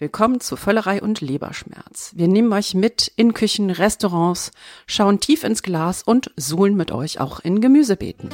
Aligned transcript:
Willkommen 0.00 0.40
zu 0.40 0.56
Völlerei 0.56 1.00
und 1.00 1.20
Leberschmerz. 1.20 2.10
Wir 2.16 2.26
nehmen 2.26 2.52
euch 2.52 2.74
mit 2.74 3.12
in 3.14 3.32
Küchen, 3.32 3.70
Restaurants, 3.70 4.50
schauen 4.88 5.20
tief 5.20 5.44
ins 5.44 5.62
Glas 5.62 6.02
und 6.02 6.32
suhlen 6.36 6.74
mit 6.74 6.90
euch 6.90 7.20
auch 7.20 7.38
in 7.38 7.60
Gemüsebeeten. 7.60 8.28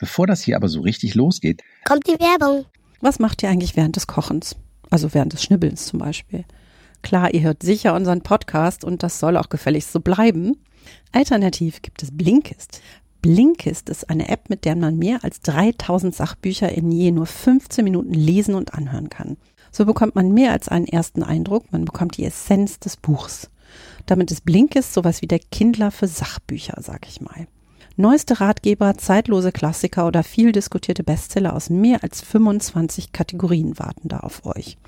Bevor 0.00 0.26
das 0.26 0.42
hier 0.42 0.56
aber 0.56 0.68
so 0.68 0.80
richtig 0.80 1.14
losgeht, 1.14 1.62
Kommt 1.84 2.08
die 2.08 2.18
Werbung. 2.18 2.64
Was 3.00 3.20
macht 3.20 3.44
ihr 3.44 3.50
eigentlich 3.50 3.76
während 3.76 3.94
des 3.94 4.08
Kochens? 4.08 4.56
Also 4.90 5.14
während 5.14 5.32
des 5.32 5.44
Schnibbelns 5.44 5.86
zum 5.86 6.00
Beispiel. 6.00 6.44
Klar, 7.02 7.32
ihr 7.32 7.42
hört 7.42 7.62
sicher 7.62 7.94
unseren 7.94 8.22
Podcast 8.22 8.84
und 8.84 9.02
das 9.02 9.18
soll 9.18 9.36
auch 9.36 9.48
gefälligst 9.48 9.92
so 9.92 10.00
bleiben. 10.00 10.56
Alternativ 11.12 11.82
gibt 11.82 12.02
es 12.02 12.16
Blinkist. 12.16 12.80
Blinkist 13.20 13.88
ist 13.88 14.10
eine 14.10 14.28
App, 14.28 14.48
mit 14.48 14.64
der 14.64 14.76
man 14.76 14.96
mehr 14.96 15.24
als 15.24 15.40
3000 15.40 16.14
Sachbücher 16.14 16.70
in 16.70 16.92
je 16.92 17.10
nur 17.10 17.26
15 17.26 17.82
Minuten 17.84 18.14
lesen 18.14 18.54
und 18.54 18.74
anhören 18.74 19.08
kann. 19.08 19.36
So 19.72 19.84
bekommt 19.84 20.14
man 20.14 20.32
mehr 20.32 20.52
als 20.52 20.68
einen 20.68 20.86
ersten 20.86 21.22
Eindruck, 21.22 21.72
man 21.72 21.84
bekommt 21.84 22.16
die 22.16 22.24
Essenz 22.24 22.78
des 22.78 22.96
Buchs. 22.96 23.50
Damit 24.06 24.30
ist 24.30 24.44
Blinkist 24.44 24.94
sowas 24.94 25.20
wie 25.20 25.26
der 25.26 25.40
Kindler 25.40 25.90
für 25.90 26.06
Sachbücher, 26.06 26.80
sag 26.80 27.06
ich 27.08 27.20
mal. 27.20 27.46
Neueste 28.00 28.38
Ratgeber, 28.38 28.96
zeitlose 28.96 29.50
Klassiker 29.50 30.06
oder 30.06 30.22
viel 30.22 30.52
diskutierte 30.52 31.02
Bestseller 31.02 31.56
aus 31.56 31.68
mehr 31.68 32.04
als 32.04 32.20
25 32.20 33.10
Kategorien 33.10 33.76
warten 33.76 34.06
da 34.06 34.20
auf 34.20 34.46
euch. 34.46 34.78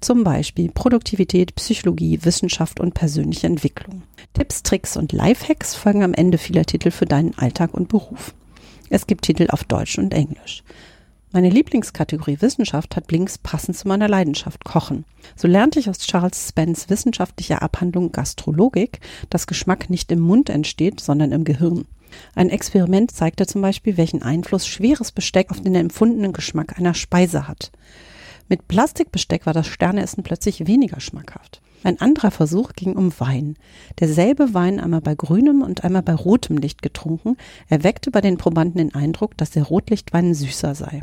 Zum 0.00 0.24
Beispiel 0.24 0.68
Produktivität, 0.68 1.54
Psychologie, 1.54 2.18
Wissenschaft 2.24 2.80
und 2.80 2.94
persönliche 2.94 3.46
Entwicklung. 3.46 4.02
Tipps, 4.34 4.64
Tricks 4.64 4.96
und 4.96 5.12
Lifehacks 5.12 5.76
folgen 5.76 6.02
am 6.02 6.14
Ende 6.14 6.36
vieler 6.36 6.64
Titel 6.64 6.90
für 6.90 7.06
deinen 7.06 7.38
Alltag 7.38 7.74
und 7.74 7.86
Beruf. 7.86 8.34
Es 8.90 9.06
gibt 9.06 9.22
Titel 9.22 9.46
auf 9.50 9.62
Deutsch 9.62 9.96
und 9.96 10.12
Englisch. 10.12 10.64
Meine 11.30 11.50
Lieblingskategorie 11.50 12.38
Wissenschaft 12.40 12.96
hat 12.96 13.06
Blinks 13.06 13.38
passend 13.38 13.76
zu 13.76 13.86
meiner 13.86 14.08
Leidenschaft 14.08 14.64
Kochen. 14.64 15.04
So 15.36 15.46
lernte 15.46 15.78
ich 15.78 15.88
aus 15.88 15.98
Charles 15.98 16.48
Spence 16.48 16.90
wissenschaftlicher 16.90 17.62
Abhandlung 17.62 18.10
Gastrologik, 18.10 18.98
dass 19.30 19.46
Geschmack 19.46 19.90
nicht 19.90 20.10
im 20.10 20.18
Mund 20.18 20.50
entsteht, 20.50 20.98
sondern 20.98 21.30
im 21.30 21.44
Gehirn. 21.44 21.84
Ein 22.34 22.50
Experiment 22.50 23.10
zeigte 23.10 23.46
zum 23.46 23.62
Beispiel, 23.62 23.96
welchen 23.96 24.22
Einfluss 24.22 24.66
schweres 24.66 25.12
Besteck 25.12 25.50
auf 25.50 25.60
den 25.60 25.74
empfundenen 25.74 26.32
Geschmack 26.32 26.78
einer 26.78 26.94
Speise 26.94 27.48
hat. 27.48 27.72
Mit 28.48 28.68
Plastikbesteck 28.68 29.46
war 29.46 29.52
das 29.52 29.66
Sterneessen 29.66 30.22
plötzlich 30.22 30.66
weniger 30.66 31.00
schmackhaft. 31.00 31.60
Ein 31.84 32.00
anderer 32.00 32.30
Versuch 32.30 32.72
ging 32.72 32.96
um 32.96 33.12
Wein. 33.20 33.56
Derselbe 34.00 34.52
Wein 34.52 34.80
einmal 34.80 35.00
bei 35.00 35.14
grünem 35.14 35.62
und 35.62 35.84
einmal 35.84 36.02
bei 36.02 36.14
rotem 36.14 36.56
Licht 36.56 36.82
getrunken, 36.82 37.36
erweckte 37.68 38.10
bei 38.10 38.20
den 38.20 38.36
Probanden 38.36 38.78
den 38.78 38.94
Eindruck, 38.94 39.36
dass 39.36 39.50
der 39.50 39.64
Rotlichtwein 39.64 40.34
süßer 40.34 40.74
sei. 40.74 41.02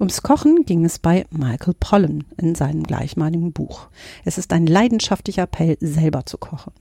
Ums 0.00 0.22
Kochen 0.22 0.64
ging 0.64 0.84
es 0.84 0.98
bei 0.98 1.24
Michael 1.30 1.74
Pollan 1.78 2.24
in 2.36 2.54
seinem 2.54 2.82
gleichnamigen 2.82 3.52
Buch. 3.52 3.88
Es 4.24 4.38
ist 4.38 4.52
ein 4.52 4.66
leidenschaftlicher 4.66 5.44
Appell, 5.44 5.76
selber 5.80 6.26
zu 6.26 6.36
kochen. 6.36 6.72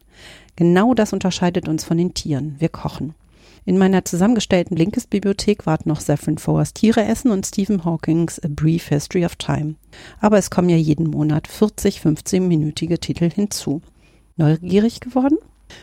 Genau 0.56 0.94
das 0.94 1.14
unterscheidet 1.14 1.68
uns 1.68 1.84
von 1.84 1.98
den 1.98 2.14
Tieren. 2.14 2.56
Wir 2.60 2.70
kochen. 2.70 3.14
In 3.66 3.78
meiner 3.78 4.04
zusammengestellten 4.04 4.76
Blinkist-Bibliothek 4.76 5.66
warten 5.66 5.88
noch 5.88 6.02
Saffron 6.02 6.38
Fowers 6.38 6.74
Tiere 6.74 7.06
essen 7.06 7.32
und 7.32 7.46
Stephen 7.46 7.86
Hawkings 7.86 8.40
A 8.44 8.48
Brief 8.50 8.90
History 8.90 9.26
of 9.26 9.38
Time. 9.38 9.76
Aber 10.20 10.38
es 10.38 10.50
kommen 10.50 10.70
ja 10.70 10.76
jeden 10.76 11.10
Monat 11.10 11.48
40, 11.48 12.00
15-minütige 12.00 13.00
Titel 13.00 13.30
hinzu. 13.30 13.82
Neugierig 14.36 15.00
geworden? 15.00 15.38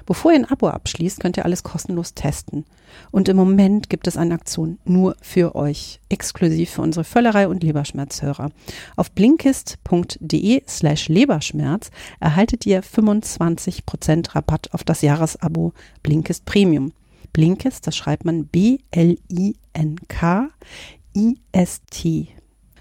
Bevor 0.06 0.33
ihr 0.33 0.38
ein 0.38 0.50
Abo 0.50 0.69
abschließt, 0.69 1.20
könnt 1.20 1.36
ihr 1.36 1.44
alles 1.44 1.62
kostenlos 1.62 2.14
testen. 2.14 2.64
Und 3.10 3.28
im 3.28 3.36
Moment 3.36 3.91
gibt 3.91 4.06
es 4.06 4.16
eine 4.16 4.34
Aktion 4.34 4.78
nur 4.84 5.16
für 5.20 5.55
euch, 5.55 6.00
exklusiv 6.08 6.70
für 6.70 6.82
unsere 6.82 7.05
Völlerei 7.05 7.47
und 7.48 7.62
Leberschmerzhörer. 7.62 8.50
Auf 8.97 9.10
blinkist.de 9.12 10.62
slash 10.66 11.09
Leberschmerz 11.09 11.91
erhaltet 12.20 12.66
ihr 12.66 12.82
25% 12.82 14.34
Rabatt 14.34 14.72
auf 14.72 14.84
das 14.84 15.03
Jahresabo 15.03 15.72
Blinkist 16.03 16.44
Premium. 16.44 16.92
Blinkist, 17.32 17.86
das 17.86 17.97
schreibt 17.97 18.25
man 18.25 18.47
B-L-I-N-K-I-S-T. 18.47 19.09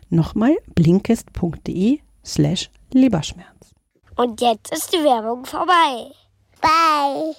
Nochmal 0.10 0.58
blinkist.de 0.74 2.00
slash 2.26 2.72
Leberschmerz. 2.92 3.76
Und 4.16 4.42
jetzt 4.42 4.74
ist 4.74 4.92
die 4.92 5.04
Werbung 5.04 5.46
vorbei. 5.46 6.12
Bye. 6.62 7.36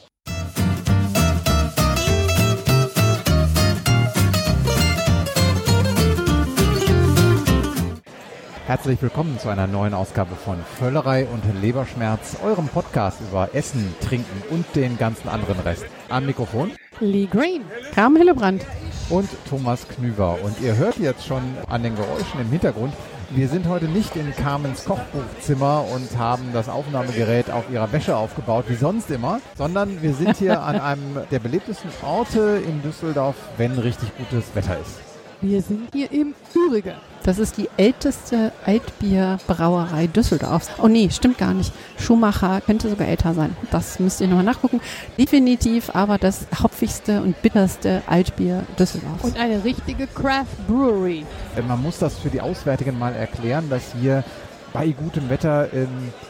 Herzlich 8.67 9.03
willkommen 9.03 9.39
zu 9.39 9.49
einer 9.49 9.67
neuen 9.67 9.95
Ausgabe 9.95 10.37
von 10.37 10.59
Völlerei 10.79 11.27
und 11.27 11.43
Leberschmerz, 11.61 12.37
eurem 12.45 12.69
Podcast 12.69 13.21
über 13.21 13.51
Essen, 13.53 13.95
Trinken 14.01 14.43
und 14.51 14.65
den 14.77 14.97
ganzen 14.97 15.29
anderen 15.29 15.59
Rest. 15.61 15.85
Am 16.09 16.27
Mikrofon 16.27 16.73
Lee 17.01 17.27
Green, 17.27 17.65
Carmen 17.95 18.17
Hillebrand. 18.17 18.65
und 19.09 19.29
Thomas 19.49 19.89
Knüver. 19.89 20.39
Und 20.43 20.61
ihr 20.61 20.77
hört 20.77 20.99
jetzt 20.99 21.27
schon 21.27 21.43
an 21.69 21.83
den 21.83 21.97
Geräuschen 21.97 22.41
im 22.41 22.49
Hintergrund, 22.49 22.95
wir 23.31 23.49
sind 23.49 23.69
heute 23.69 23.87
nicht 23.87 24.17
in 24.17 24.35
Carmens 24.35 24.85
Kochbuchzimmer 24.85 25.85
und 25.95 26.19
haben 26.19 26.53
das 26.53 26.69
Aufnahmegerät 26.69 27.51
auf 27.51 27.71
ihrer 27.71 27.93
Wäsche 27.93 28.17
aufgebaut, 28.17 28.65
wie 28.69 28.75
sonst 28.75 29.11
immer, 29.11 29.41
sondern 29.57 30.03
wir 30.03 30.15
sind 30.15 30.37
hier 30.37 30.63
an 30.63 30.81
einem 30.81 31.19
der 31.31 31.39
belebtesten 31.39 31.91
Orte 32.03 32.61
in 32.67 32.83
Düsseldorf, 32.83 33.37
wenn 33.57 33.79
richtig 33.79 34.17
gutes 34.17 34.55
Wetter 34.55 34.79
ist. 34.81 35.10
Wir 35.43 35.63
sind 35.63 35.89
hier 35.95 36.13
im 36.13 36.35
Ürige. 36.55 36.97
Das 37.23 37.39
ist 37.39 37.57
die 37.57 37.71
älteste 37.79 38.53
Altbierbrauerei 38.67 40.07
Düsseldorfs. 40.07 40.69
Oh 40.83 40.89
nee, 40.89 41.09
stimmt 41.11 41.39
gar 41.39 41.55
nicht. 41.55 41.73
Schumacher 41.99 42.61
könnte 42.61 42.91
sogar 42.91 43.09
älter 43.09 43.33
sein. 43.33 43.57
Das 43.71 43.99
müsst 44.01 44.21
ihr 44.21 44.29
nochmal 44.29 44.45
nachgucken. 44.45 44.81
Definitiv 45.19 45.91
aber 45.95 46.19
das 46.19 46.47
hopfigste 46.63 47.23
und 47.23 47.41
bitterste 47.41 48.03
Altbier 48.07 48.65
Düsseldorfs. 48.79 49.25
Und 49.25 49.39
eine 49.39 49.65
richtige 49.65 50.07
Craft 50.09 50.67
Brewery. 50.69 51.25
Äh, 51.57 51.63
Man 51.63 51.81
muss 51.83 51.99
das 51.99 52.19
für 52.19 52.29
die 52.29 52.43
Auswärtigen 52.43 52.99
mal 52.99 53.15
erklären, 53.15 53.71
dass 53.71 53.95
hier 53.99 54.25
bei 54.73 54.89
gutem 54.89 55.29
Wetter, 55.31 55.73
ähm, 55.73 55.89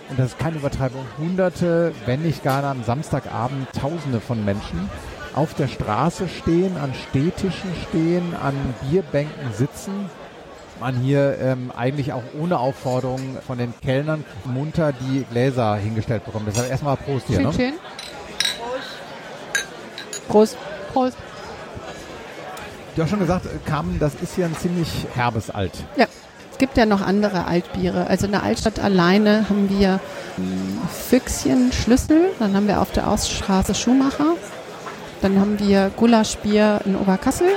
und 0.09 0.19
das 0.19 0.29
ist 0.29 0.39
keine 0.39 0.57
Übertreibung, 0.57 1.05
hunderte, 1.19 1.93
wenn 2.07 2.23
nicht 2.23 2.43
gar 2.43 2.63
am 2.65 2.85
Samstagabend 2.85 3.69
tausende 3.73 4.21
von 4.21 4.45
Menschen 4.45 4.89
auf 5.35 5.55
der 5.55 5.69
Straße 5.69 6.29
stehen, 6.29 6.77
an 6.77 6.93
Stehtischen 7.09 7.71
stehen, 7.89 8.35
an 8.43 8.55
Bierbänken 8.83 9.53
sitzen. 9.53 10.11
Man 10.81 10.97
hier 10.97 11.39
ähm, 11.41 11.71
eigentlich 11.77 12.13
auch 12.15 12.23
ohne 12.41 12.59
Aufforderung 12.59 13.37
von 13.47 13.59
den 13.59 13.75
Kellnern 13.85 14.25
munter 14.45 14.93
die 14.93 15.25
Gläser 15.31 15.77
hingestellt 15.77 16.25
bekommt. 16.25 16.47
Deshalb 16.49 16.71
erstmal 16.71 16.97
Prost 16.97 17.27
hier. 17.27 17.37
Schön, 17.37 17.45
Ne? 17.47 17.53
schön. 17.53 17.73
Prost. 20.29 20.57
Prost. 20.93 21.17
Du 22.97 23.03
hast 23.03 23.11
schon 23.11 23.19
gesagt, 23.21 23.47
äh, 23.47 23.51
Carmen, 23.69 23.99
das 23.99 24.15
ist 24.17 24.35
hier 24.35 24.47
ein 24.47 24.57
ziemlich 24.57 24.89
herbes 25.15 25.51
Alt. 25.51 25.73
Ja, 25.97 26.07
es 26.51 26.59
gibt 26.59 26.77
ja 26.77 26.87
noch 26.87 27.01
andere 27.03 27.47
Altbiere. 27.47 28.07
Also 28.09 28.27
in 28.27 28.33
der 28.33 28.43
Altstadt 28.43 28.79
alleine 28.81 29.49
haben 29.49 29.69
wir 29.71 30.01
ähm, 30.39 30.79
Füchschen 31.09 31.73
Schlüssel, 31.73 32.31
dann 32.39 32.55
haben 32.57 32.67
wir 32.69 32.81
auf 32.81 32.91
der 32.93 33.09
Ausstraße 33.09 33.75
Schumacher, 33.75 34.35
dann 35.21 35.41
haben 35.41 35.59
wir 35.59 35.91
Gulaschbier 35.97 36.81
in 36.85 36.97
Oberkassel 36.97 37.49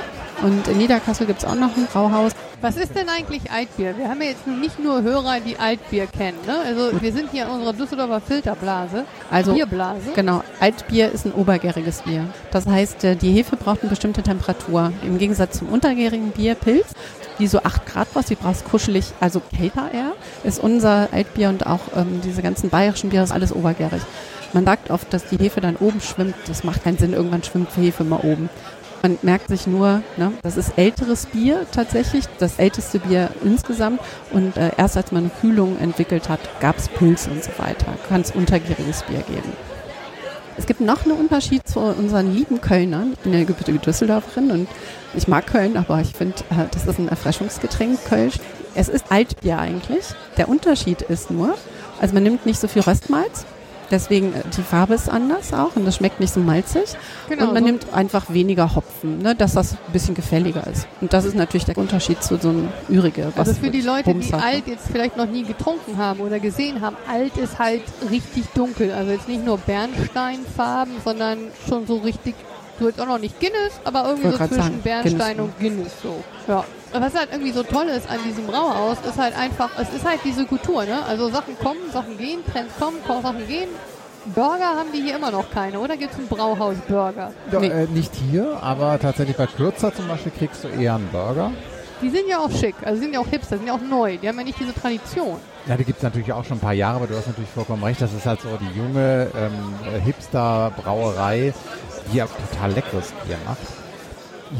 und 0.42 0.68
in 0.68 0.78
Niederkassel 0.78 1.26
gibt 1.26 1.40
es 1.40 1.44
auch 1.44 1.54
noch 1.54 1.76
ein 1.76 1.86
Brauhaus. 1.86 2.32
Was 2.60 2.76
ist 2.76 2.94
denn 2.94 3.08
eigentlich 3.10 3.50
Altbier? 3.50 3.96
Wir 3.98 4.08
haben 4.08 4.22
ja 4.22 4.28
jetzt 4.28 4.46
nun 4.46 4.58
nicht 4.58 4.78
nur 4.78 5.02
Hörer, 5.02 5.40
die 5.40 5.58
Altbier 5.58 6.06
kennen. 6.06 6.38
Ne? 6.46 6.56
Also 6.64 7.00
wir 7.00 7.12
sind 7.12 7.30
hier 7.30 7.44
in 7.44 7.50
unserer 7.50 7.74
Düsseldorfer 7.74 8.22
Filterblase, 8.22 9.04
Also 9.30 9.52
Bierblase. 9.52 10.12
Genau, 10.14 10.42
Altbier 10.60 11.12
ist 11.12 11.26
ein 11.26 11.32
obergäriges 11.32 12.02
Bier. 12.02 12.26
Das 12.52 12.66
heißt, 12.66 13.04
äh, 13.04 13.16
die 13.16 13.32
Hefe 13.32 13.56
braucht 13.56 13.82
eine 13.82 13.90
bestimmte 13.90 14.22
Temperatur. 14.22 14.92
Im 15.02 15.18
Gegensatz 15.18 15.58
zum 15.58 15.68
untergärigen 15.68 16.30
Bier 16.30 16.54
Pilz, 16.54 16.86
die 17.38 17.48
so 17.48 17.62
8 17.62 17.84
Grad 17.84 18.12
braucht, 18.14 18.30
die 18.30 18.34
brauchst 18.34 18.64
kuschelig, 18.64 19.12
also 19.20 19.40
kälter 19.40 19.90
eher, 19.92 20.12
ist 20.42 20.58
unser 20.58 21.08
Altbier 21.12 21.50
und 21.50 21.66
auch 21.66 21.80
ähm, 21.94 22.22
diese 22.24 22.40
ganzen 22.40 22.70
bayerischen 22.70 23.10
Biere 23.10 23.24
ist 23.24 23.32
alles 23.32 23.52
obergärig. 23.52 24.00
Man 24.54 24.64
sagt 24.64 24.90
oft, 24.90 25.12
dass 25.12 25.26
die 25.26 25.36
Hefe 25.36 25.60
dann 25.60 25.76
oben 25.76 26.00
schwimmt. 26.00 26.36
Das 26.46 26.62
macht 26.62 26.84
keinen 26.84 26.96
Sinn. 26.96 27.12
Irgendwann 27.12 27.42
schwimmt 27.42 27.68
die 27.76 27.82
Hefe 27.82 28.04
mal 28.04 28.20
oben. 28.20 28.48
Man 29.02 29.18
merkt 29.20 29.48
sich 29.48 29.66
nur, 29.66 30.00
ne, 30.16 30.32
das 30.42 30.56
ist 30.56 30.78
älteres 30.78 31.26
Bier 31.26 31.66
tatsächlich, 31.72 32.24
das 32.38 32.58
älteste 32.58 33.00
Bier 33.00 33.28
insgesamt. 33.44 34.00
Und 34.30 34.56
äh, 34.56 34.70
erst 34.78 34.96
als 34.96 35.12
man 35.12 35.24
eine 35.24 35.32
Kühlung 35.40 35.76
entwickelt 35.78 36.28
hat, 36.28 36.40
gab 36.60 36.78
es 36.78 36.88
Pilz 36.88 37.26
und 37.26 37.42
so 37.44 37.50
weiter. 37.58 37.86
Kann 38.08 38.22
es 38.22 38.30
untergäriges 38.30 39.02
Bier 39.02 39.22
geben. 39.22 39.52
Es 40.56 40.66
gibt 40.66 40.80
noch 40.80 41.04
einen 41.04 41.18
Unterschied 41.18 41.66
zu 41.66 41.80
unseren 41.80 42.32
lieben 42.32 42.60
Kölnern. 42.60 43.14
Ich 43.14 43.18
bin 43.18 43.34
ja 43.34 43.42
gebürtige 43.42 43.80
Düsseldorferin 43.80 44.52
und 44.52 44.68
ich 45.14 45.26
mag 45.26 45.48
Köln, 45.48 45.76
aber 45.76 46.00
ich 46.00 46.12
finde, 46.12 46.36
äh, 46.50 46.66
das 46.70 46.86
ist 46.86 46.98
ein 46.98 47.08
Erfrischungsgetränk, 47.08 48.04
Kölsch. 48.04 48.36
Es 48.76 48.88
ist 48.88 49.10
Altbier 49.10 49.58
eigentlich. 49.58 50.04
Der 50.36 50.48
Unterschied 50.48 51.02
ist 51.02 51.30
nur, 51.30 51.56
also 52.00 52.14
man 52.14 52.22
nimmt 52.22 52.46
nicht 52.46 52.60
so 52.60 52.68
viel 52.68 52.82
Röstmalz, 52.82 53.44
Deswegen, 53.94 54.34
äh, 54.34 54.42
die 54.56 54.62
Farbe 54.62 54.94
ist 54.94 55.08
anders 55.08 55.52
auch 55.52 55.76
und 55.76 55.84
das 55.84 55.94
schmeckt 55.96 56.18
nicht 56.18 56.34
so 56.34 56.40
malzig. 56.40 56.82
Genau, 57.28 57.44
und 57.44 57.54
man 57.54 57.62
so- 57.62 57.66
nimmt 57.70 57.94
einfach 57.94 58.24
weniger 58.30 58.74
Hopfen, 58.74 59.18
ne, 59.18 59.36
dass 59.36 59.54
das 59.54 59.72
ein 59.74 59.92
bisschen 59.92 60.16
gefälliger 60.16 60.66
ist. 60.66 60.88
Und 61.00 61.12
das 61.12 61.24
ist 61.24 61.36
natürlich 61.36 61.64
der 61.64 61.78
Unterschied 61.78 62.20
zu 62.20 62.36
so 62.38 62.48
einem 62.48 62.68
Ürige. 62.88 63.32
Was 63.36 63.48
Also 63.50 63.60
für 63.60 63.70
die 63.70 63.82
Leute, 63.82 64.10
Bums 64.10 64.26
die 64.26 64.32
ne? 64.32 64.42
alt 64.42 64.66
jetzt 64.66 64.88
vielleicht 64.90 65.16
noch 65.16 65.26
nie 65.26 65.44
getrunken 65.44 65.96
haben 65.96 66.18
oder 66.20 66.40
gesehen 66.40 66.80
haben, 66.80 66.96
alt 67.08 67.36
ist 67.36 67.60
halt 67.60 67.82
richtig 68.10 68.46
dunkel. 68.54 68.90
Also 68.90 69.12
jetzt 69.12 69.28
nicht 69.28 69.44
nur 69.44 69.58
Bernsteinfarben, 69.58 70.94
sondern 71.04 71.38
schon 71.68 71.86
so 71.86 71.98
richtig, 71.98 72.34
so 72.78 72.86
jetzt 72.88 73.00
auch 73.00 73.06
noch 73.06 73.18
nicht 73.18 73.38
Guinness, 73.40 73.80
aber 73.84 74.04
irgendwie 74.08 74.30
so 74.30 74.36
zwischen 74.36 74.54
sagen, 74.54 74.80
Bernstein 74.82 75.36
Guinness, 75.36 75.38
und 75.40 75.58
Guinness 75.60 75.92
so. 76.02 76.24
Ja. 76.48 76.64
Was 76.92 77.14
halt 77.14 77.28
irgendwie 77.32 77.50
so 77.52 77.62
toll 77.62 77.86
ist 77.86 78.08
an 78.08 78.18
diesem 78.26 78.46
Brauhaus, 78.46 78.98
ist 79.08 79.18
halt 79.18 79.36
einfach, 79.36 79.70
es 79.80 79.92
ist 79.92 80.04
halt 80.04 80.20
diese 80.24 80.44
Kultur, 80.44 80.84
ne? 80.84 81.04
Also 81.06 81.28
Sachen 81.28 81.58
kommen, 81.58 81.80
Sachen 81.92 82.16
gehen, 82.18 82.40
Trends 82.52 82.72
kommen, 82.78 82.98
Sachen 83.22 83.46
gehen. 83.48 83.68
Burger 84.34 84.64
haben 84.76 84.90
die 84.92 85.02
hier 85.02 85.16
immer 85.16 85.30
noch 85.30 85.50
keine, 85.50 85.78
oder? 85.80 85.96
Gibt 85.96 86.12
es 86.12 86.18
einen 86.18 86.28
Brauhaus-Burger? 86.28 87.32
Doch, 87.50 87.60
Nee. 87.60 87.68
äh, 87.68 87.86
nicht 87.88 88.12
hier, 88.14 88.58
aber 88.62 88.98
tatsächlich 88.98 89.36
bei 89.36 89.46
Kürzer 89.46 89.94
zum 89.94 90.08
Beispiel 90.08 90.32
kriegst 90.38 90.64
du 90.64 90.68
eher 90.68 90.94
einen 90.94 91.08
Burger. 91.08 91.50
Die 92.04 92.10
sind 92.10 92.28
ja 92.28 92.38
auch 92.38 92.50
schick, 92.50 92.74
also 92.84 93.00
sind 93.00 93.14
ja 93.14 93.20
auch 93.20 93.26
hipster, 93.26 93.56
sind 93.56 93.66
ja 93.66 93.72
auch 93.72 93.80
neu. 93.80 94.18
Die 94.18 94.28
haben 94.28 94.36
ja 94.36 94.44
nicht 94.44 94.60
diese 94.60 94.74
Tradition. 94.74 95.38
Ja, 95.66 95.74
die 95.74 95.84
gibt 95.84 95.96
es 95.96 96.02
natürlich 96.02 96.30
auch 96.34 96.44
schon 96.44 96.58
ein 96.58 96.60
paar 96.60 96.74
Jahre, 96.74 96.96
aber 96.96 97.06
du 97.06 97.16
hast 97.16 97.28
natürlich 97.28 97.48
vollkommen 97.48 97.82
recht. 97.82 98.02
Das 98.02 98.12
ist 98.12 98.26
halt 98.26 98.42
so 98.42 98.58
die 98.58 98.78
junge 98.78 99.30
ähm, 99.34 99.52
äh, 99.90 100.00
Hipster-Brauerei, 100.00 101.54
die 102.12 102.16
ja 102.18 102.26
total 102.26 102.72
leckeres 102.72 103.10
Bier 103.24 103.38
macht. 103.46 103.56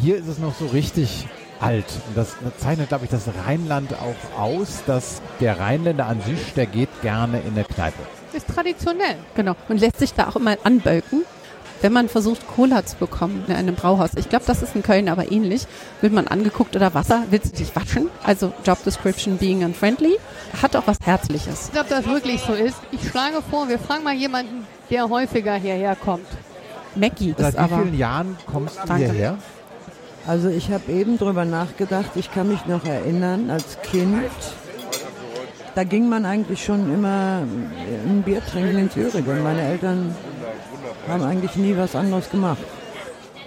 Hier 0.00 0.17
ist 0.17 0.26
es 0.26 0.38
noch 0.38 0.55
so 0.55 0.64
richtig 0.69 1.26
alt. 1.61 1.85
Und 2.08 2.17
das 2.17 2.35
zeichnet, 2.56 2.88
glaube 2.88 3.05
ich, 3.05 3.11
das 3.11 3.29
Rheinland 3.46 3.93
auch 3.93 4.41
aus, 4.41 4.82
dass 4.87 5.20
der 5.38 5.61
Rheinländer 5.61 6.06
an 6.06 6.23
sich, 6.23 6.55
der 6.55 6.64
geht 6.64 6.88
gerne 7.02 7.41
in 7.41 7.52
eine 7.52 7.64
Kneipe. 7.64 8.00
Ist 8.32 8.49
traditionell. 8.49 9.17
Genau. 9.35 9.55
Und 9.69 9.81
lässt 9.81 9.99
sich 9.99 10.14
da 10.14 10.29
auch 10.29 10.37
immer 10.37 10.56
anbölken. 10.64 11.26
Wenn 11.82 11.93
man 11.93 12.09
versucht, 12.09 12.47
Cola 12.47 12.87
zu 12.87 12.97
bekommen 12.97 13.44
in 13.47 13.55
einem 13.55 13.75
Brauhaus, 13.75 14.11
ich 14.17 14.29
glaube, 14.29 14.44
das 14.47 14.62
ist 14.62 14.75
in 14.75 14.82
Köln 14.82 15.09
aber 15.09 15.31
ähnlich, 15.31 15.67
wird 16.00 16.12
man 16.12 16.26
angeguckt 16.29 16.75
oder 16.76 16.94
Wasser, 16.94 17.25
willst 17.31 17.53
du 17.53 17.56
dich 17.59 17.76
waschen? 17.76 18.09
Also 18.23 18.53
Job 18.65 18.82
Description 18.85 19.37
being 19.37 19.65
unfriendly, 19.65 20.17
hat 20.62 20.76
auch 20.76 20.87
was 20.87 20.97
Herzliches. 21.05 21.67
Ich 21.67 21.73
glaube, 21.73 21.91
das 21.91 22.06
wirklich 22.06 22.41
so 22.41 22.55
ist. 22.55 22.79
Ich 22.91 23.09
schlage 23.09 23.43
vor, 23.50 23.69
wir 23.69 23.79
fragen 23.79 24.05
mal 24.05 24.15
jemanden, 24.15 24.67
der 24.91 25.09
häufiger 25.09 25.55
hierher 25.56 25.97
kommt. 25.97 26.26
Maggie 26.94 27.35
Seit 27.37 27.49
ist 27.49 27.55
wie 27.55 27.59
aber, 27.59 27.82
vielen 27.82 27.99
Jahren 27.99 28.38
kommst 28.50 28.79
du 28.87 28.94
hierher? 28.94 29.37
Also 30.27 30.49
ich 30.49 30.70
habe 30.70 30.91
eben 30.91 31.19
drüber 31.19 31.44
nachgedacht, 31.44 32.12
ich 32.15 32.32
kann 32.32 32.49
mich 32.49 32.65
noch 32.67 32.87
erinnern, 32.87 33.50
als 33.50 33.79
Kind, 33.82 34.23
da 35.75 35.85
ging 35.85 36.09
man 36.09 36.25
eigentlich 36.25 36.65
schon 36.65 36.93
immer 36.93 37.43
ein 37.43 38.23
Bier 38.25 38.41
trinken 38.44 38.79
ins 38.79 38.97
Ürige. 38.97 39.32
Und 39.32 39.43
meine 39.43 39.61
Eltern 39.61 40.15
haben 41.09 41.23
eigentlich 41.23 41.56
nie 41.56 41.77
was 41.77 41.95
anderes 41.97 42.31
gemacht. 42.31 42.59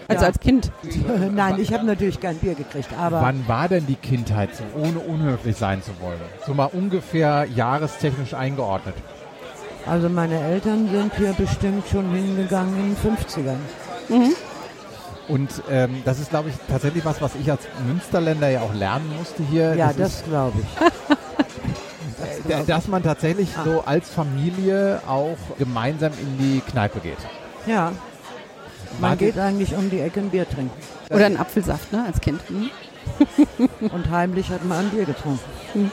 also 0.08 0.22
Ja. 0.22 0.28
als 0.28 0.40
Kind. 0.40 0.72
Nein, 1.34 1.60
ich 1.60 1.74
habe 1.74 1.86
natürlich 1.86 2.20
kein 2.20 2.38
Bier 2.38 2.56
gekriegt, 2.56 2.90
aber 2.98 3.22
Wann 3.22 3.48
war 3.48 3.68
denn 3.68 3.86
die 3.88 3.96
Kindheit 3.96 4.50
so, 4.56 4.64
ohne 4.80 5.00
unhöflich 5.00 5.58
sein 5.58 5.82
zu 5.84 5.92
wollen? 6.00 6.20
So 6.46 6.54
mal 6.54 6.66
ungefähr 6.72 7.46
jahrestechnisch 7.54 8.34
eingeordnet. 8.34 8.96
also 9.86 10.10
meine 10.10 10.40
Eltern 10.40 10.90
sind 10.92 11.14
hier 11.16 11.34
bestimmt 11.34 11.88
schon 11.90 12.10
hingegangen 12.14 12.76
in 12.78 12.96
den 12.96 13.18
50ern. 13.18 14.36
Und 15.28 15.50
ähm, 15.70 16.02
das 16.06 16.20
ist, 16.20 16.30
glaube 16.30 16.50
ich, 16.50 16.56
tatsächlich 16.70 17.04
was, 17.04 17.22
was 17.22 17.36
ich 17.36 17.52
als 17.52 17.62
Münsterländer 17.86 18.48
ja 18.50 18.62
auch 18.62 18.74
lernen 18.74 19.12
musste 19.18 19.44
hier. 19.44 19.76
Ja, 19.76 19.88
das 19.88 19.98
das 19.98 20.24
glaube 20.24 20.58
ich. 20.62 22.52
äh, 22.54 22.64
dass 22.66 22.88
man 22.88 23.04
tatsächlich 23.04 23.50
so 23.66 23.84
als 23.86 24.10
Familie 24.10 25.02
auch 25.06 25.38
gemeinsam 25.58 26.14
in 26.22 26.38
die 26.38 26.62
Kneipe 26.62 27.00
geht. 27.02 27.18
Ja, 27.68 27.92
man 29.00 29.12
Wart 29.12 29.20
geht 29.20 29.38
eigentlich 29.38 29.76
um 29.76 29.90
die 29.90 30.00
Ecke 30.00 30.22
ein 30.22 30.30
Bier 30.30 30.50
trinken. 30.50 30.72
Oder 31.12 31.26
ein 31.28 31.38
Apfelsaft, 31.38 31.92
ne, 31.94 32.06
als 32.08 32.20
Kind. 32.20 32.42
Hm? 32.48 32.70
Und 33.92 34.10
heimlich 34.10 34.50
hat 34.50 34.66
man 34.66 34.86
ein 34.86 34.90
Bier 34.90 35.06
getrunken. 35.06 35.92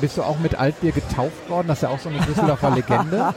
Bist 0.00 0.16
du 0.18 0.22
auch 0.22 0.38
mit 0.38 0.54
Altbier 0.54 0.92
getauft 0.92 1.48
worden? 1.48 1.68
Das 1.68 1.78
ist 1.78 1.82
ja 1.82 1.88
auch 1.88 1.98
so 1.98 2.08
eine 2.08 2.20
Düsseldorfer 2.20 2.70
Legende. 2.74 3.34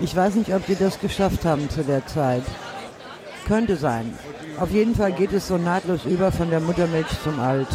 Ich 0.00 0.14
weiß 0.14 0.34
nicht, 0.34 0.52
ob 0.52 0.66
die 0.66 0.74
das 0.74 1.00
geschafft 1.00 1.44
haben 1.44 1.70
zu 1.70 1.82
der 1.84 2.06
Zeit. 2.06 2.42
Könnte 3.46 3.76
sein. 3.76 4.12
Auf 4.58 4.70
jeden 4.70 4.94
Fall 4.94 5.12
geht 5.12 5.32
es 5.32 5.48
so 5.48 5.56
nahtlos 5.56 6.04
über 6.04 6.32
von 6.32 6.50
der 6.50 6.60
Muttermilch 6.60 7.06
zum 7.22 7.40
Alt. 7.40 7.68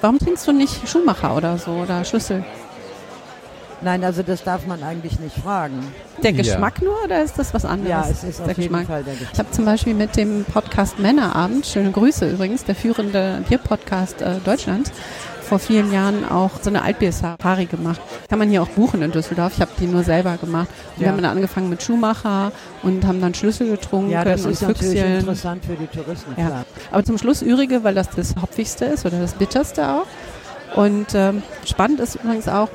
Warum 0.00 0.18
trinkst 0.18 0.46
du 0.46 0.52
nicht 0.52 0.86
Schuhmacher 0.88 1.34
oder 1.34 1.56
so 1.56 1.70
oder 1.72 2.04
Schlüssel? 2.04 2.44
Nein, 3.84 4.02
also 4.02 4.22
das 4.22 4.42
darf 4.42 4.66
man 4.66 4.82
eigentlich 4.82 5.20
nicht 5.20 5.36
fragen. 5.36 5.78
Der 6.22 6.30
Ja. 6.32 6.36
Geschmack 6.38 6.80
nur 6.82 6.94
oder 7.04 7.22
ist 7.22 7.38
das 7.38 7.52
was 7.52 7.64
anderes? 7.64 7.90
Ja, 7.90 8.06
es 8.10 8.24
ist 8.24 8.38
der 8.40 8.46
auf 8.46 8.58
jeden 8.58 8.62
Geschmack. 8.72 8.86
Fall 8.86 9.04
der 9.04 9.12
Ich 9.14 9.20
Geschmack. 9.20 9.38
habe 9.38 9.50
zum 9.50 9.64
Beispiel 9.66 9.94
mit 9.94 10.16
dem 10.16 10.44
Podcast 10.44 10.98
Männerabend, 10.98 11.66
schöne 11.66 11.90
Grüße 11.90 12.30
übrigens, 12.30 12.64
der 12.64 12.74
führende 12.74 13.42
Bierpodcast 13.48 14.22
äh, 14.22 14.36
Deutschlands, 14.44 14.90
vor 15.42 15.58
vielen 15.58 15.92
Jahren 15.92 16.26
auch 16.26 16.52
so 16.62 16.70
eine 16.70 16.80
Altbier-Safari 16.82 17.66
gemacht. 17.66 18.00
Kann 18.30 18.38
man 18.38 18.48
hier 18.48 18.62
auch 18.62 18.68
buchen 18.68 19.02
in 19.02 19.12
Düsseldorf. 19.12 19.52
Ich 19.56 19.60
habe 19.60 19.70
die 19.78 19.86
nur 19.86 20.02
selber 20.02 20.38
gemacht. 20.38 20.68
Und 20.94 21.00
Wir 21.00 21.06
Ja. 21.08 21.12
haben 21.12 21.20
dann 21.22 21.32
angefangen 21.32 21.68
mit 21.68 21.82
Schuhmacher 21.82 22.50
und 22.82 23.06
haben 23.06 23.20
dann 23.20 23.34
Schlüssel 23.34 23.68
getrunken 23.70 24.10
Ja, 24.10 24.24
das 24.24 24.46
und 24.46 24.52
ist 24.52 24.62
natürlich 24.62 24.98
Füchschen. 25.00 25.18
interessant 25.18 25.64
für 25.66 25.74
die 25.74 25.86
Touristen, 25.86 26.32
Ja. 26.38 26.46
klar. 26.46 26.64
Aber 26.90 27.04
zum 27.04 27.18
Schluss 27.18 27.42
Ürige, 27.42 27.84
weil 27.84 27.94
das 27.94 28.08
das 28.08 28.34
Hopfigste 28.40 28.86
ist 28.86 29.04
oder 29.04 29.18
das 29.18 29.34
Bitterste 29.34 29.86
auch. 29.86 30.06
Und 30.76 31.08
ähm, 31.14 31.42
spannend 31.66 32.00
ist 32.00 32.14
übrigens 32.16 32.48
auch, 32.48 32.68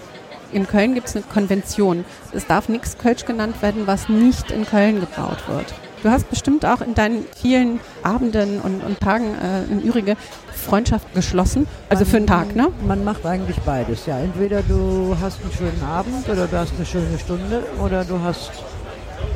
in 0.51 0.67
Köln 0.67 0.93
gibt 0.93 1.07
es 1.07 1.15
eine 1.15 1.25
Konvention. 1.25 2.05
Es 2.33 2.45
darf 2.47 2.69
nichts 2.69 2.97
Kölsch 2.97 3.25
genannt 3.25 3.61
werden, 3.61 3.83
was 3.85 4.09
nicht 4.09 4.51
in 4.51 4.65
Köln 4.65 4.99
gebraut 4.99 5.37
wird. 5.47 5.73
Du 6.03 6.09
hast 6.09 6.29
bestimmt 6.29 6.65
auch 6.65 6.79
in 6.81 6.95
deinen 6.95 7.25
vielen 7.35 7.81
Abenden 8.03 8.61
und, 8.61 8.83
und 8.85 8.99
Tagen 9.01 9.35
äh, 9.35 9.63
in 9.69 9.83
Ürige 9.83 10.15
Freundschaft 10.53 11.13
geschlossen. 11.13 11.67
Also 11.89 12.05
für 12.05 12.17
einen 12.17 12.27
Tag, 12.27 12.55
ne? 12.55 12.69
Man 12.87 13.03
macht 13.03 13.25
eigentlich 13.25 13.57
beides, 13.61 14.05
ja. 14.05 14.17
Entweder 14.19 14.61
du 14.61 15.15
hast 15.21 15.41
einen 15.41 15.51
schönen 15.51 15.83
Abend 15.83 16.27
oder 16.29 16.47
du 16.47 16.57
hast 16.57 16.73
eine 16.77 16.85
schöne 16.85 17.19
Stunde 17.19 17.63
oder 17.83 18.05
du 18.05 18.19
hast 18.21 18.51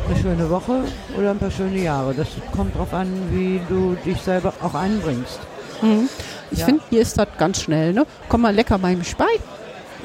eine 0.08 0.18
schöne 0.22 0.50
Woche 0.50 0.84
oder 1.18 1.32
ein 1.32 1.38
paar 1.38 1.52
schöne 1.52 1.80
Jahre. 1.80 2.14
Das 2.14 2.28
kommt 2.56 2.78
drauf 2.78 2.94
an, 2.94 3.10
wie 3.32 3.60
du 3.68 3.98
dich 4.06 4.22
selber 4.22 4.54
auch 4.62 4.74
einbringst. 4.74 5.40
Mhm. 5.82 6.08
Ich 6.52 6.60
Ja. 6.60 6.66
finde, 6.66 6.82
hier 6.90 7.02
ist 7.02 7.18
das 7.18 7.28
ganz 7.38 7.62
schnell, 7.62 7.92
ne? 7.94 8.06
Komm 8.30 8.42
mal 8.42 8.54
lecker 8.56 8.78
beim 8.78 9.04
Spei. 9.04 9.26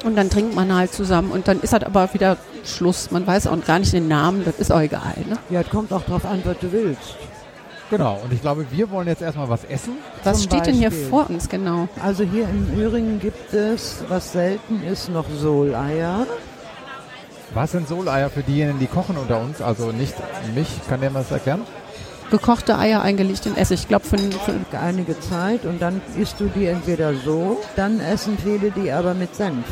Und 0.03 0.15
dann 0.15 0.29
trinkt 0.29 0.55
man 0.55 0.73
halt 0.73 0.93
zusammen 0.93 1.31
und 1.31 1.47
dann 1.47 1.59
ist 1.59 1.73
halt 1.73 1.83
aber 1.83 2.13
wieder 2.13 2.37
Schluss. 2.63 3.11
Man 3.11 3.27
weiß 3.27 3.47
auch 3.47 3.63
gar 3.65 3.79
nicht 3.79 3.93
den 3.93 4.07
Namen, 4.07 4.45
das 4.45 4.59
ist 4.59 4.71
auch 4.71 4.79
egal, 4.79 5.15
ne? 5.27 5.37
Ja, 5.49 5.61
es 5.61 5.69
kommt 5.69 5.91
auch 5.91 6.03
drauf 6.03 6.25
an, 6.25 6.41
was 6.45 6.57
du 6.59 6.71
willst. 6.71 7.15
Genau. 7.89 8.19
Und 8.23 8.31
ich 8.31 8.41
glaube, 8.41 8.65
wir 8.71 8.89
wollen 8.91 9.07
jetzt 9.07 9.21
erstmal 9.21 9.49
was 9.49 9.63
essen. 9.63 9.93
Was 10.23 10.43
steht 10.43 10.67
denn 10.67 10.75
hier 10.75 10.89
Beispiel. 10.89 11.07
vor 11.07 11.29
uns 11.29 11.49
genau? 11.49 11.89
Also 12.03 12.23
hier 12.23 12.47
in 12.47 12.79
Üringen 12.79 13.19
gibt 13.19 13.53
es, 13.53 14.03
was 14.07 14.31
selten 14.31 14.83
ist, 14.83 15.09
noch 15.09 15.25
Soleier. 15.37 16.27
Was 17.53 17.71
sind 17.71 17.87
Soleier 17.87 18.29
für 18.29 18.43
diejenigen, 18.43 18.79
die 18.79 18.85
kochen 18.85 19.17
unter 19.17 19.41
uns? 19.41 19.59
Also 19.59 19.91
nicht 19.91 20.13
mich. 20.53 20.67
Kann 20.87 21.01
der 21.01 21.09
mal 21.09 21.23
das 21.23 21.31
erklären? 21.31 21.61
Gekochte 22.31 22.77
Eier 22.77 23.01
eingelegt 23.01 23.45
in 23.45 23.57
Essig. 23.57 23.81
Ich 23.81 23.87
glaube, 23.87 24.05
für, 24.05 24.17
für 24.17 24.77
Einige 24.79 25.19
Zeit 25.19 25.65
und 25.65 25.81
dann 25.81 26.01
isst 26.17 26.39
du 26.39 26.45
die 26.45 26.67
entweder 26.67 27.13
so, 27.15 27.59
dann 27.75 27.99
essen 27.99 28.37
viele 28.37 28.71
die 28.71 28.91
aber 28.91 29.13
mit 29.13 29.35
Senf. 29.35 29.65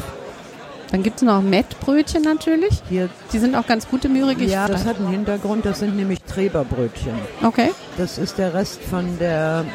dann 0.92 1.04
gibt 1.04 1.18
es 1.18 1.22
noch 1.24 1.42
Mettbrötchen 1.42 2.22
natürlich. 2.24 2.82
Hier, 2.90 3.10
Die 3.34 3.40
sind 3.40 3.56
auch 3.56 3.68
ganz 3.68 3.88
gut 3.88 4.06
im 4.06 4.16
Ürige. 4.16 4.44
Ich- 4.46 4.52
ja, 4.52 4.68
das 4.68 4.86
hat 4.86 4.98
einen 4.98 5.10
Hintergrund, 5.10 5.66
das 5.66 5.80
sind 5.80 5.96
nämlich 5.96 6.22
Treberbrötchen. 6.24 7.14
Okay, 7.44 7.72
Das 7.98 8.18
ist 8.18 8.38
der 8.38 8.54
Rest 8.54 8.82
von 8.84 9.18
der 9.20 9.66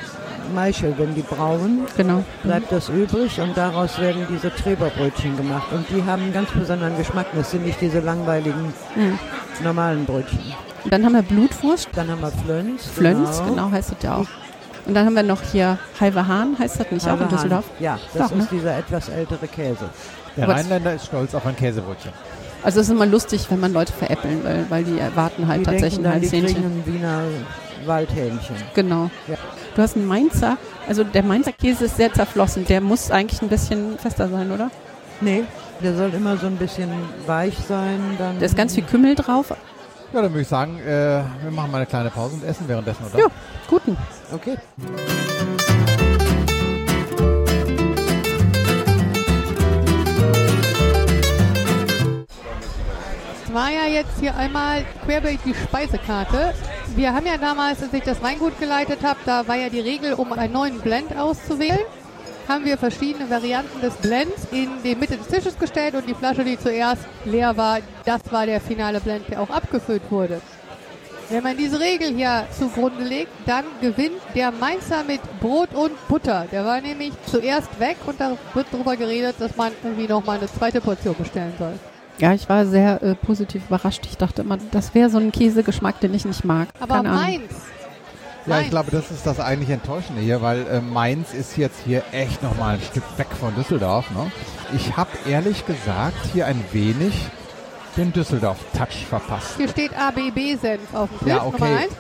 Maischel, 0.55 0.95
wenn 0.99 1.15
die 1.15 1.23
brauen, 1.23 1.83
genau. 1.97 2.25
bleibt 2.43 2.73
das 2.73 2.89
übrig 2.89 3.41
und 3.41 3.57
daraus 3.57 3.99
werden 4.01 4.27
diese 4.29 4.53
Treberbrötchen 4.55 5.37
gemacht. 5.37 5.69
Und 5.73 5.87
die 5.91 6.03
haben 6.05 6.23
einen 6.25 6.33
ganz 6.33 6.51
besonderen 6.51 6.97
Geschmack. 6.97 7.27
Das 7.35 7.51
sind 7.53 7.65
nicht 7.65 7.81
diese 7.81 8.01
langweiligen 8.01 8.73
Mhm. 8.97 9.19
normalen 9.63 10.05
Brötchen. 10.05 10.41
Und 10.85 10.93
dann 10.93 11.05
haben 11.05 11.13
wir 11.15 11.23
Blutwurst. 11.23 11.89
Dann 11.95 12.11
haben 12.11 12.21
wir 12.21 12.31
Flöns. 12.33 12.87
Flöns, 12.87 13.43
genau, 13.47 13.71
heißt 13.71 13.93
das 13.93 14.03
ja 14.03 14.17
auch. 14.17 14.27
Und 14.85 14.95
dann 14.95 15.07
haben 15.07 15.15
wir 15.15 15.23
noch 15.23 15.41
hier 15.43 15.79
halbe 16.01 16.27
Hahn, 16.27 16.57
heißt 16.59 16.81
das 16.81 16.91
nicht 16.91 17.07
auch 17.07 17.13
in 17.15 17.21
Halbe 17.21 17.25
Hahn. 17.25 17.31
Düsseldorf? 17.31 17.65
Ja, 17.79 17.99
das 18.15 18.29
Doch, 18.31 18.37
ne? 18.37 18.43
ist 18.43 18.51
dieser 18.51 18.77
etwas 18.79 19.09
ältere 19.09 19.47
Käse. 19.47 19.85
Der 20.37 20.49
Was- 20.49 20.57
Rheinländer 20.61 20.95
ist 20.95 21.07
stolz 21.07 21.35
auf 21.35 21.47
ein 21.47 21.55
Käsebrötchen. 21.57 22.11
Also 22.65 22.81
es 22.81 22.87
ist 22.89 22.93
immer 22.93 23.07
lustig, 23.07 23.47
wenn 23.51 23.61
man 23.61 23.73
Leute 23.73 23.93
veräppeln 23.93 24.43
will, 24.45 24.67
weil 24.69 24.83
die 24.85 24.99
erwarten 24.99 25.47
halt 25.49 25.61
die 25.61 25.65
tatsächlich 25.65 26.03
denken 26.03 26.09
ein 26.09 26.23
Hähnchen. 26.23 26.65
ein 26.65 26.83
Wiener 26.87 27.21
Waldhähnchen. 27.87 28.57
Genau. 28.75 29.11
Ja. 29.29 29.37
Du 29.75 29.83
hast 29.83 29.97
einen 29.97 30.07
Mainzer, 30.07 30.57
also 30.89 31.03
der 31.05 31.23
Mainzer 31.23 31.53
Käse 31.53 31.87
ist 31.87 31.97
sehr 31.97 32.13
zerflossen. 32.13 32.65
Der 32.67 32.81
muss 32.81 33.11
eigentlich 33.11 33.41
ein 33.43 33.49
bisschen 33.49 33.99
fester 33.99 34.29
sein, 34.29 34.51
oder? 34.53 34.71
Nee, 35.21 35.45
der 35.83 35.97
soll 35.97 36.13
immer 36.15 36.37
so 36.37 36.47
ein 36.47 36.57
bisschen 36.57 36.91
weich 37.27 37.57
sein. 37.69 37.99
Dann 38.19 38.39
Da 38.39 38.47
ist 38.47 38.57
ganz 38.57 38.75
viel 38.75 38.85
Kümmel 38.85 39.15
drauf. 39.15 39.53
Ja, 40.13 40.21
dann 40.21 40.31
würde 40.31 40.43
ich 40.43 40.49
sagen, 40.49 40.79
äh, 40.79 41.23
wir 41.43 41.51
machen 41.51 41.71
mal 41.71 41.79
eine 41.79 41.87
kleine 41.87 42.11
Pause 42.11 42.35
und 42.35 42.45
essen 42.45 42.69
währenddessen, 42.69 43.07
oder? 43.07 43.19
Ja, 43.19 43.27
guten. 43.67 43.97
Okay. 44.31 44.59
War 53.53 53.71
ja 53.71 53.87
jetzt 53.87 54.21
hier 54.21 54.37
einmal 54.37 54.85
querbeet 55.07 55.41
die 55.47 55.55
Speisekarte. 55.55 56.53
Wir 56.95 57.15
haben 57.15 57.25
ja 57.25 57.39
damals, 57.39 57.83
als 57.83 57.95
ich 57.95 58.03
das 58.03 58.23
Weingut 58.23 58.59
geleitet 58.61 59.03
habe, 59.03 59.19
da 59.25 59.49
war 59.49 59.57
ja 59.57 59.71
die 59.71 59.81
Regel, 59.81 60.13
um 60.13 60.35
einen 60.35 60.53
neuen 60.53 60.79
Blend 60.81 61.17
auszuwählen, 61.17 61.87
haben 62.49 62.65
wir 62.65 62.77
verschiedene 62.79 63.29
Varianten 63.29 63.81
des 63.81 63.95
Blends 63.95 64.47
in 64.51 64.69
die 64.85 64.95
Mitte 64.95 65.17
des 65.17 65.29
Tisches 65.29 65.59
gestellt 65.59 65.95
und 65.95 66.09
die 66.09 66.15
Flasche, 66.15 66.45
die 66.45 66.59
zuerst 66.59 67.03
leer 67.25 67.57
war, 67.57 67.79
das 68.05 68.21
war 68.31 68.47
der 68.47 68.61
finale 68.61 69.01
Blend, 69.01 69.29
der 69.29 69.41
auch 69.41 69.51
abgefüllt 69.51 70.03
wurde. 70.11 70.41
Wenn 71.31 71.43
man 71.43 71.57
diese 71.57 71.81
Regel 71.81 72.15
hier 72.15 72.45
zugrunde 72.51 73.05
legt, 73.05 73.31
dann 73.47 73.65
gewinnt 73.81 74.21
der 74.35 74.51
Mainzer 74.51 75.03
mit 75.07 75.21
Brot 75.41 75.73
und 75.75 75.93
Butter. 76.07 76.47
Der 76.53 76.65
war 76.65 76.81
nämlich 76.81 77.13
zuerst 77.27 77.81
weg 77.81 77.97
und 78.07 78.21
da 78.21 78.37
wird 78.53 78.67
darüber 78.71 78.97
geredet, 78.97 79.37
dass 79.39 79.57
man 79.57 79.73
irgendwie 79.83 80.09
noch 80.09 80.25
mal 80.27 80.37
eine 80.37 80.47
zweite 80.53 80.83
Portion 80.83 81.15
bestellen 81.17 81.55
soll. 81.59 81.79
Ja, 82.19 82.35
ich 82.35 82.49
war 82.49 82.67
sehr 82.67 83.03
äh, 83.03 83.15
positiv 83.15 83.63
überrascht. 83.67 84.05
Ich 84.05 84.19
dachte 84.19 84.43
immer, 84.43 84.59
das 84.71 84.95
wäre 84.95 85.09
so 85.09 85.19
ein 85.19 85.33
Käsegeschmack, 85.33 86.01
den 86.01 86.13
ich 86.13 86.27
nicht 86.27 86.45
mag. 86.45 86.69
Aber 86.81 86.97
Keine 86.97 87.11
Ahnung. 87.11 87.43
Ja, 88.47 88.61
ich 88.61 88.71
glaube, 88.71 88.91
das 88.91 89.11
ist 89.11 89.27
das 89.27 89.39
eigentlich 89.39 89.71
Enttäuschende 89.71 90.21
hier, 90.21 90.43
weil 90.43 90.67
äh, 90.67 90.81
Mainz 90.81 91.33
ist 91.33 91.57
jetzt 91.57 91.81
hier 91.85 92.03
echt 92.13 92.43
nochmal 92.43 92.75
ein 92.75 92.81
Stück 92.81 93.05
weg 93.17 93.29
von 93.39 93.55
Düsseldorf. 93.55 94.11
Ne? 94.11 94.33
Ich 94.75 94.97
habe 94.97 95.11
ehrlich 95.29 95.65
gesagt 95.65 96.17
hier 96.33 96.47
ein 96.47 96.63
wenig 96.73 97.13
den 97.97 98.13
Düsseldorf-Touch 98.13 99.07
verpasst. 99.09 99.57
hier 99.59 99.69
steht 99.69 99.93
ABB-Senf 99.97 100.95
auf 100.95 101.11
dem 101.11 101.19
Tisch, 101.21 101.29
Ja, 101.29 101.45
okay. 101.45 101.61
Nummer 101.61 101.79
eins. 101.79 101.93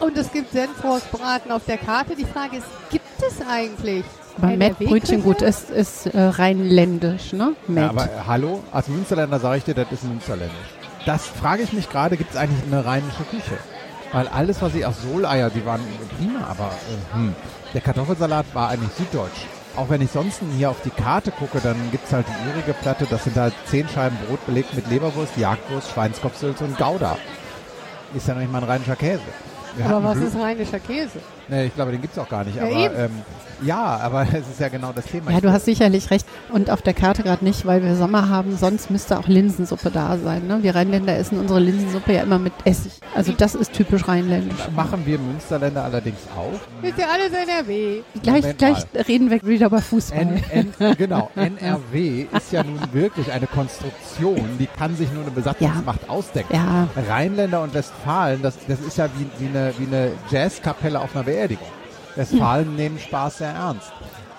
Und 0.00 0.18
es 0.18 0.32
gibt 0.32 0.52
Senfrostbraten 0.52 1.52
auf 1.52 1.64
der 1.64 1.78
Karte. 1.78 2.16
Die 2.16 2.24
Frage 2.24 2.56
ist, 2.56 2.66
gibt 2.90 3.04
es 3.26 3.40
eigentlich? 3.48 4.04
Aber 4.36 4.48
Mettbrötchen, 4.56 5.22
gut, 5.22 5.42
es 5.42 5.70
ist 5.70 6.06
äh, 6.06 6.20
rheinländisch, 6.20 7.32
ne? 7.32 7.54
Met. 7.68 7.84
Ja, 7.84 7.90
aber 7.90 8.04
äh, 8.04 8.08
hallo, 8.26 8.62
als 8.72 8.88
Münsterländer 8.88 9.38
sage 9.38 9.58
ich 9.58 9.64
dir, 9.64 9.74
das 9.74 9.92
ist 9.92 10.04
Münsterländisch. 10.04 10.56
Das 11.06 11.26
frage 11.26 11.62
ich 11.62 11.72
mich 11.72 11.88
gerade, 11.88 12.16
gibt 12.16 12.32
es 12.32 12.36
eigentlich 12.36 12.64
eine 12.66 12.84
rheinische 12.84 13.22
Küche? 13.24 13.58
Weil 14.12 14.28
alles, 14.28 14.60
was 14.60 14.74
ich 14.74 14.84
aus 14.84 15.00
Soleier, 15.02 15.50
die 15.50 15.64
waren 15.64 15.80
prima, 16.18 16.46
aber 16.46 16.66
äh, 16.66 17.14
hm, 17.14 17.34
der 17.72 17.80
Kartoffelsalat 17.80 18.46
war 18.52 18.68
eigentlich 18.68 18.92
süddeutsch. 18.92 19.46
Auch 19.74 19.88
wenn 19.88 20.02
ich 20.02 20.10
sonst 20.10 20.42
hier 20.54 20.68
auf 20.70 20.82
die 20.82 20.90
Karte 20.90 21.30
gucke, 21.30 21.58
dann 21.60 21.76
gibt 21.90 22.06
es 22.06 22.12
halt 22.12 22.26
die 22.28 22.50
übrige 22.50 22.74
Platte, 22.74 23.06
das 23.08 23.24
sind 23.24 23.36
halt 23.36 23.54
zehn 23.64 23.88
Scheiben 23.88 24.18
Brot 24.26 24.44
belegt 24.44 24.74
mit 24.74 24.88
Leberwurst, 24.90 25.38
Jagdwurst, 25.38 25.90
Schweinskopfsülze 25.92 26.64
und 26.64 26.76
Gouda. 26.76 27.16
Ist 28.14 28.28
ja 28.28 28.34
noch 28.34 28.42
nicht 28.42 28.52
mal 28.52 28.62
ein 28.62 28.68
rheinischer 28.68 28.96
Käse. 28.96 29.22
Aber 29.84 30.04
was 30.04 30.18
ist 30.18 30.36
rheinischer 30.36 30.78
Käse? 30.78 31.20
Nee, 31.48 31.66
ich 31.66 31.74
glaube, 31.74 31.92
den 31.92 32.00
gibt's 32.00 32.18
auch 32.18 32.28
gar 32.28 32.44
nicht. 32.44 32.56
Ja, 32.56 32.64
aber 32.64 32.98
ähm, 32.98 33.10
ja, 33.62 33.98
aber 34.02 34.22
es 34.32 34.48
ist 34.48 34.60
ja 34.60 34.68
genau 34.68 34.92
das 34.92 35.04
Thema. 35.06 35.30
Ja, 35.30 35.40
du 35.40 35.52
hast 35.52 35.64
sicherlich 35.64 36.10
recht. 36.10 36.26
Und 36.50 36.70
auf 36.70 36.82
der 36.82 36.94
Karte 36.94 37.22
gerade 37.22 37.44
nicht, 37.44 37.66
weil 37.66 37.82
wir 37.82 37.94
Sommer 37.96 38.28
haben. 38.28 38.56
Sonst 38.56 38.90
müsste 38.90 39.18
auch 39.18 39.28
Linsensuppe 39.28 39.90
da 39.90 40.18
sein. 40.18 40.46
Ne? 40.46 40.62
Wir 40.62 40.74
Rheinländer 40.74 41.16
essen 41.16 41.38
unsere 41.38 41.60
Linsensuppe 41.60 42.12
ja 42.14 42.22
immer 42.22 42.38
mit 42.38 42.52
Essig. 42.64 42.92
Also 43.14 43.32
das 43.32 43.54
ist 43.54 43.72
typisch 43.72 44.06
rheinländisch. 44.08 44.58
machen 44.74 45.04
wir 45.04 45.18
Münsterländer 45.18 45.84
allerdings 45.84 46.18
auch. 46.36 46.84
Ist 46.86 46.98
ja 46.98 47.06
alles 47.12 47.32
NRW. 47.32 48.00
Gleich, 48.22 48.42
Moment 48.42 48.58
gleich 48.58 48.86
reden 49.06 49.30
wir 49.30 49.42
wieder 49.42 49.66
über 49.66 49.80
Fußball. 49.80 50.20
N, 50.50 50.72
N, 50.78 50.96
genau, 50.96 51.30
NRW 51.34 52.26
ist 52.34 52.52
ja 52.52 52.64
nun 52.64 52.80
wirklich 52.92 53.30
eine 53.30 53.46
Konstruktion, 53.46 54.56
die 54.58 54.66
kann 54.66 54.96
sich 54.96 55.12
nur 55.12 55.22
eine 55.22 55.30
Besatzungsmacht 55.30 56.08
ausdenken. 56.08 56.54
ja, 56.54 56.88
Rheinländer 57.08 57.62
und 57.62 57.74
Westfalen, 57.74 58.42
das, 58.42 58.56
das 58.66 58.80
ist 58.80 58.96
ja 58.96 59.08
wie, 59.18 59.26
wie, 59.38 59.48
eine, 59.48 59.61
wie 59.78 59.86
eine 59.86 60.12
Jazzkapelle 60.30 61.00
auf 61.00 61.14
einer 61.14 61.24
Beerdigung. 61.24 61.66
Westfalen 62.16 62.76
nehmen 62.76 62.98
Spaß 62.98 63.38
sehr 63.38 63.50
ernst. 63.50 63.92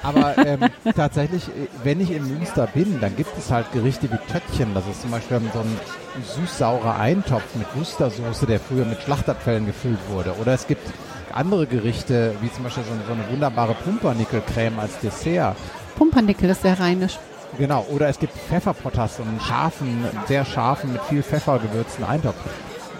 Aber 0.04 0.38
ähm, 0.46 0.60
tatsächlich, 0.96 1.48
äh, 1.48 1.68
wenn 1.84 2.02
ich 2.02 2.12
in 2.12 2.28
Münster 2.28 2.68
bin, 2.68 3.00
dann 3.00 3.16
gibt 3.16 3.38
es 3.38 3.50
halt 3.50 3.72
Gerichte 3.72 4.12
wie 4.12 4.18
Töttchen. 4.32 4.74
Das 4.74 4.86
ist 4.88 5.02
zum 5.02 5.12
Beispiel 5.12 5.40
so 5.54 5.60
ein 5.60 5.80
süß-saurer 6.36 7.00
Eintopf 7.00 7.56
mit 7.56 7.68
Wustersoße, 7.76 8.46
der 8.46 8.60
früher 8.60 8.84
mit 8.86 9.02
Schlachtabfällen 9.02 9.66
gefüllt 9.66 10.00
wurde. 10.10 10.36
Oder 10.42 10.54
es 10.54 10.68
gibt 10.68 10.86
andere 11.32 11.66
Gerichte, 11.68 12.36
wie 12.42 12.52
zum 12.52 12.64
Beispiel 12.66 12.84
so, 12.84 12.92
eine- 12.92 13.04
so 13.08 13.14
eine 13.14 13.32
wunderbare 13.32 13.74
Pumpernickelcreme 13.76 14.78
als 14.80 15.00
Dessert. 15.00 15.56
Pumpernickel 15.96 16.50
ist 16.50 16.62
sehr 16.64 16.80
rheinisch. 16.80 17.18
Genau, 17.58 17.86
oder 17.92 18.10
es 18.10 18.20
gibt 18.20 18.34
Pfefferpotas, 18.34 19.18
so 19.18 19.24
einen 19.24 19.40
scharfen, 19.40 20.06
sehr 20.28 20.44
scharfen, 20.44 20.92
mit 20.92 21.02
viel 21.04 21.24
Pfeffer 21.24 21.60
gewürzten 21.60 22.04
Eintopf. 22.04 22.36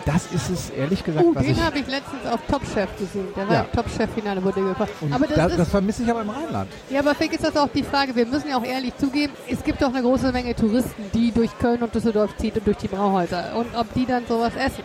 Das 0.06 0.26
ist 0.34 0.50
es, 0.50 0.70
ehrlich 0.72 1.02
gesagt, 1.04 1.26
Uh, 1.26 1.34
was 1.34 1.46
den 1.46 1.64
habe 1.64 1.80
ich 1.80 1.88
letztens 1.88 2.26
auf 2.30 2.40
Top 2.50 2.62
Chef 2.74 2.90
gesehen. 2.98 3.28
Der 3.38 3.48
war 3.48 3.56
Ja. 3.56 3.62
im 3.62 3.72
Top 3.72 3.86
Chef-Finale, 3.90 4.44
wurde 4.44 4.62
gekocht. 4.62 4.90
Und 5.00 5.14
Aber 5.14 5.26
das, 5.28 5.36
das, 5.38 5.52
ist, 5.54 5.60
das 5.60 5.70
vermisse 5.70 6.04
ich 6.04 6.10
aber 6.10 6.22
im 6.22 6.30
Rheinland. 6.30 6.70
ja, 6.90 7.00
aber 7.00 7.16
vielleicht 7.16 7.34
ist 7.36 7.44
das 7.46 7.56
auch 7.56 7.70
die 7.74 7.84
Frage. 7.84 8.14
Wir 8.16 8.26
müssen 8.26 8.50
ja 8.50 8.58
auch 8.58 8.66
ehrlich 8.66 8.94
zugeben, 8.98 9.32
es 9.50 9.64
gibt 9.64 9.82
doch 9.82 9.88
eine 9.94 10.02
große 10.02 10.32
Menge 10.34 10.54
Touristen, 10.56 11.04
die 11.14 11.32
durch 11.32 11.58
Köln 11.58 11.82
und 11.84 11.96
Düsseldorf 11.96 12.36
ziehen 12.38 12.54
und 12.56 12.68
durch 12.68 12.78
die 12.78 12.90
Brauhäuser. 12.90 13.56
Und 13.56 13.68
ob 13.76 13.94
die 13.94 14.06
dann 14.06 14.26
sowas 14.28 14.54
essen. 14.58 14.84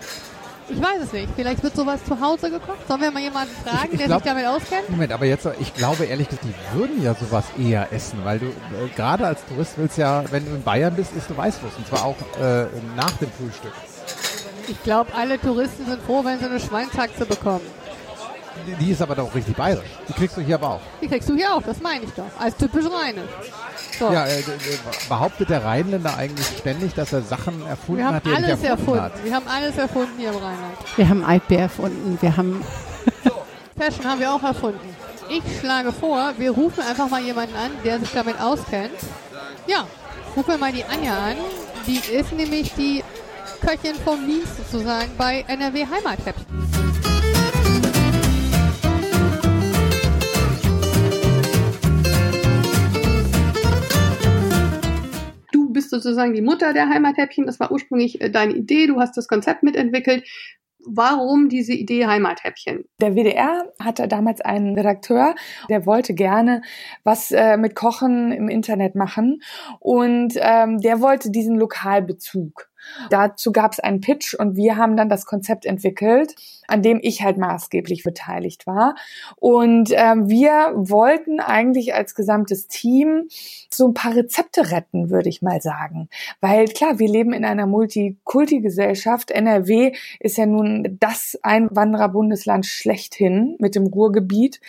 Ich 0.71 0.79
weiß 0.81 1.03
es 1.03 1.13
nicht. 1.15 1.29
Vielleicht 1.35 1.63
wird 1.63 1.75
sowas 1.75 1.99
zu 2.05 2.21
Hause 2.21 2.51
gekocht. 2.51 2.87
Sollen 2.87 3.01
wir 3.01 3.11
mal 3.11 3.23
jemanden 3.23 3.55
fragen, 3.65 3.87
Ich- 3.87 3.93
ich 3.93 3.99
der 3.99 4.07
glaub- 4.09 4.23
sich 4.23 4.31
damit 4.31 4.47
auskennt? 4.47 4.91
Moment, 4.91 5.13
aber 5.13 5.25
jetzt, 5.25 5.49
ich 5.61 5.73
glaube 5.75 6.05
ehrlich 6.05 6.29
gesagt, 6.29 6.45
die 6.45 6.79
würden 6.79 7.03
ja 7.03 7.15
sowas 7.15 7.45
eher 7.59 7.91
essen, 7.93 8.19
weil 8.23 8.39
du 8.39 8.47
äh, 8.47 8.51
gerade 8.95 9.27
als 9.27 9.41
Tourist 9.47 9.73
willst 9.79 9.97
ja, 9.97 10.23
wenn 10.31 10.45
du 10.45 10.51
in 10.55 10.63
Bayern 10.63 10.95
bist, 10.95 11.13
isst 11.17 11.31
du 11.31 11.37
Weißwurst 11.37 11.77
und 11.79 11.87
zwar 11.89 12.05
auch 12.05 12.17
äh, 12.41 12.67
nach 12.97 13.11
dem 13.13 13.31
Frühstück. 13.33 13.73
Ich 14.69 14.83
glaube, 14.83 15.13
alle 15.15 15.41
Touristen 15.41 15.87
sind 15.87 16.03
froh, 16.03 16.25
wenn 16.25 16.39
sie 16.39 16.45
eine 16.47 16.61
Schweinshaxe 16.61 17.25
bekommen. 17.27 17.61
Die- 18.81 18.91
ist 18.91 19.01
aber 19.01 19.15
doch 19.15 19.35
richtig 19.35 19.57
bayerisch. 19.57 19.89
Die 20.09 20.13
kriegst 20.13 20.37
du 20.37 20.41
hier 20.41 20.57
aber 20.57 20.69
auch. 20.73 20.81
Die 21.01 21.07
kriegst 21.09 21.29
du 21.29 21.35
hier 21.35 21.55
auch, 21.55 21.63
das 21.63 21.81
meine 21.81 22.05
ich 22.05 22.11
doch. 22.13 22.25
Als 22.39 22.57
typisch 22.57 22.85
rheinisch. 22.87 23.31
So. 23.99 24.13
Ja, 24.13 24.27
äh, 24.27 24.43
behauptet 25.09 25.49
der 25.49 25.65
Rheinländer 25.65 26.17
eigentlich 26.17 26.47
ständig, 26.59 26.93
dass 26.95 27.13
er 27.13 27.23
Sachen 27.23 27.65
erfunden 27.67 27.99
wir 28.01 28.07
haben 28.07 28.15
hat, 28.17 28.27
die 28.27 28.31
er 28.31 28.37
nicht 28.41 28.49
alles 28.51 28.63
erfunden, 28.65 28.99
erfunden. 28.99 29.03
hat? 29.03 29.25
Wir 29.25 29.35
haben 29.35 29.49
alles 29.49 29.77
erfunden 29.79 30.13
hier 30.19 30.29
im 30.31 30.35
Rheinland. 30.37 30.77
Wir 30.97 31.09
haben 31.09 31.25
Altbier 31.25 31.59
erfunden. 31.61 32.19
Wir 32.21 32.37
haben 32.37 32.65
Fashion 33.79 34.05
haben 34.05 34.21
wir 34.21 34.33
auch 34.35 34.43
erfunden. 34.43 34.97
Ich 35.31 35.43
schlage 35.61 35.93
vor, 35.93 36.33
wir 36.37 36.51
rufen 36.51 36.83
einfach 36.83 37.09
mal 37.09 37.23
jemanden 37.23 37.55
an, 37.55 37.71
der 37.85 38.01
sich 38.01 38.11
damit 38.13 38.41
auskennt. 38.41 38.91
Ja, 39.67 39.85
rufen 40.37 40.49
wir 40.51 40.59
mal 40.59 40.73
die 40.73 40.85
Anja 40.85 41.13
an. 41.13 41.37
Die 41.87 41.99
ist 42.13 42.33
nämlich 42.33 42.73
die 42.75 43.05
Köchin 43.61 43.97
vom 43.97 44.27
Dienst 44.27 44.57
sozusagen 44.57 45.11
bei 45.19 45.45
NRW 45.49 45.85
Heimathäppchen. 45.87 46.47
Du 55.53 55.73
bist 55.73 55.91
sozusagen 55.91 56.35
die 56.35 56.41
Mutter 56.41 56.73
der 56.73 56.89
Heimathäppchen. 56.89 57.47
Das 57.47 57.59
war 57.61 57.73
ursprünglich 57.73 58.21
äh, 58.21 58.31
deine 58.31 58.55
Idee. 58.55 58.87
Du 58.87 59.01
hast 59.01 59.17
das 59.17 59.29
Konzept 59.29 59.63
mitentwickelt. 59.63 60.25
Warum 60.87 61.49
diese 61.49 61.73
Idee 61.75 62.07
Heimathäppchen? 62.07 62.85
Der 63.01 63.15
WDR 63.15 63.73
hatte 63.83 64.09
damals 64.09 64.41
einen 64.41 64.75
Redakteur, 64.75 65.35
der 65.69 65.85
wollte 65.85 66.15
gerne 66.15 66.63
was 67.05 67.33
äh, 67.33 67.57
mit 67.57 67.75
Kochen 67.75 68.33
im 68.33 68.49
Internet 68.49 68.95
machen 68.95 69.43
und 69.81 70.35
ähm, 70.37 70.81
der 70.81 71.01
wollte 71.01 71.31
diesen 71.31 71.57
Lokalbezug. 71.59 72.68
Dazu 73.11 73.53
gab 73.53 73.73
es 73.73 73.81
einen 73.81 74.01
Pitch 74.01 74.35
und 74.35 74.57
wir 74.57 74.77
haben 74.77 74.97
dann 74.97 75.09
das 75.09 75.27
Konzept 75.27 75.67
entwickelt, 75.67 76.35
an 76.67 76.83
dem 76.83 77.01
ich 77.03 77.23
halt 77.23 77.39
maßgeblich 77.39 78.03
beteiligt 78.03 78.67
war. 78.67 78.95
Und 79.37 79.91
ähm, 79.95 80.29
wir 80.29 80.73
wollten 80.75 81.41
eigentlich 81.41 81.95
als 81.95 82.15
gesamtes 82.15 82.69
Team 82.69 83.29
so 83.71 83.89
ein 83.89 83.95
paar 83.95 84.15
Rezepte 84.15 84.71
retten, 84.71 85.11
würde 85.11 85.29
ich 85.29 85.43
mal 85.43 85.61
sagen. 85.61 86.09
Weil 86.41 86.67
klar, 86.69 86.99
wir 86.99 87.09
leben 87.09 87.33
in 87.33 87.45
einer 87.45 87.67
Multikulti-Gesellschaft. 87.67 89.31
NRW 89.31 89.93
ist 90.21 90.37
ja 90.37 90.47
nun 90.47 90.99
das 91.01 91.39
Einwandererbundesland 91.43 92.67
schlechthin 92.67 93.57
mit 93.59 93.75
dem 93.75 93.87
Ruhrgebiet 93.87 94.61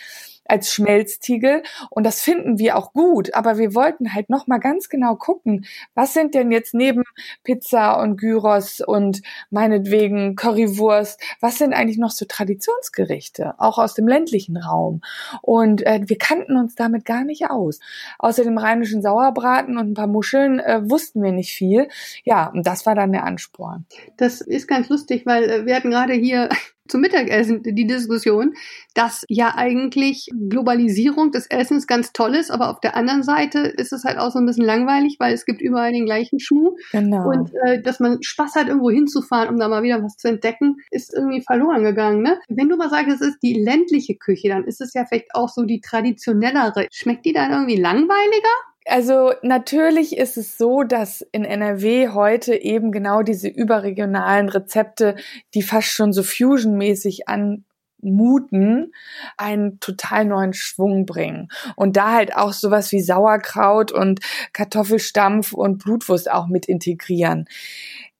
als 0.44 0.72
Schmelztiegel 0.72 1.62
und 1.90 2.04
das 2.04 2.20
finden 2.20 2.58
wir 2.58 2.76
auch 2.76 2.92
gut, 2.92 3.34
aber 3.34 3.58
wir 3.58 3.74
wollten 3.74 4.14
halt 4.14 4.30
noch 4.30 4.46
mal 4.46 4.58
ganz 4.58 4.88
genau 4.88 5.16
gucken, 5.16 5.66
was 5.94 6.12
sind 6.12 6.34
denn 6.34 6.50
jetzt 6.50 6.74
neben 6.74 7.04
Pizza 7.44 8.00
und 8.00 8.16
Gyros 8.16 8.80
und 8.80 9.22
meinetwegen 9.50 10.34
Currywurst, 10.34 11.20
was 11.40 11.58
sind 11.58 11.72
eigentlich 11.72 11.98
noch 11.98 12.10
so 12.10 12.24
Traditionsgerichte, 12.24 13.54
auch 13.58 13.78
aus 13.78 13.94
dem 13.94 14.08
ländlichen 14.08 14.56
Raum 14.56 15.00
und 15.42 15.86
äh, 15.86 16.00
wir 16.04 16.18
kannten 16.18 16.56
uns 16.56 16.74
damit 16.74 17.04
gar 17.04 17.24
nicht 17.24 17.50
aus. 17.50 17.80
Außer 18.18 18.44
dem 18.44 18.58
rheinischen 18.58 19.02
Sauerbraten 19.02 19.78
und 19.78 19.90
ein 19.90 19.94
paar 19.94 20.06
Muscheln 20.06 20.58
äh, 20.60 20.80
wussten 20.88 21.22
wir 21.22 21.32
nicht 21.32 21.52
viel. 21.52 21.88
Ja, 22.24 22.48
und 22.48 22.66
das 22.66 22.86
war 22.86 22.94
dann 22.94 23.12
der 23.12 23.24
Ansporn. 23.24 23.86
Das 24.16 24.40
ist 24.40 24.66
ganz 24.66 24.88
lustig, 24.88 25.26
weil 25.26 25.44
äh, 25.44 25.66
wir 25.66 25.74
hatten 25.74 25.90
gerade 25.90 26.14
hier 26.14 26.48
zum 26.90 27.00
Mittagessen 27.00 27.62
die 27.62 27.86
Diskussion, 27.86 28.54
dass 28.94 29.24
ja 29.28 29.54
eigentlich 29.56 30.28
Globalisierung 30.48 31.30
des 31.30 31.46
Essens 31.46 31.86
ganz 31.86 32.12
toll 32.12 32.34
ist, 32.34 32.50
aber 32.50 32.70
auf 32.70 32.80
der 32.80 32.96
anderen 32.96 33.22
Seite 33.22 33.60
ist 33.60 33.92
es 33.92 34.04
halt 34.04 34.18
auch 34.18 34.30
so 34.30 34.38
ein 34.38 34.46
bisschen 34.46 34.64
langweilig, 34.64 35.16
weil 35.18 35.32
es 35.32 35.44
gibt 35.44 35.60
überall 35.60 35.92
den 35.92 36.06
gleichen 36.06 36.40
Schmuh. 36.40 36.76
Genau. 36.92 37.28
Und 37.28 37.52
äh, 37.64 37.80
dass 37.80 38.00
man 38.00 38.22
Spaß 38.22 38.56
hat, 38.56 38.68
irgendwo 38.68 38.90
hinzufahren, 38.90 39.48
um 39.48 39.58
da 39.58 39.68
mal 39.68 39.82
wieder 39.82 40.02
was 40.02 40.16
zu 40.16 40.28
entdecken, 40.28 40.76
ist 40.90 41.14
irgendwie 41.14 41.42
verloren 41.42 41.84
gegangen. 41.84 42.22
Ne? 42.22 42.38
Wenn 42.48 42.68
du 42.68 42.76
mal 42.76 42.90
sagst, 42.90 43.08
es 43.08 43.20
ist 43.20 43.42
die 43.42 43.54
ländliche 43.54 44.16
Küche, 44.16 44.48
dann 44.48 44.64
ist 44.64 44.80
es 44.80 44.94
ja 44.94 45.04
vielleicht 45.04 45.34
auch 45.34 45.48
so 45.48 45.64
die 45.64 45.80
traditionellere. 45.80 46.86
Schmeckt 46.90 47.24
die 47.24 47.32
dann 47.32 47.50
irgendwie 47.50 47.76
langweiliger? 47.76 48.48
Also 48.86 49.32
natürlich 49.42 50.16
ist 50.16 50.36
es 50.36 50.56
so, 50.56 50.82
dass 50.82 51.20
in 51.32 51.44
NRW 51.44 52.08
heute 52.08 52.54
eben 52.54 52.92
genau 52.92 53.22
diese 53.22 53.48
überregionalen 53.48 54.48
Rezepte, 54.48 55.16
die 55.54 55.62
fast 55.62 55.88
schon 55.88 56.12
so 56.12 56.22
fusionmäßig 56.22 57.28
anmuten, 57.28 58.92
einen 59.36 59.80
total 59.80 60.24
neuen 60.24 60.54
Schwung 60.54 61.04
bringen. 61.04 61.48
Und 61.76 61.96
da 61.96 62.12
halt 62.12 62.34
auch 62.34 62.54
sowas 62.54 62.90
wie 62.92 63.02
Sauerkraut 63.02 63.92
und 63.92 64.20
Kartoffelstampf 64.54 65.52
und 65.52 65.78
Blutwurst 65.84 66.30
auch 66.30 66.46
mit 66.46 66.66
integrieren. 66.66 67.46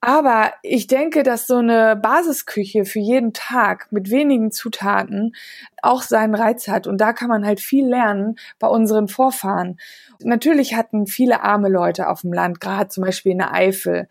Aber 0.03 0.53
ich 0.63 0.87
denke, 0.87 1.23
dass 1.23 1.47
so 1.47 1.57
eine 1.57 1.95
Basisküche 1.95 2.87
für 2.87 3.01
jeden 3.01 3.35
Tag 3.35 3.89
mit 3.93 4.11
wenigen 4.11 4.51
Zutaten 4.51 5.35
auch 5.83 6.03
seinen 6.03 6.35
Reiz 6.35 6.69
hat. 6.69 6.87
Und 6.87 6.99
da 7.03 7.13
kann 7.13 7.29
man 7.29 7.45
halt 7.45 7.61
viel 7.61 7.87
lernen 7.87 8.37
bei 8.59 8.67
unseren 8.67 9.09
Vorfahren. 9.09 9.79
Natürlich 10.21 10.75
hatten 10.75 11.07
viele 11.07 11.43
arme 11.43 11.69
Leute 11.69 12.09
auf 12.09 12.23
dem 12.23 12.33
Land, 12.33 12.61
gerade 12.61 12.89
zum 12.89 13.05
Beispiel 13.05 13.33
in 13.33 13.39
der 13.39 13.53
Eifel, 13.53 14.09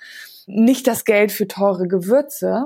nicht 0.50 0.88
das 0.88 1.06
Geld 1.06 1.32
für 1.32 1.48
teure 1.48 1.88
Gewürze. 1.88 2.65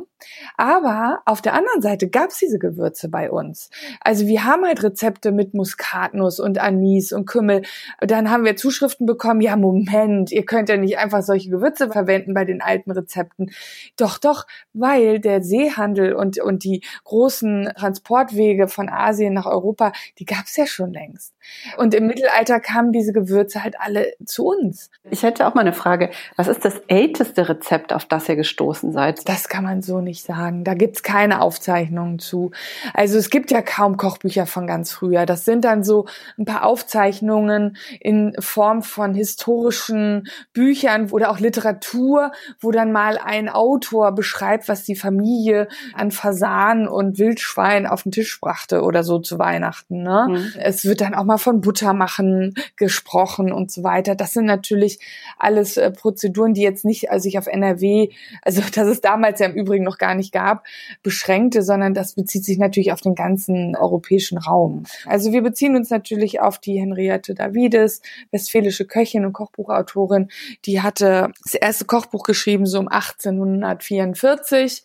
Aber 0.58 1.22
auf 1.26 1.42
der 1.42 1.54
anderen 1.54 1.82
Seite 1.82 2.10
gab 2.10 2.30
es 2.30 2.38
diese 2.38 2.58
Gewürze 2.58 3.10
bei 3.10 3.30
uns. 3.30 3.70
Also 4.00 4.26
wir 4.26 4.46
haben 4.46 4.66
halt 4.66 4.82
Rezepte 4.82 5.32
mit 5.32 5.54
Muskatnuss 5.54 6.40
und 6.40 6.60
Anis 6.60 7.12
und 7.12 7.26
Kümmel. 7.26 7.64
Dann 8.00 8.32
haben 8.32 8.46
wir 8.46 8.56
Zuschriften 8.56 9.06
bekommen, 9.06 9.42
ja 9.42 9.58
Moment, 9.58 10.32
ihr 10.32 10.46
könnt 10.46 10.70
ja 10.70 10.78
nicht 10.78 10.98
einfach 10.98 11.22
solche 11.22 11.50
Gewürze 11.50 11.92
verwenden 11.92 12.34
bei 12.34 12.46
den 12.46 12.62
alten 12.62 12.92
Rezepten. 12.92 13.52
Doch, 13.98 14.18
doch, 14.18 14.46
weil 14.74 15.20
der 15.20 15.44
Seehandel 15.44 16.14
und, 16.14 16.40
und 16.40 16.64
die 16.64 16.84
großen 17.04 17.74
Transportwege 17.78 18.68
von 18.68 18.90
Asien 18.90 19.34
nach 19.34 19.46
Europa, 19.46 19.92
die 20.20 20.26
gab 20.26 20.46
es 20.46 20.56
ja 20.56 20.66
schon 20.66 20.94
längst. 20.94 21.34
Und 21.78 21.94
im 21.94 22.08
Mittelalter 22.08 22.60
kamen 22.60 22.92
diese 22.92 23.12
Gewürze 23.12 23.64
halt 23.64 23.76
alle 23.80 24.14
zu 24.26 24.46
uns. 24.46 24.90
Ich 25.10 25.24
hätte 25.24 25.46
auch 25.46 25.54
mal 25.54 25.62
eine 25.62 25.74
Frage. 25.74 26.10
Was 26.38 26.48
ist 26.48 26.64
das 26.64 26.80
älteste 26.88 27.50
Rezept, 27.50 27.73
auf 27.94 28.06
das 28.06 28.30
ihr 28.30 28.36
gestoßen 28.36 28.92
seid? 28.92 29.28
Das 29.28 29.50
kann 29.50 29.64
man 29.64 29.82
so 29.82 30.02
nicht 30.02 30.24
sagen. 30.26 30.64
Da 30.64 30.74
gibt's 30.74 31.02
keine 31.02 31.42
Aufzeichnungen 31.42 32.20
zu. 32.20 32.52
Also 32.94 33.18
es 33.18 33.30
gibt 33.30 33.50
ja 33.52 33.62
kaum 33.62 33.98
Kochbücher 33.98 34.46
von 34.46 34.68
ganz 34.68 34.92
früher. 34.92 35.26
Das 35.26 35.46
sind 35.46 35.66
dann 35.66 35.84
so 35.84 36.06
ein 36.38 36.46
paar 36.46 36.64
Aufzeichnungen 36.64 37.78
in 38.00 38.36
Form 38.40 38.84
von 38.84 39.14
historischen 39.14 40.28
Büchern 40.54 41.10
oder 41.12 41.32
auch 41.32 41.40
Literatur, 41.40 42.32
wo 42.60 42.72
dann 42.72 42.92
mal 42.92 43.18
ein 43.18 43.50
Autor 43.50 44.12
beschreibt, 44.12 44.68
was 44.70 44.84
die 44.84 44.96
Familie 44.96 45.68
an 45.94 46.12
Fasan 46.12 46.88
und 46.88 47.18
Wildschwein 47.18 47.88
auf 47.88 48.04
den 48.04 48.12
Tisch 48.12 48.40
brachte 48.40 48.84
oder 48.84 49.04
so 49.04 49.20
zu 49.20 49.40
Weihnachten. 49.40 50.04
Ne? 50.04 50.28
Mhm. 50.30 50.54
Es 50.60 50.86
wird 50.86 51.02
dann 51.02 51.16
auch 51.16 51.24
mal 51.24 51.38
von 51.38 51.62
Buttermachen 51.62 52.54
gesprochen 52.76 53.52
und 53.52 53.72
so 53.72 53.84
weiter. 53.84 54.16
Das 54.16 54.34
sind 54.34 54.46
natürlich 54.46 55.00
alles 55.38 55.78
äh, 55.78 55.92
Prozeduren, 55.92 56.54
die 56.54 56.62
jetzt 56.62 56.86
nicht 56.86 57.12
also 57.12 57.24
sich 57.24 57.38
auf 57.38 57.48
NRW, 57.64 58.10
also 58.42 58.62
das 58.76 58.88
ist 58.88 59.06
damals 59.06 59.40
ja 59.40 59.48
im 59.48 59.54
Übrigen 59.54 59.84
noch 59.84 59.98
gar 59.98 60.16
nicht 60.16 60.32
gab, 60.32 60.66
beschränkte, 61.02 61.62
sondern 61.62 61.94
das 61.94 62.14
bezieht 62.14 62.46
sich 62.46 62.58
natürlich 62.58 62.92
auf 62.92 63.02
den 63.02 63.16
ganzen 63.16 63.76
europäischen 63.76 64.38
Raum. 64.38 64.84
Also 65.06 65.32
wir 65.32 65.42
beziehen 65.42 65.76
uns 65.76 65.90
natürlich 65.90 66.42
auf 66.42 66.60
die 66.60 66.80
Henriette 66.80 67.34
Davides, 67.34 68.02
westfälische 68.32 68.86
Köchin 68.86 69.26
und 69.26 69.34
Kochbuchautorin. 69.34 70.30
Die 70.66 70.82
hatte 70.82 71.32
das 71.44 71.54
erste 71.54 71.86
Kochbuch 71.86 72.24
geschrieben 72.24 72.66
so 72.66 72.80
um 72.80 72.88
1844. 72.88 74.84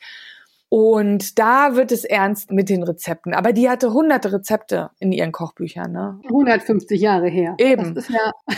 Und 0.71 1.39
da 1.39 1.77
wird 1.77 1.93
es 1.93 2.05
ernst 2.05 2.51
mit 2.51 2.69
den 2.69 2.83
Rezepten. 2.83 3.33
Aber 3.33 3.55
die 3.55 3.71
hatte 3.71 3.95
hunderte 3.95 4.33
Rezepte 4.33 4.91
in 4.99 5.13
ihren 5.13 5.33
Kochbüchern. 5.33 5.91
Ne? 5.91 6.21
150 6.25 7.01
Jahre 7.01 7.29
her. 7.29 7.55
Eben. 7.59 7.95
Das 7.95 8.05
ist 8.05 8.15
ja 8.15 8.33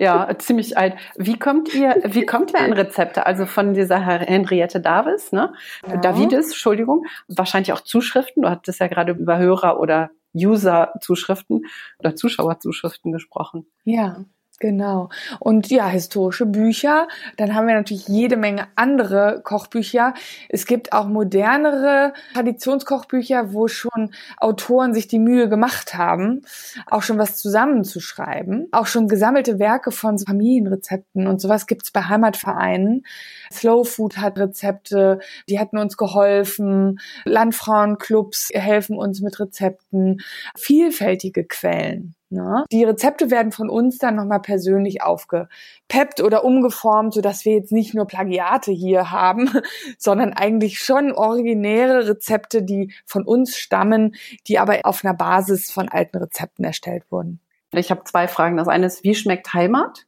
ja, 0.00 0.28
ziemlich 0.38 0.78
alt. 0.78 0.94
Wie 1.16 1.38
kommt 1.38 1.74
ihr, 1.74 1.94
wie 2.06 2.24
kommt 2.24 2.54
ihr 2.54 2.60
an 2.60 2.72
Rezepte? 2.72 3.26
Also 3.26 3.44
von 3.44 3.74
dieser 3.74 4.00
Henriette 4.00 4.80
Davis, 4.80 5.30
ne? 5.30 5.52
Ja. 5.86 5.98
Davides, 5.98 6.46
Entschuldigung. 6.46 7.04
Wahrscheinlich 7.28 7.72
auch 7.74 7.82
Zuschriften. 7.82 8.42
Du 8.42 8.48
hattest 8.48 8.80
ja 8.80 8.88
gerade 8.88 9.12
über 9.12 9.36
Hörer 9.36 9.78
oder 9.78 10.10
User-Zuschriften 10.34 11.66
oder 11.98 12.16
Zuschauer-Zuschriften 12.16 13.12
gesprochen. 13.12 13.66
Ja. 13.84 14.24
Genau. 14.60 15.08
Und 15.38 15.70
ja, 15.70 15.88
historische 15.88 16.44
Bücher. 16.44 17.08
Dann 17.38 17.54
haben 17.54 17.66
wir 17.66 17.74
natürlich 17.74 18.08
jede 18.08 18.36
Menge 18.36 18.66
andere 18.76 19.40
Kochbücher. 19.42 20.12
Es 20.50 20.66
gibt 20.66 20.92
auch 20.92 21.06
modernere 21.06 22.12
Traditionskochbücher, 22.34 23.54
wo 23.54 23.68
schon 23.68 24.12
Autoren 24.36 24.92
sich 24.92 25.08
die 25.08 25.18
Mühe 25.18 25.48
gemacht 25.48 25.94
haben, 25.94 26.42
auch 26.90 27.02
schon 27.02 27.16
was 27.16 27.38
zusammenzuschreiben. 27.38 28.68
Auch 28.70 28.86
schon 28.86 29.08
gesammelte 29.08 29.58
Werke 29.58 29.92
von 29.92 30.18
Familienrezepten 30.18 31.26
und 31.26 31.40
sowas 31.40 31.66
gibt's 31.66 31.90
bei 31.90 32.02
Heimatvereinen. 32.02 33.06
Slow 33.50 33.88
Food 33.88 34.18
hat 34.18 34.38
Rezepte, 34.38 35.20
die 35.48 35.58
hatten 35.58 35.78
uns 35.78 35.96
geholfen. 35.96 37.00
Landfrauenclubs 37.24 38.50
helfen 38.52 38.98
uns 38.98 39.22
mit 39.22 39.40
Rezepten. 39.40 40.20
Vielfältige 40.54 41.46
Quellen. 41.46 42.14
Ne? 42.30 42.64
Die 42.70 42.84
Rezepte 42.84 43.30
werden 43.30 43.50
von 43.50 43.68
uns 43.68 43.98
dann 43.98 44.14
nochmal 44.14 44.40
persönlich 44.40 45.02
aufgepeppt 45.02 46.20
oder 46.22 46.44
umgeformt, 46.44 47.12
sodass 47.12 47.44
wir 47.44 47.54
jetzt 47.54 47.72
nicht 47.72 47.92
nur 47.92 48.06
Plagiate 48.06 48.70
hier 48.70 49.10
haben, 49.10 49.50
sondern 49.98 50.32
eigentlich 50.32 50.78
schon 50.78 51.10
originäre 51.10 52.08
Rezepte, 52.08 52.62
die 52.62 52.92
von 53.04 53.24
uns 53.24 53.56
stammen, 53.56 54.14
die 54.46 54.60
aber 54.60 54.78
auf 54.84 55.04
einer 55.04 55.14
Basis 55.14 55.72
von 55.72 55.88
alten 55.88 56.18
Rezepten 56.18 56.64
erstellt 56.64 57.02
wurden. 57.10 57.40
Ich 57.72 57.90
habe 57.90 58.04
zwei 58.04 58.28
Fragen. 58.28 58.56
Das 58.56 58.68
eine 58.68 58.86
ist, 58.86 59.02
wie 59.02 59.14
schmeckt 59.14 59.52
Heimat? 59.52 60.06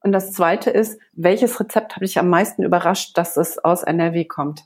Und 0.00 0.12
das 0.12 0.32
zweite 0.32 0.70
ist, 0.70 1.00
welches 1.12 1.58
Rezept 1.58 1.96
habe 1.96 2.04
ich 2.04 2.18
am 2.18 2.28
meisten 2.28 2.64
überrascht, 2.64 3.16
dass 3.16 3.36
es 3.36 3.58
aus 3.58 3.82
NRW 3.82 4.24
kommt? 4.24 4.64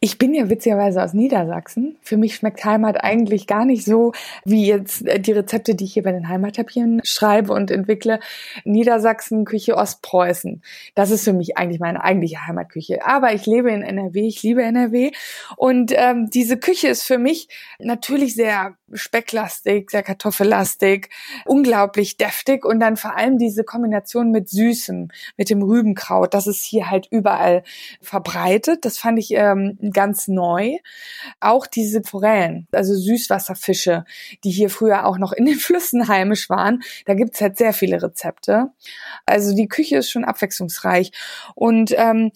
Ich 0.00 0.18
bin 0.18 0.34
ja 0.34 0.48
witzigerweise 0.48 1.02
aus 1.02 1.12
Niedersachsen. 1.12 1.96
Für 2.02 2.16
mich 2.16 2.34
schmeckt 2.34 2.64
Heimat 2.64 3.02
eigentlich 3.02 3.46
gar 3.46 3.64
nicht 3.64 3.84
so 3.84 4.12
wie 4.44 4.66
jetzt 4.66 5.06
äh, 5.06 5.20
die 5.20 5.32
Rezepte, 5.32 5.74
die 5.74 5.84
ich 5.84 5.94
hier 5.94 6.02
bei 6.02 6.12
den 6.12 6.28
Heimattapieren 6.28 7.00
schreibe 7.04 7.52
und 7.52 7.70
entwickle. 7.70 8.20
Niedersachsen, 8.64 9.44
Küche 9.44 9.76
Ostpreußen. 9.76 10.62
Das 10.94 11.10
ist 11.10 11.24
für 11.24 11.32
mich 11.32 11.56
eigentlich 11.58 11.80
meine 11.80 12.02
eigentliche 12.02 12.46
Heimatküche. 12.46 13.04
Aber 13.06 13.32
ich 13.34 13.46
lebe 13.46 13.70
in 13.70 13.82
NRW, 13.82 14.26
ich 14.26 14.42
liebe 14.42 14.62
NRW. 14.62 15.12
Und 15.56 15.92
ähm, 15.94 16.30
diese 16.30 16.56
Küche 16.56 16.88
ist 16.88 17.04
für 17.04 17.18
mich 17.18 17.48
natürlich 17.78 18.34
sehr 18.34 18.76
specklastig, 18.92 19.90
sehr 19.90 20.02
kartoffellastig, 20.02 21.08
unglaublich 21.46 22.16
deftig 22.16 22.64
und 22.64 22.80
dann 22.80 22.96
vor 22.96 23.16
allem 23.16 23.38
diese 23.38 23.64
Kombination 23.64 24.30
mit 24.30 24.48
Süßem, 24.48 25.08
mit 25.36 25.50
dem 25.50 25.62
Rübenkraut. 25.62 26.34
Das 26.34 26.46
ist 26.46 26.62
hier 26.62 26.90
halt 26.90 27.08
überall 27.10 27.62
verbreitet. 28.00 28.84
Das 28.84 28.98
fand 28.98 29.18
ich 29.18 29.34
ähm, 29.42 29.78
ganz 29.92 30.28
neu. 30.28 30.76
Auch 31.40 31.66
diese 31.66 32.02
Forellen, 32.02 32.66
also 32.72 32.94
Süßwasserfische, 32.94 34.04
die 34.44 34.50
hier 34.50 34.70
früher 34.70 35.06
auch 35.06 35.18
noch 35.18 35.32
in 35.32 35.46
den 35.46 35.56
Flüssen 35.58 36.08
heimisch 36.08 36.48
waren. 36.48 36.82
Da 37.06 37.14
gibt's 37.14 37.40
halt 37.40 37.58
sehr 37.58 37.72
viele 37.72 38.02
Rezepte. 38.02 38.70
Also 39.26 39.54
die 39.54 39.68
Küche 39.68 39.98
ist 39.98 40.10
schon 40.10 40.24
abwechslungsreich. 40.24 41.12
Und 41.54 41.92
ähm, 41.96 42.32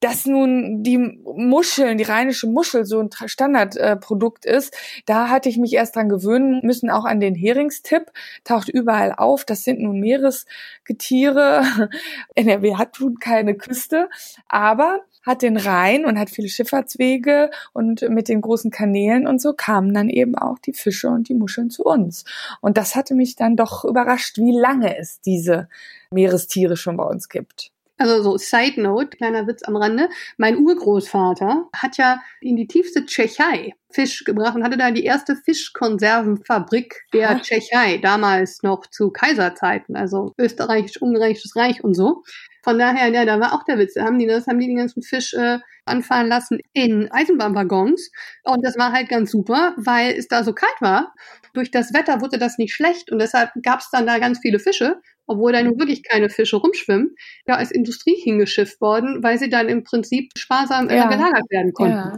dass 0.00 0.26
nun 0.26 0.82
die 0.82 0.98
Muscheln, 0.98 1.98
die 1.98 2.04
rheinische 2.04 2.46
Muschel 2.46 2.84
so 2.84 3.00
ein 3.00 3.10
Standardprodukt 3.10 4.46
äh, 4.46 4.56
ist, 4.56 4.76
da 5.06 5.28
hatte 5.28 5.48
ich 5.48 5.58
mich 5.58 5.72
erst 5.72 5.96
dran 5.96 6.08
gewöhnen 6.08 6.60
müssen, 6.62 6.90
auch 6.90 7.04
an 7.04 7.20
den 7.20 7.34
Heringstipp, 7.34 8.12
taucht 8.44 8.68
überall 8.68 9.12
auf. 9.12 9.44
Das 9.44 9.64
sind 9.64 9.80
nun 9.80 9.98
Meeresgetiere. 9.98 11.90
NRW 12.34 12.76
hat 12.76 13.00
nun 13.00 13.18
keine 13.18 13.56
Küste, 13.56 14.08
aber 14.48 15.00
hat 15.28 15.42
den 15.42 15.56
Rhein 15.56 16.04
und 16.06 16.18
hat 16.18 16.30
viele 16.30 16.48
Schifffahrtswege 16.48 17.50
und 17.72 18.08
mit 18.08 18.28
den 18.28 18.40
großen 18.40 18.70
Kanälen 18.70 19.26
und 19.26 19.40
so 19.40 19.52
kamen 19.52 19.94
dann 19.94 20.08
eben 20.08 20.34
auch 20.34 20.58
die 20.58 20.72
Fische 20.72 21.08
und 21.08 21.28
die 21.28 21.34
Muscheln 21.34 21.70
zu 21.70 21.84
uns. 21.84 22.24
Und 22.60 22.78
das 22.78 22.96
hatte 22.96 23.14
mich 23.14 23.36
dann 23.36 23.54
doch 23.54 23.84
überrascht, 23.84 24.38
wie 24.38 24.56
lange 24.56 24.98
es 24.98 25.20
diese 25.20 25.68
Meerestiere 26.10 26.76
schon 26.76 26.96
bei 26.96 27.04
uns 27.04 27.28
gibt. 27.28 27.70
Also 27.98 28.22
so 28.22 28.38
Side 28.38 28.80
Note, 28.80 29.16
kleiner 29.16 29.46
Witz 29.46 29.62
am 29.64 29.76
Rande. 29.76 30.08
Mein 30.36 30.56
Urgroßvater 30.58 31.68
hat 31.74 31.98
ja 31.98 32.20
in 32.40 32.56
die 32.56 32.68
tiefste 32.68 33.04
Tschechei 33.04 33.74
Fisch 33.90 34.24
gebracht 34.24 34.54
und 34.54 34.64
hatte 34.64 34.76
da 34.76 34.90
die 34.90 35.04
erste 35.04 35.34
Fischkonservenfabrik 35.34 37.06
der 37.12 37.30
Ach. 37.30 37.42
Tschechei, 37.42 37.98
damals 37.98 38.62
noch 38.62 38.86
zu 38.86 39.10
Kaiserzeiten, 39.10 39.96
also 39.96 40.34
österreichisch-ungarisches 40.38 41.56
Reich 41.56 41.82
und 41.82 41.94
so. 41.94 42.22
Von 42.62 42.78
daher, 42.78 43.08
ja, 43.08 43.24
da 43.24 43.40
war 43.40 43.54
auch 43.54 43.64
der 43.64 43.78
Witz. 43.78 43.94
Da 43.94 44.04
haben 44.04 44.18
die 44.18 44.26
das, 44.26 44.46
haben 44.46 44.58
die 44.58 44.66
den 44.66 44.76
ganzen 44.76 45.02
Fisch 45.02 45.32
äh, 45.34 45.58
anfahren 45.86 46.28
lassen 46.28 46.60
in 46.74 47.10
Eisenbahnwaggons. 47.10 48.10
Und 48.44 48.64
das 48.64 48.76
war 48.76 48.92
halt 48.92 49.08
ganz 49.08 49.30
super, 49.30 49.74
weil 49.78 50.12
es 50.12 50.28
da 50.28 50.44
so 50.44 50.52
kalt 50.52 50.80
war. 50.80 51.14
Durch 51.54 51.70
das 51.70 51.94
Wetter 51.94 52.20
wurde 52.20 52.38
das 52.38 52.58
nicht 52.58 52.74
schlecht 52.74 53.10
und 53.10 53.20
deshalb 53.20 53.50
gab 53.62 53.80
es 53.80 53.90
dann 53.90 54.06
da 54.06 54.18
ganz 54.18 54.38
viele 54.40 54.58
Fische 54.58 55.00
obwohl 55.28 55.52
da 55.52 55.62
nun 55.62 55.78
wirklich 55.78 56.02
keine 56.02 56.30
Fische 56.30 56.56
rumschwimmen, 56.56 57.14
ja 57.46 57.54
als 57.54 57.70
Industrie 57.70 58.16
hingeschifft 58.16 58.80
worden, 58.80 59.22
weil 59.22 59.38
sie 59.38 59.48
dann 59.48 59.68
im 59.68 59.84
Prinzip 59.84 60.32
sparsam 60.36 60.88
äh, 60.88 60.96
ja. 60.96 61.08
gelagert 61.08 61.48
werden 61.50 61.72
konnten. 61.72 61.96
Ja. 61.96 62.16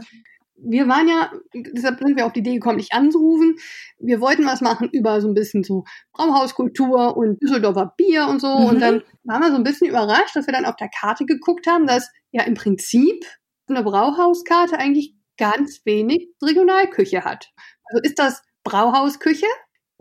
wir 0.55 0.87
waren 0.87 1.07
ja, 1.07 1.31
deshalb 1.53 1.99
sind 1.99 2.15
wir 2.15 2.25
auf 2.25 2.33
die 2.33 2.39
Idee 2.39 2.55
gekommen, 2.55 2.77
dich 2.77 2.93
anzurufen. 2.93 3.57
Wir 3.99 4.21
wollten 4.21 4.45
was 4.45 4.61
machen 4.61 4.89
über 4.91 5.21
so 5.21 5.27
ein 5.27 5.33
bisschen 5.33 5.63
so 5.63 5.83
Brauhauskultur 6.13 7.17
und 7.17 7.41
Düsseldorfer 7.41 7.93
Bier 7.97 8.27
und 8.27 8.41
so. 8.41 8.47
Mhm. 8.47 8.65
Und 8.65 8.79
dann 8.79 9.03
waren 9.23 9.41
wir 9.41 9.51
so 9.51 9.57
ein 9.57 9.63
bisschen 9.63 9.89
überrascht, 9.89 10.35
dass 10.35 10.47
wir 10.47 10.53
dann 10.53 10.65
auf 10.65 10.75
der 10.77 10.89
Karte 10.89 11.25
geguckt 11.25 11.67
haben, 11.67 11.85
dass 11.85 12.09
ja 12.31 12.43
im 12.43 12.53
Prinzip 12.53 13.25
eine 13.67 13.83
Brauhauskarte 13.83 14.77
eigentlich 14.77 15.15
ganz 15.37 15.81
wenig 15.85 16.29
Regionalküche 16.41 17.23
hat. 17.23 17.51
Also 17.85 18.01
ist 18.03 18.19
das 18.19 18.43
Brauhausküche 18.63 19.47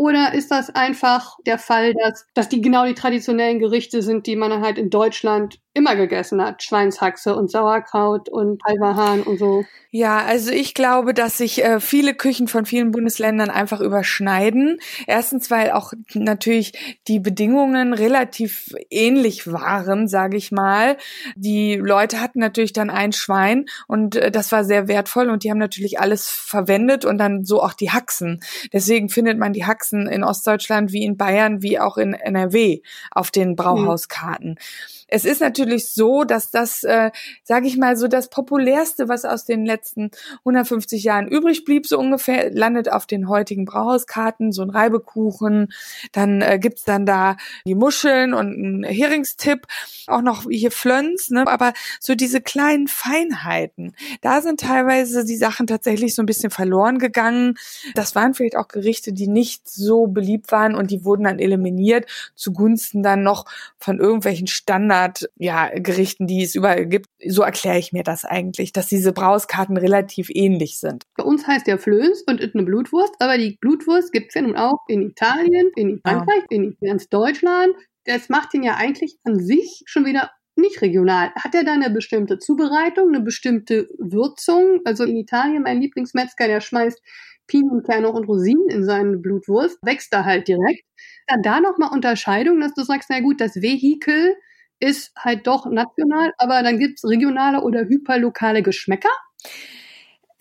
oder 0.00 0.32
ist 0.32 0.50
das 0.50 0.70
einfach 0.70 1.36
der 1.44 1.58
Fall, 1.58 1.92
dass, 1.92 2.24
dass 2.32 2.48
die 2.48 2.62
genau 2.62 2.86
die 2.86 2.94
traditionellen 2.94 3.58
Gerichte 3.58 4.00
sind, 4.00 4.26
die 4.26 4.34
man 4.34 4.62
halt 4.62 4.78
in 4.78 4.88
Deutschland 4.88 5.60
immer 5.72 5.94
gegessen 5.94 6.42
hat? 6.42 6.62
Schweinshaxe 6.62 7.35
und 7.35 7.50
Sauerkraut 7.50 8.28
und 8.28 8.61
Alverhahn 8.64 9.22
und 9.22 9.38
so. 9.38 9.64
Ja, 9.92 10.18
also 10.18 10.50
ich 10.50 10.74
glaube, 10.74 11.14
dass 11.14 11.38
sich 11.38 11.64
äh, 11.64 11.80
viele 11.80 12.14
Küchen 12.14 12.48
von 12.48 12.64
vielen 12.64 12.90
Bundesländern 12.90 13.50
einfach 13.50 13.80
überschneiden. 13.80 14.78
Erstens, 15.06 15.50
weil 15.50 15.72
auch 15.72 15.92
natürlich 16.14 16.98
die 17.09 17.20
Bedingungen 17.20 17.92
relativ 17.92 18.74
ähnlich 18.90 19.50
waren, 19.50 20.09
sage 20.09 20.37
ich 20.37 20.52
mal. 20.52 20.96
Die 21.37 21.76
Leute 21.76 22.20
hatten 22.20 22.40
natürlich 22.40 22.72
dann 22.72 22.90
ein 22.90 23.12
Schwein 23.12 23.66
und 23.87 24.16
äh, 24.16 24.30
das 24.30 24.52
war 24.52 24.64
sehr 24.64 24.88
wertvoll 24.88 25.28
und 25.28 25.44
die 25.44 25.50
haben 25.50 25.59
natürlich 25.59 26.00
alles 26.00 26.28
verwendet 26.28 27.04
und 27.04 27.18
dann 27.18 27.44
so 27.44 27.62
auch 27.62 27.74
die 27.74 27.90
Haxen. 27.90 28.40
Deswegen 28.72 29.09
findet 29.09 29.38
man 29.38 29.52
die 29.52 29.66
Haxen 29.66 30.09
in 30.09 30.24
Ostdeutschland 30.24 30.92
wie 30.92 31.04
in 31.04 31.16
Bayern 31.16 31.62
wie 31.62 31.78
auch 31.78 31.96
in 31.96 32.14
NRW 32.14 32.80
auf 33.11 33.30
den 33.30 33.56
Brauhauskarten. 33.56 34.50
Mhm. 34.50 34.99
Es 35.10 35.24
ist 35.24 35.40
natürlich 35.40 35.92
so, 35.92 36.24
dass 36.24 36.50
das, 36.50 36.84
äh, 36.84 37.10
sage 37.42 37.66
ich 37.66 37.76
mal, 37.76 37.96
so 37.96 38.08
das 38.08 38.30
populärste, 38.30 39.08
was 39.08 39.24
aus 39.24 39.44
den 39.44 39.64
letzten 39.64 40.10
150 40.44 41.02
Jahren 41.02 41.28
übrig 41.28 41.64
blieb, 41.64 41.86
so 41.86 41.98
ungefähr, 41.98 42.50
landet 42.52 42.90
auf 42.90 43.06
den 43.06 43.28
heutigen 43.28 43.64
Brauhauskarten, 43.64 44.52
so 44.52 44.62
ein 44.62 44.70
Reibekuchen. 44.70 45.72
Dann 46.12 46.42
äh, 46.42 46.58
gibt's 46.60 46.84
dann 46.84 47.06
da 47.06 47.36
die 47.66 47.74
Muscheln 47.74 48.34
und 48.34 48.50
ein 48.50 48.84
Heringstipp, 48.84 49.66
auch 50.06 50.22
noch 50.22 50.44
hier 50.48 50.70
Flöns, 50.70 51.30
ne? 51.30 51.46
aber 51.46 51.72
so 51.98 52.14
diese 52.14 52.40
kleinen 52.40 52.88
Feinheiten, 52.88 53.94
da 54.20 54.40
sind 54.40 54.60
teilweise 54.60 55.24
die 55.24 55.36
Sachen 55.36 55.66
tatsächlich 55.66 56.14
so 56.14 56.22
ein 56.22 56.26
bisschen 56.26 56.50
verloren 56.50 56.98
gegangen. 56.98 57.54
Das 57.94 58.14
waren 58.14 58.34
vielleicht 58.34 58.56
auch 58.56 58.68
Gerichte, 58.68 59.12
die 59.12 59.28
nicht 59.28 59.68
so 59.68 60.06
beliebt 60.06 60.52
waren 60.52 60.74
und 60.74 60.90
die 60.90 61.04
wurden 61.04 61.24
dann 61.24 61.38
eliminiert 61.38 62.06
zugunsten 62.34 63.02
dann 63.02 63.22
noch 63.22 63.46
von 63.78 63.98
irgendwelchen 63.98 64.46
Standard 64.46 64.99
Standard, 65.00 65.30
ja, 65.36 65.70
Gerichten, 65.74 66.26
die 66.26 66.42
es 66.42 66.54
überall 66.54 66.86
gibt. 66.86 67.06
So 67.26 67.42
erkläre 67.42 67.78
ich 67.78 67.92
mir 67.92 68.02
das 68.02 68.24
eigentlich, 68.24 68.72
dass 68.72 68.88
diese 68.88 69.12
Brauskarten 69.12 69.76
relativ 69.76 70.28
ähnlich 70.30 70.78
sind. 70.78 71.04
Bei 71.16 71.24
uns 71.24 71.46
heißt 71.46 71.66
ja 71.66 71.78
Flöß 71.78 72.24
und 72.26 72.40
ist 72.40 72.54
eine 72.54 72.64
Blutwurst, 72.64 73.14
aber 73.18 73.38
die 73.38 73.56
Blutwurst 73.60 74.12
gibt 74.12 74.28
es 74.28 74.34
ja 74.34 74.42
nun 74.42 74.56
auch 74.56 74.78
in 74.88 75.02
Italien, 75.02 75.70
in 75.76 76.00
Frankreich, 76.00 76.44
ja. 76.50 76.56
in 76.56 76.76
ganz 76.80 77.08
Deutschland. 77.08 77.74
Das 78.04 78.28
macht 78.28 78.54
ihn 78.54 78.62
ja 78.62 78.76
eigentlich 78.76 79.16
an 79.24 79.38
sich 79.38 79.82
schon 79.86 80.04
wieder 80.04 80.30
nicht 80.56 80.82
regional. 80.82 81.30
Hat 81.36 81.54
er 81.54 81.64
da 81.64 81.72
eine 81.72 81.90
bestimmte 81.90 82.38
Zubereitung, 82.38 83.08
eine 83.08 83.20
bestimmte 83.20 83.88
Würzung? 83.98 84.80
Also 84.84 85.04
in 85.04 85.16
Italien, 85.16 85.62
mein 85.62 85.80
Lieblingsmetzger, 85.80 86.46
der 86.48 86.60
schmeißt 86.60 87.00
Pinienkerne 87.46 88.10
und 88.10 88.24
Rosinen 88.24 88.68
in 88.68 88.84
seine 88.84 89.16
Blutwurst, 89.16 89.78
wächst 89.82 90.12
da 90.12 90.24
halt 90.24 90.48
direkt. 90.48 90.84
Dann 91.26 91.42
da 91.42 91.60
nochmal 91.60 91.92
Unterscheidung, 91.92 92.60
dass 92.60 92.74
du 92.74 92.82
sagst, 92.82 93.08
na 93.10 93.20
gut, 93.20 93.40
das 93.40 93.56
Vehikel 93.56 94.36
ist 94.80 95.12
halt 95.16 95.46
doch 95.46 95.66
national, 95.66 96.32
aber 96.38 96.62
dann 96.62 96.78
gibt's 96.78 97.04
regionale 97.04 97.62
oder 97.62 97.82
hyperlokale 97.82 98.62
Geschmäcker 98.62 99.10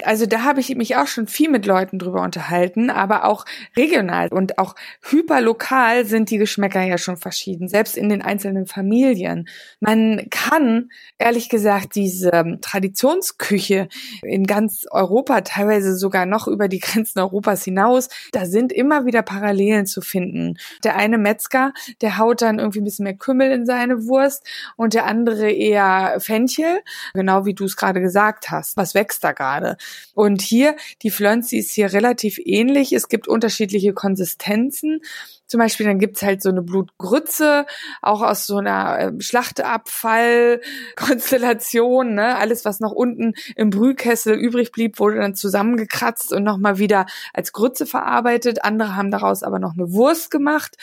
also 0.04 0.26
da 0.26 0.44
habe 0.44 0.60
ich 0.60 0.76
mich 0.76 0.96
auch 0.96 1.08
schon 1.08 1.28
viel 1.28 1.50
mit 1.50 1.66
Leuten 1.66 2.00
drüber 2.00 2.22
unterhalten, 2.22 2.90
aber 2.90 3.26
auch 3.26 3.46
regional 3.76 4.30
und 4.30 4.58
auch 4.58 4.76
hyperlokal 5.02 6.06
sind 6.06 6.30
die 6.30 6.38
Geschmäcker 6.38 6.82
ja 6.82 6.98
schon 6.98 7.18
verschieden, 7.18 7.68
selbst 7.68 7.98
in 7.98 8.10
den 8.10 8.22
einzelnen 8.22 8.66
Familien. 8.66 9.48
Man 9.80 10.28
kann, 10.30 10.90
ehrlich 11.18 11.50
gesagt, 11.50 11.96
diese 11.96 12.30
ähm, 12.30 12.60
Traditionsküche 12.62 13.90
in 14.22 14.46
ganz 14.46 14.86
Europa, 14.92 15.42
teilweise 15.42 15.96
sogar 15.96 16.26
noch 16.26 16.48
über 16.48 16.68
die 16.68 16.80
Grenzen 16.80 17.20
Europas 17.20 17.64
hinaus, 17.64 18.10
da 18.32 18.46
sind 18.46 18.72
immer 18.72 19.06
wieder 19.06 19.22
Parallelen 19.22 19.86
zu 19.86 20.02
finden. 20.02 20.58
Der 20.84 20.96
eine 20.96 21.18
Metzger, 21.18 21.74
der 22.02 22.18
haut 22.18 22.42
dann 22.42 22.60
irgendwie 22.60 22.82
ein 22.82 22.86
bisschen 22.86 23.04
mehr 23.04 23.16
Kümmel 23.16 23.52
in 23.52 23.66
seine 23.66 24.06
Wurst 24.06 24.46
und 24.76 24.94
der 24.94 25.06
andere 25.06 25.52
eher 25.52 26.16
Fenchel, 26.20 26.82
genau 27.14 27.46
wie 27.46 27.54
du 27.54 27.66
es 27.66 27.76
gerade 27.76 28.02
gesagt 28.02 28.50
hast. 28.50 28.78
Was 28.78 28.94
wächst 28.94 29.24
da 29.24 29.32
gerade? 29.32 29.78
Und 30.14 30.42
hier, 30.42 30.76
die 31.04 31.12
Flönzi 31.12 31.58
ist 31.58 31.72
hier 31.72 31.94
relativ 31.94 32.40
ähnlich. 32.44 32.92
Es 32.94 33.08
gibt 33.08 33.28
unterschiedliche 33.28 33.94
Konsistenzen. 33.94 35.02
Zum 35.48 35.60
Beispiel, 35.60 35.86
dann 35.88 35.98
gibt's 35.98 36.22
halt 36.22 36.44
so 36.44 36.50
eine 36.50 36.62
Blutgrütze, 36.62 37.66
auch 38.04 38.22
aus 38.22 38.46
so 38.46 38.58
einer 38.58 39.00
äh, 39.00 39.12
Schlachtabfall-Konstellation. 39.20 42.14
Ne? 42.14 42.38
Alles, 42.38 42.66
was 42.66 42.80
noch 42.80 42.92
unten 42.92 43.34
im 43.56 43.72
Brühkessel 43.72 44.36
übrig 44.36 44.72
blieb, 44.72 45.00
wurde 45.00 45.18
dann 45.18 45.34
zusammengekratzt 45.34 46.32
und 46.34 46.44
nochmal 46.44 46.78
wieder 46.78 47.08
als 47.34 47.52
Grütze 47.52 47.88
verarbeitet. 47.88 48.64
Andere 48.64 48.96
haben 48.96 49.10
daraus 49.10 49.42
aber 49.42 49.58
noch 49.58 49.74
eine 49.74 49.92
Wurst 49.92 50.30
gemacht. 50.30 50.78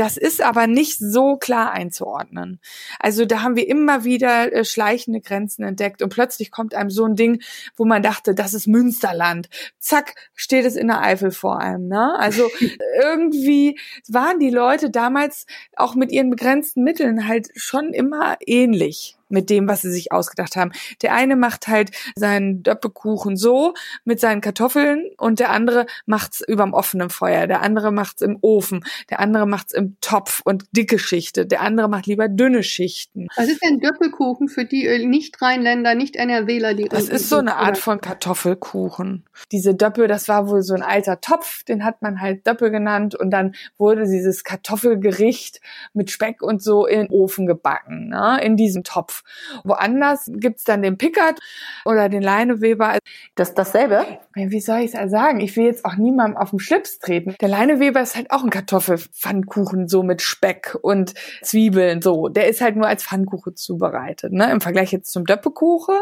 Das 0.00 0.16
ist 0.16 0.40
aber 0.40 0.66
nicht 0.66 0.96
so 0.98 1.36
klar 1.36 1.72
einzuordnen. 1.72 2.58
Also 2.98 3.26
da 3.26 3.42
haben 3.42 3.54
wir 3.54 3.68
immer 3.68 4.02
wieder 4.02 4.50
äh, 4.50 4.64
schleichende 4.64 5.20
Grenzen 5.20 5.62
entdeckt 5.62 6.00
und 6.00 6.08
plötzlich 6.08 6.50
kommt 6.50 6.74
einem 6.74 6.88
so 6.88 7.04
ein 7.04 7.16
Ding, 7.16 7.42
wo 7.76 7.84
man 7.84 8.02
dachte, 8.02 8.34
das 8.34 8.54
ist 8.54 8.66
Münsterland. 8.66 9.50
Zack, 9.78 10.14
steht 10.34 10.64
es 10.64 10.76
in 10.76 10.86
der 10.86 11.02
Eifel 11.02 11.32
vor 11.32 11.58
einem. 11.60 11.86
Ne? 11.88 12.18
Also 12.18 12.48
irgendwie 13.02 13.78
waren 14.08 14.38
die 14.38 14.48
Leute 14.48 14.88
damals 14.88 15.44
auch 15.76 15.94
mit 15.94 16.12
ihren 16.12 16.30
begrenzten 16.30 16.82
Mitteln 16.82 17.28
halt 17.28 17.50
schon 17.54 17.92
immer 17.92 18.38
ähnlich 18.46 19.18
mit 19.30 19.50
dem, 19.50 19.68
was 19.68 19.82
sie 19.82 19.90
sich 19.90 20.12
ausgedacht 20.12 20.56
haben. 20.56 20.72
Der 21.02 21.14
eine 21.14 21.36
macht 21.36 21.68
halt 21.68 21.90
seinen 22.16 22.62
Döppekuchen 22.62 23.36
so 23.36 23.74
mit 24.04 24.20
seinen 24.20 24.40
Kartoffeln 24.40 25.10
und 25.16 25.40
der 25.40 25.50
andere 25.50 25.86
macht's 26.06 26.40
überm 26.46 26.74
offenen 26.74 27.10
Feuer. 27.10 27.46
Der 27.46 27.62
andere 27.62 27.92
macht's 27.92 28.22
im 28.22 28.38
Ofen. 28.40 28.84
Der 29.08 29.20
andere 29.20 29.46
macht's 29.46 29.72
im 29.72 29.96
Topf 30.00 30.42
und 30.44 30.64
dicke 30.72 30.98
Schichte. 30.98 31.46
Der 31.46 31.62
andere 31.62 31.88
macht 31.88 32.06
lieber 32.06 32.28
dünne 32.28 32.62
Schichten. 32.62 33.28
Was 33.36 33.48
ist 33.48 33.62
denn 33.62 33.80
Döppelkuchen 33.80 34.48
für 34.48 34.64
die 34.64 34.86
äh, 34.86 35.06
Nicht-Rheinländer, 35.06 35.94
Nicht-NRWler? 35.94 36.74
Die 36.74 36.88
das 36.88 37.08
ist 37.08 37.28
so 37.28 37.38
eine 37.38 37.56
Art 37.56 37.78
von 37.78 38.00
Kartoffelkuchen. 38.00 39.24
Diese 39.52 39.74
Döppel, 39.74 40.08
das 40.08 40.28
war 40.28 40.48
wohl 40.48 40.62
so 40.62 40.74
ein 40.74 40.82
alter 40.82 41.20
Topf, 41.20 41.64
den 41.64 41.84
hat 41.84 42.02
man 42.02 42.20
halt 42.20 42.46
Döppel 42.46 42.70
genannt 42.70 43.14
und 43.14 43.30
dann 43.30 43.54
wurde 43.78 44.04
dieses 44.04 44.44
Kartoffelgericht 44.44 45.60
mit 45.92 46.10
Speck 46.10 46.42
und 46.42 46.62
so 46.62 46.86
in 46.86 47.00
den 47.00 47.10
Ofen 47.10 47.46
gebacken, 47.46 48.08
ne? 48.08 48.40
in 48.42 48.56
diesem 48.56 48.84
Topf. 48.84 49.19
Woanders 49.64 50.30
gibt's 50.34 50.64
dann 50.64 50.82
den 50.82 50.98
Pickard 50.98 51.38
oder 51.84 52.08
den 52.08 52.22
Leineweber. 52.22 52.98
Das 53.34 53.50
ist 53.50 53.58
dasselbe? 53.58 54.06
Wie 54.34 54.60
soll 54.60 54.80
ich 54.80 54.94
es 54.94 55.10
sagen? 55.10 55.40
Ich 55.40 55.56
will 55.56 55.64
jetzt 55.64 55.84
auch 55.84 55.96
niemandem 55.96 56.36
auf 56.36 56.50
den 56.50 56.58
Schlips 56.58 56.98
treten. 56.98 57.34
Der 57.40 57.48
Leineweber 57.48 58.00
ist 58.00 58.16
halt 58.16 58.30
auch 58.30 58.42
ein 58.42 58.50
Kartoffelpfannkuchen, 58.50 59.88
so 59.88 60.02
mit 60.02 60.22
Speck 60.22 60.76
und 60.82 61.14
Zwiebeln, 61.42 62.02
so. 62.02 62.28
Der 62.28 62.48
ist 62.48 62.60
halt 62.60 62.76
nur 62.76 62.86
als 62.86 63.04
Pfannkuchen 63.04 63.56
zubereitet, 63.56 64.32
ne? 64.32 64.50
Im 64.50 64.60
Vergleich 64.60 64.92
jetzt 64.92 65.12
zum 65.12 65.24
Döppekuchen 65.24 65.96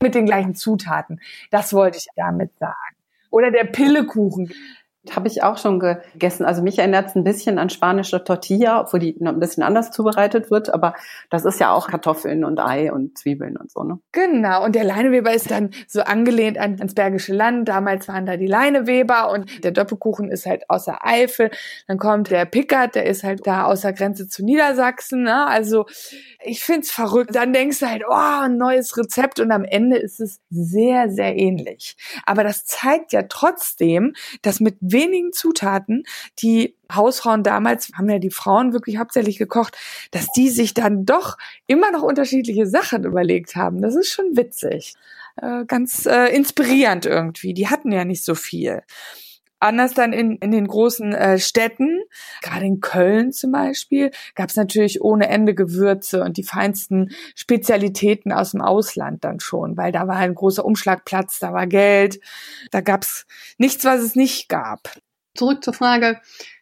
mit 0.00 0.14
den 0.14 0.26
gleichen 0.26 0.54
Zutaten. 0.54 1.20
Das 1.50 1.72
wollte 1.72 1.98
ich 1.98 2.06
damit 2.16 2.56
sagen. 2.58 2.74
Oder 3.30 3.50
der 3.50 3.64
Pillekuchen. 3.64 4.52
Habe 5.14 5.28
ich 5.28 5.42
auch 5.42 5.58
schon 5.58 5.78
gegessen. 5.78 6.44
Also 6.44 6.62
mich 6.62 6.78
erinnert 6.78 7.08
es 7.08 7.14
ein 7.14 7.24
bisschen 7.24 7.58
an 7.58 7.70
spanische 7.70 8.24
Tortilla, 8.24 8.80
obwohl 8.80 9.00
die 9.00 9.16
noch 9.20 9.32
ein 9.32 9.40
bisschen 9.40 9.62
anders 9.62 9.90
zubereitet 9.90 10.50
wird. 10.50 10.72
Aber 10.72 10.94
das 11.30 11.44
ist 11.44 11.60
ja 11.60 11.72
auch 11.72 11.88
Kartoffeln 11.88 12.44
und 12.44 12.58
Ei 12.58 12.92
und 12.92 13.18
Zwiebeln 13.18 13.56
und 13.56 13.70
so, 13.70 13.82
ne? 13.82 13.98
Genau. 14.12 14.64
Und 14.64 14.74
der 14.74 14.84
Leineweber 14.84 15.32
ist 15.32 15.50
dann 15.50 15.70
so 15.86 16.00
angelehnt 16.02 16.58
an, 16.58 16.76
ans 16.78 16.94
Bergische 16.94 17.34
Land. 17.34 17.68
Damals 17.68 18.08
waren 18.08 18.26
da 18.26 18.36
die 18.36 18.46
Leineweber 18.46 19.30
und 19.30 19.64
der 19.64 19.72
Doppelkuchen 19.72 20.30
ist 20.30 20.46
halt 20.46 20.68
außer 20.68 20.98
Eifel. 21.04 21.50
Dann 21.86 21.98
kommt 21.98 22.30
der 22.30 22.44
Pickard, 22.44 22.94
der 22.94 23.06
ist 23.06 23.22
halt 23.22 23.46
da 23.46 23.64
außer 23.64 23.92
Grenze 23.92 24.28
zu 24.28 24.44
Niedersachsen. 24.44 25.22
Ne? 25.22 25.46
Also 25.46 25.86
ich 26.42 26.62
find's 26.62 26.90
verrückt. 26.90 27.34
Dann 27.34 27.52
denkst 27.52 27.80
du 27.80 27.86
halt, 27.86 28.02
oh, 28.08 28.14
ein 28.14 28.56
neues 28.56 28.96
Rezept 28.96 29.40
und 29.40 29.50
am 29.50 29.64
Ende 29.64 29.96
ist 29.96 30.20
es 30.20 30.40
sehr, 30.50 31.10
sehr 31.10 31.36
ähnlich. 31.36 31.96
Aber 32.24 32.44
das 32.44 32.64
zeigt 32.64 33.12
ja 33.12 33.22
trotzdem, 33.28 34.14
dass 34.42 34.60
mit 34.60 34.76
wenigen 34.96 35.32
Zutaten, 35.32 36.04
die 36.40 36.74
Hausfrauen 36.92 37.42
damals, 37.42 37.90
haben 37.96 38.08
ja 38.08 38.18
die 38.18 38.30
Frauen 38.30 38.72
wirklich 38.72 38.96
hauptsächlich 38.96 39.38
gekocht, 39.38 39.76
dass 40.10 40.32
die 40.32 40.48
sich 40.48 40.74
dann 40.74 41.04
doch 41.04 41.36
immer 41.66 41.90
noch 41.90 42.02
unterschiedliche 42.02 42.66
Sachen 42.66 43.04
überlegt 43.04 43.54
haben. 43.54 43.82
Das 43.82 43.94
ist 43.94 44.10
schon 44.10 44.36
witzig. 44.36 44.94
Äh, 45.36 45.64
ganz 45.66 46.06
äh, 46.06 46.34
inspirierend 46.34 47.06
irgendwie. 47.06 47.52
Die 47.52 47.68
hatten 47.68 47.92
ja 47.92 48.04
nicht 48.04 48.24
so 48.24 48.34
viel. 48.34 48.82
Anders 49.58 49.94
dann 49.94 50.12
in, 50.12 50.36
in 50.36 50.50
den 50.50 50.66
großen 50.66 51.14
äh, 51.14 51.38
Städten, 51.38 52.02
gerade 52.42 52.66
in 52.66 52.80
Köln 52.80 53.32
zum 53.32 53.52
Beispiel, 53.52 54.10
gab 54.34 54.50
es 54.50 54.56
natürlich 54.56 55.00
ohne 55.00 55.28
Ende 55.28 55.54
Gewürze 55.54 56.22
und 56.22 56.36
die 56.36 56.42
feinsten 56.42 57.10
Spezialitäten 57.34 58.32
aus 58.32 58.50
dem 58.50 58.60
Ausland 58.60 59.24
dann 59.24 59.40
schon, 59.40 59.76
weil 59.76 59.92
da 59.92 60.06
war 60.08 60.16
ein 60.16 60.34
großer 60.34 60.64
Umschlagplatz, 60.64 61.38
da 61.38 61.54
war 61.54 61.66
Geld, 61.66 62.20
da 62.70 62.82
gab 62.82 63.02
es 63.02 63.26
nichts, 63.56 63.84
was 63.84 64.00
es 64.00 64.14
nicht 64.14 64.48
gab. 64.48 64.92
Zurück 65.34 65.64
zur 65.64 65.74
Frage, 65.74 66.20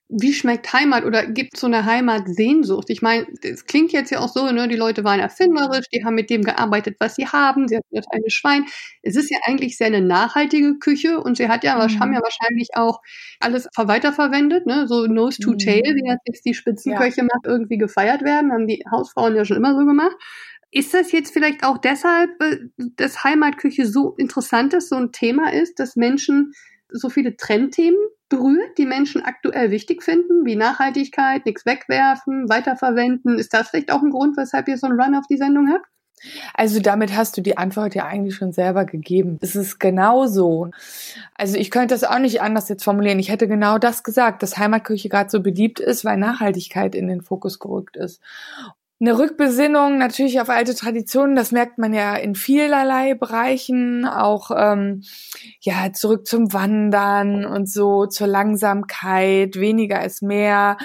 wie 0.08 0.34
schmeckt 0.34 0.72
Heimat 0.72 1.04
oder 1.04 1.26
gibt 1.26 1.56
so 1.56 1.66
eine 1.66 1.86
Heimatsehnsucht? 1.86 2.90
Ich 2.90 3.00
meine, 3.00 3.26
es 3.42 3.64
klingt 3.64 3.92
jetzt 3.92 4.10
ja 4.10 4.20
auch 4.20 4.28
so, 4.28 4.50
ne, 4.52 4.68
die 4.68 4.76
Leute 4.76 5.02
waren 5.02 5.18
erfinderisch, 5.18 5.86
die 5.92 6.04
haben 6.04 6.14
mit 6.14 6.28
dem 6.28 6.42
gearbeitet, 6.42 6.96
was 7.00 7.16
sie 7.16 7.26
haben, 7.26 7.68
sie 7.68 7.76
hatten 7.76 7.88
das 7.90 8.06
eine 8.10 8.28
Schwein. 8.28 8.66
Es 9.02 9.16
ist 9.16 9.30
ja 9.30 9.38
eigentlich 9.46 9.78
sehr 9.78 9.86
eine 9.86 10.02
nachhaltige 10.02 10.78
Küche 10.78 11.20
und 11.20 11.38
sie 11.38 11.48
hat 11.48 11.64
ja, 11.64 11.76
mhm. 11.76 12.00
haben 12.00 12.12
ja 12.12 12.20
wahrscheinlich 12.20 12.68
auch 12.74 13.00
alles 13.40 13.66
weiterverwendet, 13.76 14.66
ne, 14.66 14.86
so 14.86 15.06
Nose 15.06 15.40
to 15.40 15.54
Tail, 15.54 15.82
mhm. 15.82 15.96
wie 15.96 16.28
jetzt 16.28 16.44
die 16.44 16.54
Spitzenköche 16.54 17.22
ja. 17.22 17.24
macht, 17.24 17.46
irgendwie 17.46 17.78
gefeiert 17.78 18.22
werden, 18.22 18.52
haben 18.52 18.66
die 18.66 18.84
Hausfrauen 18.90 19.34
ja 19.34 19.44
schon 19.44 19.56
immer 19.56 19.74
so 19.74 19.86
gemacht. 19.86 20.16
Ist 20.70 20.92
das 20.92 21.12
jetzt 21.12 21.32
vielleicht 21.32 21.64
auch 21.64 21.78
deshalb, 21.78 22.30
äh, 22.42 22.58
dass 22.96 23.24
Heimatküche 23.24 23.86
so 23.86 24.14
interessant 24.16 24.74
ist, 24.74 24.90
so 24.90 24.96
ein 24.96 25.12
Thema 25.12 25.52
ist, 25.52 25.78
dass 25.78 25.96
Menschen 25.96 26.52
so 26.90 27.08
viele 27.08 27.36
Trendthemen 27.36 27.98
berührt, 28.34 28.78
die 28.78 28.86
Menschen 28.86 29.22
aktuell 29.22 29.70
wichtig 29.70 30.02
finden, 30.02 30.44
wie 30.44 30.56
Nachhaltigkeit, 30.56 31.46
nichts 31.46 31.64
wegwerfen, 31.66 32.48
weiterverwenden. 32.48 33.38
Ist 33.38 33.54
das 33.54 33.68
vielleicht 33.68 33.92
auch 33.92 34.02
ein 34.02 34.10
Grund, 34.10 34.36
weshalb 34.36 34.68
ihr 34.68 34.76
so 34.76 34.86
einen 34.86 35.00
Run 35.00 35.14
auf 35.14 35.26
die 35.28 35.36
Sendung 35.36 35.68
habt? 35.72 35.86
Also 36.54 36.80
damit 36.80 37.14
hast 37.14 37.36
du 37.36 37.42
die 37.42 37.58
Antwort 37.58 37.94
ja 37.94 38.06
eigentlich 38.06 38.34
schon 38.34 38.52
selber 38.52 38.86
gegeben. 38.86 39.38
Es 39.42 39.56
ist 39.56 39.78
genau 39.78 40.26
so. 40.26 40.70
Also 41.34 41.58
ich 41.58 41.70
könnte 41.70 41.94
das 41.94 42.04
auch 42.04 42.18
nicht 42.18 42.40
anders 42.40 42.68
jetzt 42.68 42.84
formulieren. 42.84 43.18
Ich 43.18 43.30
hätte 43.30 43.46
genau 43.46 43.78
das 43.78 44.02
gesagt, 44.02 44.42
dass 44.42 44.56
Heimatküche 44.56 45.08
gerade 45.08 45.28
so 45.28 45.42
beliebt 45.42 45.80
ist, 45.80 46.04
weil 46.04 46.16
Nachhaltigkeit 46.16 46.94
in 46.94 47.08
den 47.08 47.20
Fokus 47.20 47.58
gerückt 47.58 47.96
ist 47.96 48.22
eine 49.06 49.18
Rückbesinnung 49.18 49.98
natürlich 49.98 50.40
auf 50.40 50.48
alte 50.48 50.74
Traditionen, 50.74 51.36
das 51.36 51.52
merkt 51.52 51.76
man 51.76 51.92
ja 51.92 52.16
in 52.16 52.34
vielerlei 52.34 53.12
Bereichen, 53.12 54.06
auch 54.06 54.50
ähm, 54.56 55.02
ja 55.60 55.92
zurück 55.92 56.26
zum 56.26 56.54
Wandern 56.54 57.44
und 57.44 57.70
so 57.70 58.06
zur 58.06 58.28
Langsamkeit, 58.28 59.56
weniger 59.56 60.02
ist 60.02 60.22
mehr, 60.22 60.78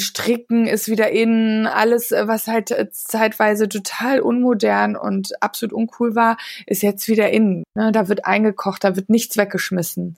Stricken 0.00 0.66
ist 0.66 0.88
wieder 0.88 1.10
in, 1.10 1.66
alles 1.66 2.10
was 2.10 2.46
halt 2.46 2.74
zeitweise 2.92 3.68
total 3.68 4.20
unmodern 4.20 4.96
und 4.96 5.42
absolut 5.42 5.74
uncool 5.74 6.14
war, 6.14 6.38
ist 6.66 6.82
jetzt 6.82 7.06
wieder 7.06 7.28
in. 7.30 7.64
Ne, 7.74 7.92
da 7.92 8.08
wird 8.08 8.24
eingekocht, 8.24 8.82
da 8.82 8.96
wird 8.96 9.10
nichts 9.10 9.36
weggeschmissen. 9.36 10.16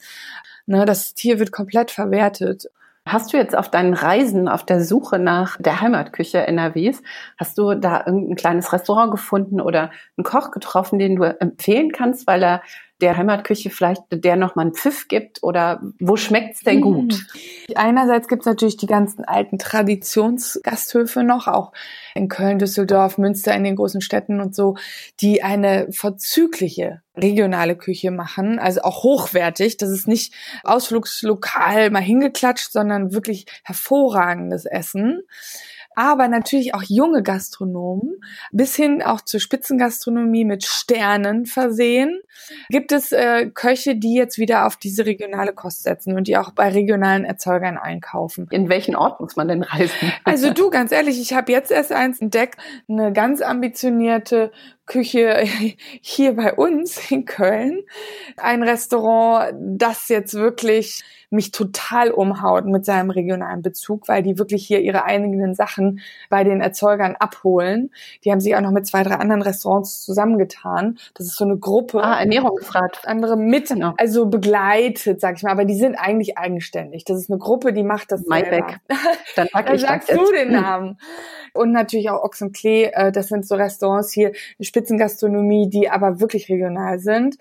Ne, 0.66 0.84
das 0.84 1.14
Tier 1.14 1.40
wird 1.40 1.50
komplett 1.50 1.90
verwertet. 1.90 2.68
Hast 3.12 3.32
du 3.32 3.38
jetzt 3.38 3.56
auf 3.56 3.68
deinen 3.68 3.94
Reisen, 3.94 4.46
auf 4.46 4.64
der 4.64 4.84
Suche 4.84 5.18
nach 5.18 5.56
der 5.60 5.80
Heimatküche 5.80 6.46
NRWs, 6.46 7.02
hast 7.36 7.58
du 7.58 7.74
da 7.74 8.04
irgendein 8.06 8.36
kleines 8.36 8.72
Restaurant 8.72 9.10
gefunden 9.10 9.60
oder 9.60 9.90
einen 10.16 10.22
Koch 10.22 10.52
getroffen, 10.52 11.00
den 11.00 11.16
du 11.16 11.24
empfehlen 11.24 11.90
kannst, 11.90 12.28
weil 12.28 12.40
er 12.40 12.62
der 13.00 13.16
Heimatküche 13.16 13.70
vielleicht 13.70 14.02
der 14.10 14.36
nochmal 14.36 14.66
einen 14.66 14.74
Pfiff 14.74 15.08
gibt 15.08 15.42
oder 15.42 15.80
wo 15.98 16.16
schmeckt's 16.16 16.60
denn 16.60 16.80
gut? 16.80 17.14
Hm. 17.14 17.76
Einerseits 17.76 18.28
gibt's 18.28 18.46
natürlich 18.46 18.76
die 18.76 18.86
ganzen 18.86 19.24
alten 19.24 19.58
Traditionsgasthöfe 19.58 21.22
noch, 21.22 21.48
auch 21.48 21.72
in 22.14 22.28
Köln, 22.28 22.58
Düsseldorf, 22.58 23.18
Münster, 23.18 23.54
in 23.54 23.64
den 23.64 23.76
großen 23.76 24.00
Städten 24.00 24.40
und 24.40 24.54
so, 24.54 24.76
die 25.20 25.42
eine 25.42 25.88
vorzügliche 25.90 27.02
regionale 27.16 27.76
Küche 27.76 28.10
machen, 28.10 28.58
also 28.58 28.82
auch 28.82 29.02
hochwertig. 29.02 29.76
Das 29.76 29.90
ist 29.90 30.08
nicht 30.08 30.32
ausflugslokal 30.64 31.90
mal 31.90 32.02
hingeklatscht, 32.02 32.72
sondern 32.72 33.12
wirklich 33.12 33.46
hervorragendes 33.64 34.64
Essen 34.64 35.22
aber 36.00 36.28
natürlich 36.28 36.74
auch 36.74 36.82
junge 36.82 37.22
Gastronomen 37.22 38.22
bis 38.52 38.74
hin 38.74 39.02
auch 39.02 39.20
zur 39.20 39.38
Spitzengastronomie 39.38 40.46
mit 40.46 40.64
Sternen 40.64 41.44
versehen. 41.44 42.20
Gibt 42.70 42.90
es 42.92 43.12
äh, 43.12 43.50
Köche, 43.52 43.96
die 43.96 44.14
jetzt 44.14 44.38
wieder 44.38 44.66
auf 44.66 44.78
diese 44.78 45.04
regionale 45.04 45.52
Kost 45.52 45.82
setzen 45.82 46.16
und 46.16 46.26
die 46.26 46.38
auch 46.38 46.52
bei 46.52 46.70
regionalen 46.70 47.26
Erzeugern 47.26 47.76
einkaufen? 47.76 48.48
In 48.50 48.70
welchen 48.70 48.96
Ort 48.96 49.20
muss 49.20 49.36
man 49.36 49.48
denn 49.48 49.62
reisen? 49.62 50.10
Also 50.24 50.50
du, 50.54 50.70
ganz 50.70 50.90
ehrlich, 50.90 51.20
ich 51.20 51.34
habe 51.34 51.52
jetzt 51.52 51.70
erst 51.70 51.92
eins 51.92 52.18
entdeckt, 52.18 52.58
eine 52.88 53.12
ganz 53.12 53.42
ambitionierte 53.42 54.52
Küche 54.90 55.44
hier 56.02 56.36
bei 56.36 56.52
uns 56.52 57.10
in 57.10 57.24
Köln. 57.24 57.80
Ein 58.36 58.62
Restaurant, 58.62 59.54
das 59.56 60.08
jetzt 60.08 60.34
wirklich 60.34 61.02
mich 61.30 61.52
total 61.52 62.10
umhaut 62.10 62.66
mit 62.66 62.84
seinem 62.84 63.10
regionalen 63.10 63.62
Bezug, 63.62 64.08
weil 64.08 64.22
die 64.22 64.38
wirklich 64.38 64.66
hier 64.66 64.80
ihre 64.80 65.04
eigenen 65.04 65.54
Sachen 65.54 66.00
bei 66.28 66.42
den 66.42 66.60
Erzeugern 66.60 67.14
abholen. 67.16 67.90
Die 68.24 68.32
haben 68.32 68.40
sich 68.40 68.56
auch 68.56 68.60
noch 68.60 68.72
mit 68.72 68.86
zwei, 68.86 69.04
drei 69.04 69.14
anderen 69.14 69.42
Restaurants 69.42 70.02
zusammengetan. 70.02 70.98
Das 71.14 71.26
ist 71.26 71.36
so 71.36 71.44
eine 71.44 71.56
Gruppe. 71.56 72.02
Ah, 72.02 72.18
Ernährung 72.18 72.56
gefragt. 72.56 73.02
Andere 73.04 73.36
mit, 73.36 73.68
genau. 73.68 73.94
also 73.96 74.26
begleitet, 74.26 75.20
sag 75.20 75.36
ich 75.36 75.44
mal. 75.44 75.52
Aber 75.52 75.64
die 75.64 75.76
sind 75.76 75.94
eigentlich 75.94 76.36
eigenständig. 76.36 77.04
Das 77.04 77.16
ist 77.16 77.30
eine 77.30 77.38
Gruppe, 77.38 77.72
die 77.72 77.84
macht 77.84 78.10
das 78.10 78.26
Maibeck. 78.26 78.80
Dann 79.36 79.48
sag 79.52 79.72
ich 79.72 79.82
sagst 79.82 80.10
du 80.10 80.32
den 80.32 80.52
Namen. 80.52 80.98
Und 81.52 81.72
natürlich 81.72 82.10
auch 82.10 82.22
Ochs 82.24 82.42
und 82.42 82.56
Klee. 82.56 82.90
Äh, 82.92 83.12
das 83.12 83.28
sind 83.28 83.46
so 83.46 83.54
Restaurants 83.54 84.12
hier, 84.12 84.32
Spitzengastronomie, 84.80 85.68
die 85.68 85.90
aber 85.90 86.20
wirklich 86.20 86.48
regional 86.48 86.98
sind. 86.98 87.36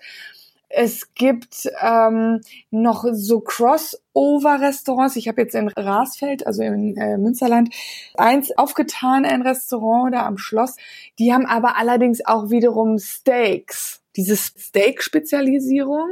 Es 0.72 1.14
gibt 1.14 1.68
ähm, 1.82 2.40
noch 2.70 3.04
so 3.10 3.40
Crossover-Restaurants. 3.40 5.16
Ich 5.16 5.26
habe 5.26 5.40
jetzt 5.40 5.56
in 5.56 5.66
Rasfeld, 5.68 6.46
also 6.46 6.62
im 6.62 6.96
äh, 6.96 7.18
Münsterland, 7.18 7.74
eins 8.16 8.56
aufgetan, 8.56 9.24
ein 9.24 9.42
Restaurant 9.42 10.14
da 10.14 10.26
am 10.26 10.38
Schloss. 10.38 10.76
Die 11.18 11.32
haben 11.32 11.46
aber 11.46 11.76
allerdings 11.76 12.24
auch 12.24 12.50
wiederum 12.50 12.98
Steaks 12.98 14.00
diese 14.16 14.36
Steak-Spezialisierung 14.36 16.08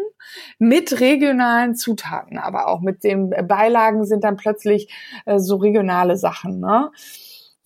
mit 0.59 1.01
regionalen 1.01 1.75
Zutaten, 1.75 2.39
aber 2.39 2.69
auch 2.69 2.81
mit 2.81 3.03
den 3.03 3.31
Beilagen 3.31 4.05
sind 4.05 4.25
dann 4.25 4.37
plötzlich 4.37 4.93
äh, 5.27 5.39
so 5.39 5.57
regionale 5.57 6.17
Sachen. 6.17 6.61
Ne? 6.61 6.91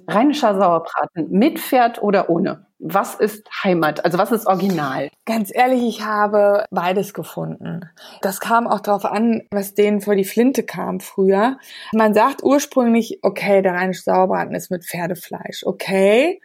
Rheinischer 0.08 0.58
Sauerbraten 0.58 1.30
mit 1.30 1.58
Pferd 1.58 2.02
oder 2.02 2.28
ohne? 2.28 2.66
Was 2.84 3.14
ist 3.14 3.48
Heimat? 3.62 4.04
Also 4.04 4.18
was 4.18 4.32
ist 4.32 4.48
Original? 4.48 5.08
Ganz 5.24 5.54
ehrlich, 5.54 5.82
ich 5.84 6.04
habe 6.04 6.64
beides 6.72 7.14
gefunden. 7.14 7.88
Das 8.22 8.40
kam 8.40 8.66
auch 8.66 8.80
darauf 8.80 9.04
an, 9.04 9.42
was 9.52 9.74
denen 9.74 10.00
vor 10.00 10.16
die 10.16 10.24
Flinte 10.24 10.64
kam 10.64 10.98
früher. 10.98 11.58
Man 11.92 12.12
sagt 12.12 12.42
ursprünglich, 12.42 13.20
okay, 13.22 13.62
der 13.62 13.74
rheinische 13.74 14.02
Sauerbraten 14.02 14.56
ist 14.56 14.72
mit 14.72 14.84
Pferdefleisch. 14.84 15.62
Okay. 15.64 16.40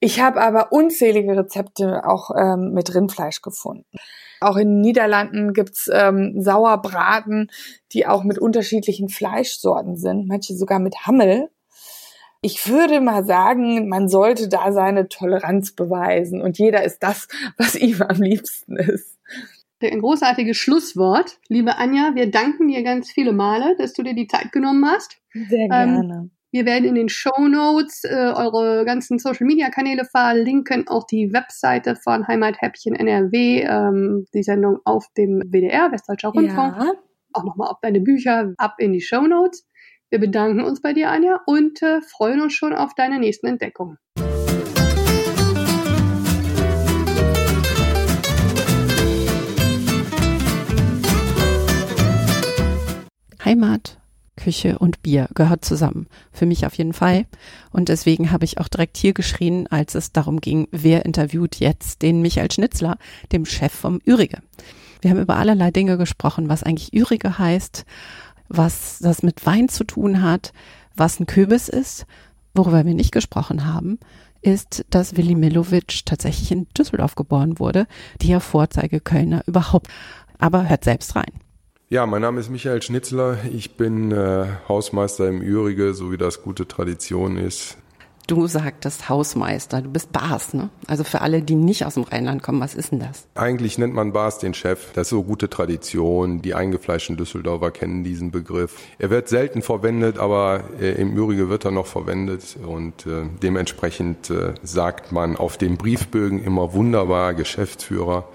Ich 0.00 0.20
habe 0.20 0.42
aber 0.42 0.70
unzählige 0.70 1.34
Rezepte 1.34 2.06
auch 2.06 2.30
ähm, 2.36 2.72
mit 2.74 2.94
Rindfleisch 2.94 3.40
gefunden. 3.40 3.86
Auch 4.40 4.58
in 4.58 4.68
den 4.68 4.80
Niederlanden 4.82 5.54
gibt's 5.54 5.88
ähm, 5.90 6.42
Sauerbraten, 6.42 7.50
die 7.92 8.06
auch 8.06 8.22
mit 8.22 8.38
unterschiedlichen 8.38 9.08
Fleischsorten 9.08 9.96
sind, 9.96 10.28
manche 10.28 10.54
sogar 10.54 10.78
mit 10.78 11.06
Hammel 11.06 11.48
ich 12.44 12.68
würde 12.68 13.00
mal 13.00 13.24
sagen, 13.24 13.88
man 13.88 14.08
sollte 14.08 14.50
da 14.50 14.70
seine 14.70 15.08
Toleranz 15.08 15.72
beweisen 15.72 16.42
und 16.42 16.58
jeder 16.58 16.84
ist 16.84 17.02
das, 17.02 17.26
was 17.56 17.74
ihm 17.74 18.02
am 18.02 18.20
liebsten 18.20 18.76
ist. 18.76 19.18
Ein 19.82 20.00
großartiges 20.00 20.56
Schlusswort. 20.56 21.38
Liebe 21.48 21.76
Anja, 21.76 22.12
wir 22.14 22.30
danken 22.30 22.68
dir 22.68 22.82
ganz 22.82 23.10
viele 23.10 23.32
Male, 23.32 23.76
dass 23.78 23.92
du 23.92 24.02
dir 24.02 24.14
die 24.14 24.26
Zeit 24.26 24.52
genommen 24.52 24.84
hast. 24.86 25.18
Sehr 25.32 25.64
ähm, 25.64 25.68
gerne. 25.68 26.14
Ähm, 26.14 26.30
wir 26.52 26.66
werden 26.66 26.84
in 26.84 26.94
den 26.94 27.08
Show 27.08 27.48
Notes 27.48 28.04
äh, 28.04 28.14
eure 28.14 28.84
ganzen 28.84 29.18
Social 29.18 29.46
Media 29.46 29.70
Kanäle 29.70 30.04
verlinken, 30.04 30.86
auch 30.86 31.04
die 31.06 31.32
Webseite 31.32 31.96
von 31.96 32.28
Heimathäppchen 32.28 32.94
NRW, 32.94 33.62
ähm, 33.62 34.26
die 34.32 34.42
Sendung 34.42 34.78
auf 34.84 35.06
dem 35.16 35.40
WDR, 35.46 35.90
Westdeutscher 35.92 36.28
Rundfunk. 36.28 36.76
Ja. 36.76 36.92
Auch 37.32 37.44
nochmal 37.44 37.68
auf 37.68 37.80
deine 37.82 38.00
Bücher 38.00 38.52
ab 38.58 38.76
in 38.78 38.92
die 38.92 39.00
Show 39.00 39.22
Notes. 39.22 39.66
Wir 40.14 40.20
bedanken 40.20 40.60
uns 40.60 40.80
bei 40.80 40.92
dir, 40.92 41.10
Anja, 41.10 41.40
und 41.44 41.82
äh, 41.82 42.00
freuen 42.00 42.40
uns 42.40 42.52
schon 42.52 42.72
auf 42.72 42.94
deine 42.94 43.18
nächsten 43.18 43.48
Entdeckungen. 43.48 43.98
Heimat, 53.44 53.98
Küche 54.36 54.78
und 54.78 55.02
Bier 55.02 55.26
gehört 55.34 55.64
zusammen. 55.64 56.06
Für 56.30 56.46
mich 56.46 56.64
auf 56.64 56.74
jeden 56.74 56.92
Fall. 56.92 57.26
Und 57.72 57.88
deswegen 57.88 58.30
habe 58.30 58.44
ich 58.44 58.58
auch 58.58 58.68
direkt 58.68 58.96
hier 58.96 59.14
geschrien, 59.14 59.66
als 59.66 59.96
es 59.96 60.12
darum 60.12 60.40
ging, 60.40 60.68
wer 60.70 61.04
interviewt 61.04 61.56
jetzt 61.56 62.02
den 62.02 62.22
Michael 62.22 62.52
Schnitzler, 62.52 62.98
dem 63.32 63.44
Chef 63.44 63.72
vom 63.72 63.98
Ürige. 64.06 64.38
Wir 65.00 65.10
haben 65.10 65.20
über 65.20 65.36
allerlei 65.36 65.72
Dinge 65.72 65.98
gesprochen, 65.98 66.48
was 66.48 66.62
eigentlich 66.62 66.94
Ürige 66.94 67.36
heißt, 67.36 67.84
was 68.48 68.98
das 69.00 69.22
mit 69.22 69.44
Wein 69.46 69.68
zu 69.68 69.84
tun 69.84 70.22
hat, 70.22 70.52
was 70.94 71.20
ein 71.20 71.26
Kürbis 71.26 71.68
ist. 71.68 72.06
Worüber 72.54 72.86
wir 72.86 72.94
nicht 72.94 73.12
gesprochen 73.12 73.66
haben, 73.66 73.98
ist, 74.40 74.84
dass 74.90 75.16
Willi 75.16 75.34
Milovic 75.34 76.04
tatsächlich 76.04 76.52
in 76.52 76.66
Düsseldorf 76.76 77.14
geboren 77.14 77.58
wurde, 77.58 77.86
die 78.20 78.28
ja 78.28 78.40
Vorzeige 78.40 79.00
Kölner 79.00 79.42
überhaupt. 79.46 79.88
Aber 80.38 80.68
hört 80.68 80.84
selbst 80.84 81.16
rein. 81.16 81.32
Ja, 81.88 82.06
mein 82.06 82.22
Name 82.22 82.40
ist 82.40 82.50
Michael 82.50 82.82
Schnitzler. 82.82 83.38
Ich 83.52 83.76
bin 83.76 84.10
äh, 84.10 84.46
Hausmeister 84.68 85.28
im 85.28 85.42
Ürige, 85.42 85.94
so 85.94 86.10
wie 86.12 86.16
das 86.16 86.42
gute 86.42 86.66
Tradition 86.66 87.36
ist. 87.36 87.76
Du 88.26 88.46
sagtest 88.46 89.10
Hausmeister, 89.10 89.82
du 89.82 89.90
bist 89.90 90.10
Bas, 90.10 90.54
ne? 90.54 90.70
Also 90.86 91.04
für 91.04 91.20
alle, 91.20 91.42
die 91.42 91.54
nicht 91.54 91.84
aus 91.84 91.94
dem 91.94 92.04
Rheinland 92.04 92.42
kommen, 92.42 92.58
was 92.58 92.74
ist 92.74 92.92
denn 92.92 93.00
das? 93.00 93.26
Eigentlich 93.34 93.76
nennt 93.76 93.92
man 93.92 94.14
Bas 94.14 94.38
den 94.38 94.54
Chef. 94.54 94.92
Das 94.94 95.08
ist 95.08 95.10
so 95.10 95.24
gute 95.24 95.50
Tradition. 95.50 96.40
Die 96.40 96.54
eingefleischten 96.54 97.18
Düsseldorfer 97.18 97.70
kennen 97.70 98.02
diesen 98.02 98.30
Begriff. 98.30 98.76
Er 98.98 99.10
wird 99.10 99.28
selten 99.28 99.60
verwendet, 99.60 100.18
aber 100.18 100.64
äh, 100.80 100.92
im 100.92 101.14
Ürige 101.14 101.50
wird 101.50 101.66
er 101.66 101.70
noch 101.70 101.86
verwendet 101.86 102.56
und 102.66 103.04
äh, 103.04 103.26
dementsprechend 103.42 104.30
äh, 104.30 104.54
sagt 104.62 105.12
man 105.12 105.36
auf 105.36 105.58
den 105.58 105.76
Briefbögen 105.76 106.42
immer 106.42 106.72
wunderbar 106.72 107.34
Geschäftsführer 107.34 108.26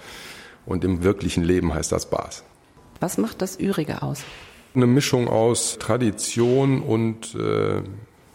und 0.68 0.84
im 0.84 1.04
wirklichen 1.04 1.44
Leben 1.44 1.74
heißt 1.74 1.92
das 1.92 2.12
Bas. 2.12 2.44
Was 3.00 3.18
macht 3.18 3.42
das 3.42 3.60
Ürige 3.60 4.04
aus? 4.04 4.22
Eine 4.76 4.86
Mischung 4.86 5.28
aus 5.28 5.80
Tradition 5.80 6.84
und 6.84 7.34
äh, 7.34 7.82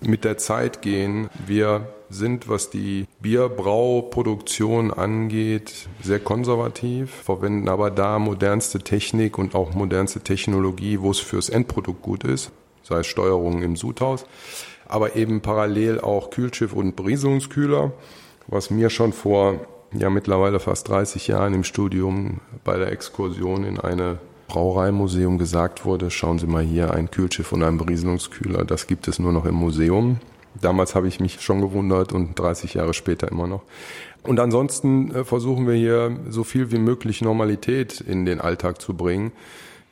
mit 0.07 0.25
der 0.25 0.39
Zeit 0.39 0.83
gehen. 0.83 1.29
Wir 1.47 1.89
sind, 2.11 2.49
was 2.49 2.71
die 2.71 3.07
Bierbrauproduktion 3.21 4.93
angeht, 4.93 5.89
sehr 6.03 6.21
konservativ, 6.21 7.11
verwenden 7.11 7.69
aber 7.69 7.91
da 7.91 8.19
modernste 8.19 8.79
Technik 8.81 9.39
und 9.39 9.55
auch 9.55 9.75
modernste 9.75 10.21
Technologie, 10.21 11.01
wo 11.01 11.11
es 11.11 11.21
fürs 11.21 11.49
Endprodukt 11.49 12.03
gut 12.03 12.25
ist, 12.25 12.53
sei 12.83 13.01
es 13.01 13.07
Steuerung 13.07 13.63
im 13.63 13.77
Sudhaus, 13.77 14.27
aber 14.87 15.17
eben 15.17 15.41
parallel 15.41 16.01
auch 16.01 16.31
Kühlschiff 16.31 16.73
und 16.73 16.97
Berieselungskühler, 16.97 17.93
was 18.47 18.71
mir 18.71 18.91
schon 18.91 19.13
vor 19.13 19.61
ja 19.93 20.11
mittlerweile 20.11 20.61
fast 20.61 20.89
30 20.89 21.29
Jahren 21.29 21.55
im 21.55 21.65
Studium 21.65 22.41
bei 22.65 22.77
der 22.77 22.93
Exkursion 22.93 23.65
in 23.65 23.81
eine 23.81 24.19
Brauereimuseum 24.55 25.37
gesagt 25.37 25.85
wurde, 25.85 26.13
schauen 26.13 26.39
Sie 26.39 26.47
mal 26.47 26.63
hier, 26.63 26.95
ein 26.95 27.11
Kühlschiff 27.11 27.51
und 27.51 27.65
ein 27.65 27.77
Berieselungskühler, 27.77 28.65
das 28.65 28.87
gibt 28.87 29.09
es 29.09 29.19
nur 29.19 29.33
noch 29.33 29.47
im 29.47 29.57
Museum. 29.57 30.21
Damals 30.55 30.95
habe 30.95 31.09
ich 31.09 31.19
mich 31.19 31.41
schon 31.41 31.61
gewundert 31.61 32.13
und 32.13 32.39
30 32.39 32.75
Jahre 32.75 32.95
später 32.95 33.29
immer 33.33 33.49
noch. 33.49 33.63
Und 34.23 34.39
ansonsten 34.39 35.13
äh, 35.13 35.25
versuchen 35.25 35.67
wir 35.67 35.75
hier 35.75 36.17
so 36.29 36.45
viel 36.45 36.71
wie 36.71 36.79
möglich 36.79 37.21
Normalität 37.21 38.01
in 38.01 38.27
den 38.27 38.41
Alltag 38.41 38.81
zu 38.81 38.95
bringen. 38.95 39.33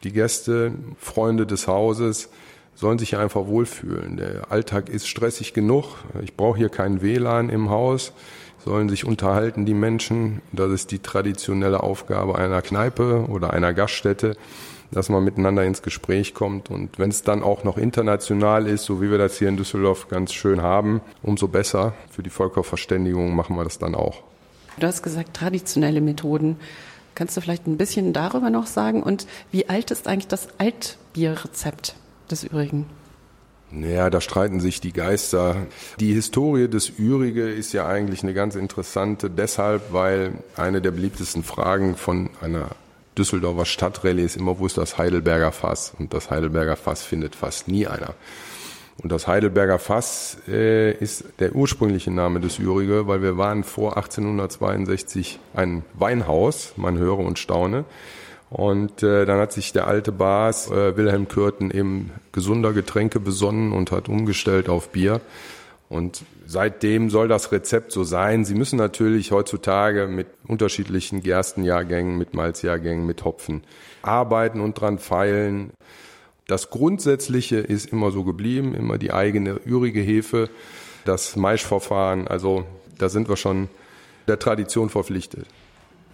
Die 0.05 0.13
Gäste, 0.13 0.71
Freunde 0.97 1.45
des 1.45 1.67
Hauses 1.67 2.29
sollen 2.77 3.01
sich 3.01 3.17
einfach 3.17 3.49
wohlfühlen. 3.49 4.17
Der 4.17 4.53
Alltag 4.53 4.89
ist 4.89 5.09
stressig 5.09 5.55
genug. 5.55 5.97
Ich 6.23 6.37
brauche 6.37 6.59
hier 6.59 6.69
kein 6.69 7.03
WLAN 7.03 7.49
im 7.51 7.69
Haus 7.69 8.13
sollen 8.65 8.89
sich 8.89 9.05
unterhalten, 9.05 9.67
die 9.67 9.75
Menschen. 9.75 10.41
Das 10.53 10.71
ist 10.71 10.91
die 10.91 11.01
traditionelle 11.01 11.83
Aufgabe 11.83 12.37
einer 12.37 12.63
Kneipe 12.63 13.27
oder 13.29 13.53
einer 13.53 13.73
Gaststätte, 13.73 14.37
dass 14.91 15.09
man 15.09 15.25
miteinander 15.25 15.65
ins 15.65 15.83
Gespräch 15.83 16.35
kommt. 16.35 16.71
Und 16.71 16.99
wenn 16.99 17.11
es 17.11 17.23
dann 17.23 17.43
auch 17.43 17.65
noch 17.65 17.79
international 17.79 18.67
ist, 18.67 18.85
so 18.85 19.01
wie 19.01 19.11
wir 19.11 19.19
das 19.19 19.39
hier 19.39 19.49
in 19.49 19.57
Düsseldorf 19.57 20.09
ganz 20.09 20.33
schön 20.33 20.63
haben, 20.63 21.01
umso 21.23 21.49
besser. 21.49 21.95
Für 22.11 22.23
die 22.23 22.31
Völkerverständigung 22.31 23.35
machen 23.35 23.57
wir 23.57 23.65
das 23.65 23.79
dann 23.79 23.95
auch. 23.95 24.23
Du 24.79 24.87
hast 24.87 25.03
gesagt, 25.03 25.35
traditionelle 25.35 26.01
Methoden. 26.01 26.57
Kannst 27.15 27.37
du 27.37 27.41
vielleicht 27.41 27.67
ein 27.67 27.77
bisschen 27.77 28.13
darüber 28.13 28.49
noch 28.49 28.67
sagen? 28.67 29.03
Und 29.03 29.27
wie 29.51 29.69
alt 29.69 29.91
ist 29.91 30.09
eigentlich 30.09 30.29
das 30.29 30.49
Altbierrezept 30.59 31.95
des 32.31 32.45
Übrigen? 32.45 32.87
Naja, 33.73 34.11
da 34.11 34.21
streiten 34.21 34.61
sich 34.61 34.81
die 34.81 34.93
Geister. 34.93 35.57
Die 35.99 36.13
Historie 36.13 36.69
des 36.69 36.93
Ürige 36.99 37.51
ist 37.51 37.73
ja 37.73 37.87
eigentlich 37.87 38.23
eine 38.23 38.35
ganz 38.35 38.55
interessante, 38.55 39.31
deshalb, 39.31 39.93
weil 39.93 40.33
eine 40.57 40.83
der 40.83 40.91
beliebtesten 40.91 41.43
Fragen 41.43 41.97
von 41.97 42.29
einer 42.43 42.69
Düsseldorfer 43.17 43.65
Stadtrallye 43.65 44.25
ist 44.25 44.37
immer, 44.37 44.59
wo 44.59 44.67
ist 44.67 44.77
das 44.77 44.99
Heidelberger 44.99 45.53
Fass? 45.53 45.95
Und 45.99 46.13
das 46.13 46.31
Heidelberger 46.31 46.77
Fass 46.77 47.03
findet 47.03 47.35
fast 47.35 47.69
nie 47.69 47.87
einer. 47.87 48.15
Und 49.03 49.11
das 49.11 49.27
Heidelberger 49.27 49.79
Fass 49.79 50.37
äh, 50.49 50.93
ist 50.93 51.25
der 51.39 51.55
ursprüngliche 51.55 52.11
Name 52.11 52.41
des 52.41 52.59
Ürige, 52.59 53.07
weil 53.09 53.23
wir 53.23 53.39
waren 53.39 53.65
vor 53.65 53.97
1862 53.97 55.39
ein 55.55 55.83
Weinhaus, 55.95 56.75
man 56.77 56.99
höre 56.99 57.19
und 57.19 57.39
staune. 57.39 57.85
Und 58.53 59.03
äh, 59.03 59.25
dann 59.25 59.39
hat 59.39 59.51
sich 59.51 59.73
der 59.73 59.87
alte 59.87 60.13
Bas 60.13 60.71
äh, 60.71 60.95
Wilhelm 60.95 61.27
Kürten 61.27 61.71
eben 61.71 62.11
gesunder 62.33 62.75
Getränke 62.75 63.19
besonnen 63.19 63.73
und 63.73 63.91
hat 63.91 64.11
umgestellt 64.11 64.69
auf 64.69 64.91
Bier. 64.91 65.23
Und 65.89 66.23
seitdem 66.47 67.09
soll 67.09 67.29
das 67.29 67.51
Rezept 67.51 67.93
so 67.93 68.05
sein. 68.05 68.45
Sie 68.45 68.55
müssen 68.55 68.77
natürlich 68.77 69.33
heutzutage 69.33 70.07
mit 70.07 70.27
unterschiedlichen 70.47 71.23
Gerstenjahrgängen, 71.23 72.19
mit 72.19 72.35
Malzjahrgängen, 72.35 73.07
mit 73.07 73.25
Hopfen 73.25 73.63
arbeiten 74.03 74.61
und 74.61 74.79
dran 74.79 74.99
feilen. 74.99 75.71
Das 76.47 76.69
Grundsätzliche 76.69 77.57
ist 77.57 77.91
immer 77.91 78.11
so 78.11 78.23
geblieben, 78.23 78.75
immer 78.75 78.99
die 78.99 79.15
eigene 79.15 79.61
ürige 79.65 80.03
Hefe, 80.03 80.51
das 81.07 81.37
Maischverfahren. 81.37 82.29
Also 82.29 82.67
da 82.99 83.09
sind 83.09 83.31
wir 83.31 83.39
schon 83.39 83.69
der 84.29 84.39
Tradition 84.39 84.91
verpflichtet. 84.91 85.47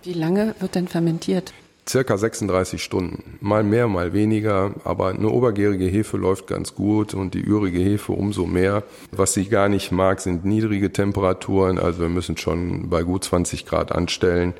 Wie 0.05 0.13
lange 0.13 0.55
wird 0.61 0.77
denn 0.77 0.87
fermentiert? 0.87 1.53
Circa 1.89 2.17
36 2.17 2.83
Stunden. 2.83 3.39
Mal 3.41 3.63
mehr, 3.63 3.89
mal 3.89 4.13
weniger, 4.13 4.75
aber 4.85 5.09
eine 5.09 5.29
obergärige 5.29 5.87
Hefe 5.87 6.17
läuft 6.17 6.47
ganz 6.47 6.75
gut 6.75 7.15
und 7.15 7.35
die 7.35 7.43
ürige 7.43 7.79
Hefe 7.79 8.13
umso 8.13 8.47
mehr. 8.47 8.85
Was 9.11 9.37
ich 9.37 9.51
gar 9.51 9.69
nicht 9.69 9.93
mag, 9.93 10.21
sind 10.21 10.45
niedrige 10.45 10.93
Temperaturen, 10.93 11.79
also 11.79 12.01
wir 12.01 12.09
müssen 12.09 12.37
schon 12.37 12.89
bei 12.89 13.03
gut 13.03 13.25
20 13.25 13.67
Grad 13.67 13.93
anstellen 13.93 14.55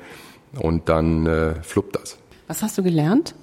und 0.59 0.89
dann 0.89 1.25
äh, 1.27 1.55
fluppt 1.61 1.95
das. 1.95 2.17
Was 2.47 2.61
hast 2.63 2.77
du 2.77 2.83
gelernt? 2.83 3.35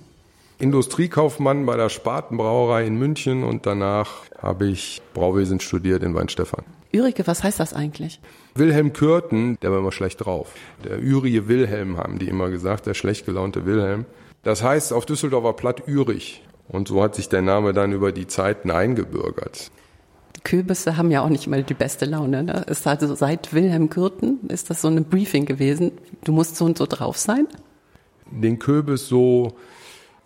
Industriekaufmann 0.58 1.66
bei 1.66 1.76
der 1.76 1.90
Spatenbrauerei 1.90 2.86
in 2.86 2.96
München 2.96 3.44
und 3.44 3.66
danach 3.66 4.22
habe 4.40 4.66
ich 4.66 5.02
Brauwesen 5.12 5.60
studiert 5.60 6.02
in 6.02 6.14
Weinstefan. 6.14 6.64
Ürige, 6.92 7.26
was 7.26 7.42
heißt 7.42 7.60
das 7.60 7.74
eigentlich? 7.74 8.20
Wilhelm 8.58 8.92
Kürten, 8.92 9.58
der 9.60 9.70
war 9.72 9.78
immer 9.78 9.92
schlecht 9.92 10.24
drauf. 10.24 10.52
Der 10.84 11.02
Ürige 11.02 11.48
Wilhelm 11.48 11.96
haben 11.96 12.18
die 12.18 12.28
immer 12.28 12.50
gesagt, 12.50 12.86
der 12.86 12.94
schlecht 12.94 13.26
gelaunte 13.26 13.66
Wilhelm. 13.66 14.04
Das 14.42 14.62
heißt 14.62 14.92
auf 14.92 15.06
Düsseldorfer 15.06 15.54
Platt 15.54 15.82
Ürig. 15.86 16.42
Und 16.68 16.88
so 16.88 17.02
hat 17.02 17.14
sich 17.14 17.28
der 17.28 17.42
Name 17.42 17.72
dann 17.72 17.92
über 17.92 18.12
die 18.12 18.26
Zeiten 18.26 18.70
eingebürgert. 18.70 19.70
Die 20.36 20.40
Kürbisse 20.40 20.96
haben 20.96 21.10
ja 21.10 21.22
auch 21.22 21.28
nicht 21.28 21.46
mal 21.46 21.62
die 21.62 21.74
beste 21.74 22.04
Laune. 22.04 22.42
Ne? 22.42 22.64
Ist 22.68 22.86
also 22.86 23.14
seit 23.14 23.54
Wilhelm 23.54 23.90
Kürten 23.90 24.40
ist 24.48 24.70
das 24.70 24.82
so 24.82 24.88
ein 24.88 25.04
Briefing 25.04 25.46
gewesen. 25.46 25.92
Du 26.24 26.32
musst 26.32 26.56
so 26.56 26.64
und 26.64 26.78
so 26.78 26.86
drauf 26.86 27.16
sein? 27.16 27.46
Den 28.30 28.58
Kürbis 28.58 29.06
so 29.06 29.56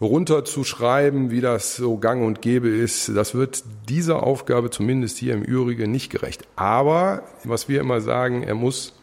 runterzuschreiben, 0.00 1.30
wie 1.30 1.40
das 1.40 1.76
so 1.76 1.98
gang 1.98 2.24
und 2.24 2.40
gäbe 2.42 2.68
ist, 2.68 3.14
das 3.14 3.34
wird 3.34 3.62
dieser 3.88 4.22
Aufgabe 4.22 4.70
zumindest 4.70 5.18
hier 5.18 5.34
im 5.34 5.42
Übrigen 5.42 5.90
nicht 5.90 6.10
gerecht. 6.10 6.44
Aber, 6.56 7.22
was 7.44 7.68
wir 7.68 7.80
immer 7.80 8.00
sagen, 8.00 8.42
er 8.42 8.54
muss 8.54 8.94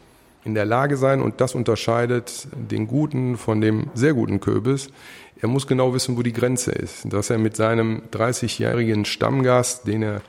in 0.44 0.54
der 0.54 0.64
Lage 0.64 0.96
sein, 0.96 1.20
und 1.20 1.40
das 1.40 1.54
unterscheidet 1.54 2.48
den 2.52 2.86
guten 2.86 3.36
von 3.36 3.60
dem 3.60 3.90
sehr 3.94 4.14
guten 4.14 4.40
Kürbis, 4.40 4.88
er 5.40 5.48
muss 5.48 5.66
genau 5.68 5.94
wissen, 5.94 6.16
wo 6.16 6.22
die 6.22 6.32
Grenze 6.32 6.72
ist. 6.72 7.12
Dass 7.12 7.30
er 7.30 7.38
mit 7.38 7.54
seinem 7.54 8.02
30-jährigen 8.12 9.04
Stammgast, 9.04 9.86
den 9.86 10.02
er 10.02 10.20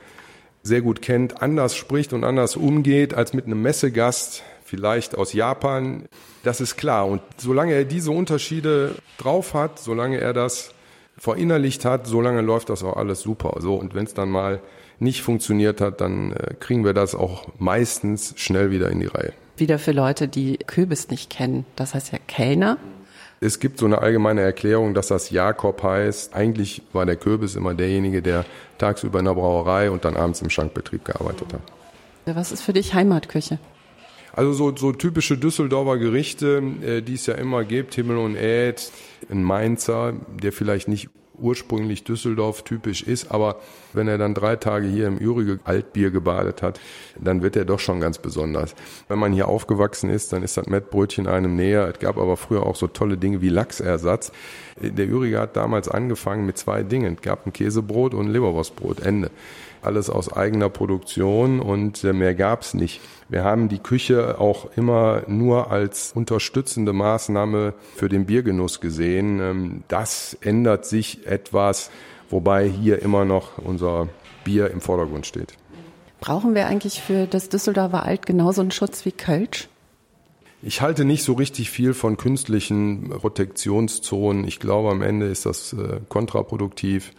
sehr 0.62 0.82
gut 0.82 1.02
kennt, 1.02 1.42
anders 1.42 1.74
spricht 1.74 2.12
und 2.12 2.22
anders 2.22 2.54
umgeht 2.54 3.14
als 3.14 3.32
mit 3.32 3.46
einem 3.46 3.62
Messegast, 3.62 4.44
vielleicht 4.70 5.18
aus 5.18 5.32
Japan. 5.32 6.04
Das 6.44 6.60
ist 6.60 6.76
klar. 6.76 7.06
Und 7.06 7.20
solange 7.36 7.74
er 7.74 7.84
diese 7.84 8.12
Unterschiede 8.12 8.94
drauf 9.18 9.52
hat, 9.52 9.80
solange 9.80 10.18
er 10.18 10.32
das 10.32 10.72
verinnerlicht 11.18 11.84
hat, 11.84 12.06
solange 12.06 12.40
läuft 12.40 12.70
das 12.70 12.82
auch 12.84 12.96
alles 12.96 13.20
super. 13.20 13.56
So, 13.58 13.74
und 13.74 13.94
wenn 13.94 14.04
es 14.04 14.14
dann 14.14 14.30
mal 14.30 14.60
nicht 15.00 15.22
funktioniert 15.22 15.80
hat, 15.80 16.00
dann 16.00 16.32
äh, 16.32 16.54
kriegen 16.60 16.84
wir 16.84 16.94
das 16.94 17.14
auch 17.14 17.48
meistens 17.58 18.34
schnell 18.36 18.70
wieder 18.70 18.90
in 18.90 19.00
die 19.00 19.06
Reihe. 19.06 19.32
Wieder 19.56 19.78
für 19.78 19.92
Leute, 19.92 20.28
die 20.28 20.58
Kürbis 20.58 21.10
nicht 21.10 21.28
kennen. 21.30 21.66
Das 21.76 21.94
heißt 21.94 22.12
ja 22.12 22.18
Kellner. 22.26 22.78
Es 23.40 23.58
gibt 23.58 23.78
so 23.78 23.86
eine 23.86 23.98
allgemeine 23.98 24.42
Erklärung, 24.42 24.94
dass 24.94 25.08
das 25.08 25.30
Jakob 25.30 25.82
heißt. 25.82 26.34
Eigentlich 26.34 26.82
war 26.92 27.06
der 27.06 27.16
Kürbis 27.16 27.56
immer 27.56 27.74
derjenige, 27.74 28.22
der 28.22 28.44
tagsüber 28.78 29.18
in 29.18 29.24
der 29.24 29.34
Brauerei 29.34 29.90
und 29.90 30.04
dann 30.04 30.16
abends 30.16 30.42
im 30.42 30.50
Schankbetrieb 30.50 31.04
gearbeitet 31.04 31.54
hat. 31.54 32.36
Was 32.36 32.52
ist 32.52 32.62
für 32.62 32.74
dich 32.74 32.94
Heimatküche? 32.94 33.58
Also 34.32 34.52
so, 34.52 34.76
so 34.76 34.92
typische 34.92 35.36
Düsseldorfer 35.36 35.98
Gerichte, 35.98 36.62
äh, 36.82 37.00
die 37.02 37.14
es 37.14 37.26
ja 37.26 37.34
immer 37.34 37.64
gibt, 37.64 37.94
Himmel 37.94 38.18
und 38.18 38.36
Äd, 38.36 38.90
ein 39.30 39.42
Mainzer, 39.42 40.14
der 40.42 40.52
vielleicht 40.52 40.88
nicht 40.88 41.08
ursprünglich 41.40 42.04
Düsseldorf 42.04 42.62
typisch 42.62 43.02
ist, 43.02 43.30
aber 43.30 43.56
wenn 43.92 44.08
er 44.08 44.18
dann 44.18 44.34
drei 44.34 44.56
Tage 44.56 44.86
hier 44.86 45.06
im 45.06 45.18
Ürige 45.18 45.58
Altbier 45.64 46.10
gebadet 46.10 46.62
hat, 46.62 46.80
dann 47.18 47.42
wird 47.42 47.56
er 47.56 47.64
doch 47.64 47.80
schon 47.80 48.00
ganz 48.00 48.18
besonders. 48.18 48.74
Wenn 49.08 49.18
man 49.18 49.32
hier 49.32 49.48
aufgewachsen 49.48 50.10
ist, 50.10 50.32
dann 50.32 50.42
ist 50.42 50.56
das 50.56 50.66
Mettbrötchen 50.66 51.26
einem 51.26 51.56
näher. 51.56 51.88
Es 51.92 51.98
gab 51.98 52.18
aber 52.18 52.36
früher 52.36 52.66
auch 52.66 52.76
so 52.76 52.86
tolle 52.86 53.16
Dinge 53.16 53.40
wie 53.40 53.48
Lachsersatz. 53.48 54.32
Der 54.80 55.08
Ürige 55.08 55.40
hat 55.40 55.56
damals 55.56 55.88
angefangen 55.88 56.46
mit 56.46 56.58
zwei 56.58 56.82
Dingen. 56.82 57.14
Es 57.14 57.22
gab 57.22 57.46
ein 57.46 57.52
Käsebrot 57.52 58.14
und 58.14 58.26
ein 58.26 58.32
Leberwurstbrot. 58.32 59.00
Ende 59.00 59.30
alles 59.82 60.10
aus 60.10 60.32
eigener 60.32 60.68
Produktion 60.68 61.60
und 61.60 62.04
äh, 62.04 62.12
mehr 62.12 62.34
gab's 62.34 62.74
nicht. 62.74 63.00
Wir 63.28 63.44
haben 63.44 63.68
die 63.68 63.78
Küche 63.78 64.40
auch 64.40 64.68
immer 64.76 65.22
nur 65.26 65.70
als 65.70 66.12
unterstützende 66.14 66.92
Maßnahme 66.92 67.74
für 67.96 68.08
den 68.08 68.26
Biergenuss 68.26 68.80
gesehen. 68.80 69.40
Ähm, 69.40 69.84
das 69.88 70.36
ändert 70.40 70.86
sich 70.86 71.26
etwas, 71.26 71.90
wobei 72.28 72.68
hier 72.68 73.02
immer 73.02 73.24
noch 73.24 73.58
unser 73.58 74.08
Bier 74.44 74.70
im 74.70 74.80
Vordergrund 74.80 75.26
steht. 75.26 75.54
Brauchen 76.20 76.54
wir 76.54 76.66
eigentlich 76.66 77.00
für 77.00 77.26
das 77.26 77.48
Düsseldorfer 77.48 78.04
Alt 78.04 78.26
genauso 78.26 78.60
einen 78.60 78.70
Schutz 78.70 79.04
wie 79.04 79.12
Kölsch? 79.12 79.68
Ich 80.62 80.82
halte 80.82 81.06
nicht 81.06 81.24
so 81.24 81.32
richtig 81.32 81.70
viel 81.70 81.94
von 81.94 82.18
künstlichen 82.18 83.08
Protektionszonen. 83.08 84.46
Ich 84.46 84.60
glaube, 84.60 84.90
am 84.90 85.00
Ende 85.00 85.26
ist 85.26 85.46
das 85.46 85.72
äh, 85.72 86.00
kontraproduktiv. 86.10 87.12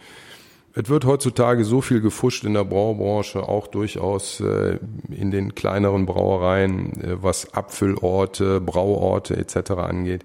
Es 0.74 0.88
wird 0.88 1.04
heutzutage 1.04 1.64
so 1.64 1.82
viel 1.82 2.00
gefuscht 2.00 2.44
in 2.44 2.54
der 2.54 2.64
Braubranche, 2.64 3.46
auch 3.46 3.66
durchaus 3.66 4.40
äh, 4.40 4.78
in 5.10 5.30
den 5.30 5.54
kleineren 5.54 6.06
Brauereien, 6.06 6.92
äh, 7.02 7.22
was 7.22 7.52
Abfüllorte, 7.52 8.60
Brauorte 8.60 9.36
etc. 9.36 9.72
angeht. 9.72 10.24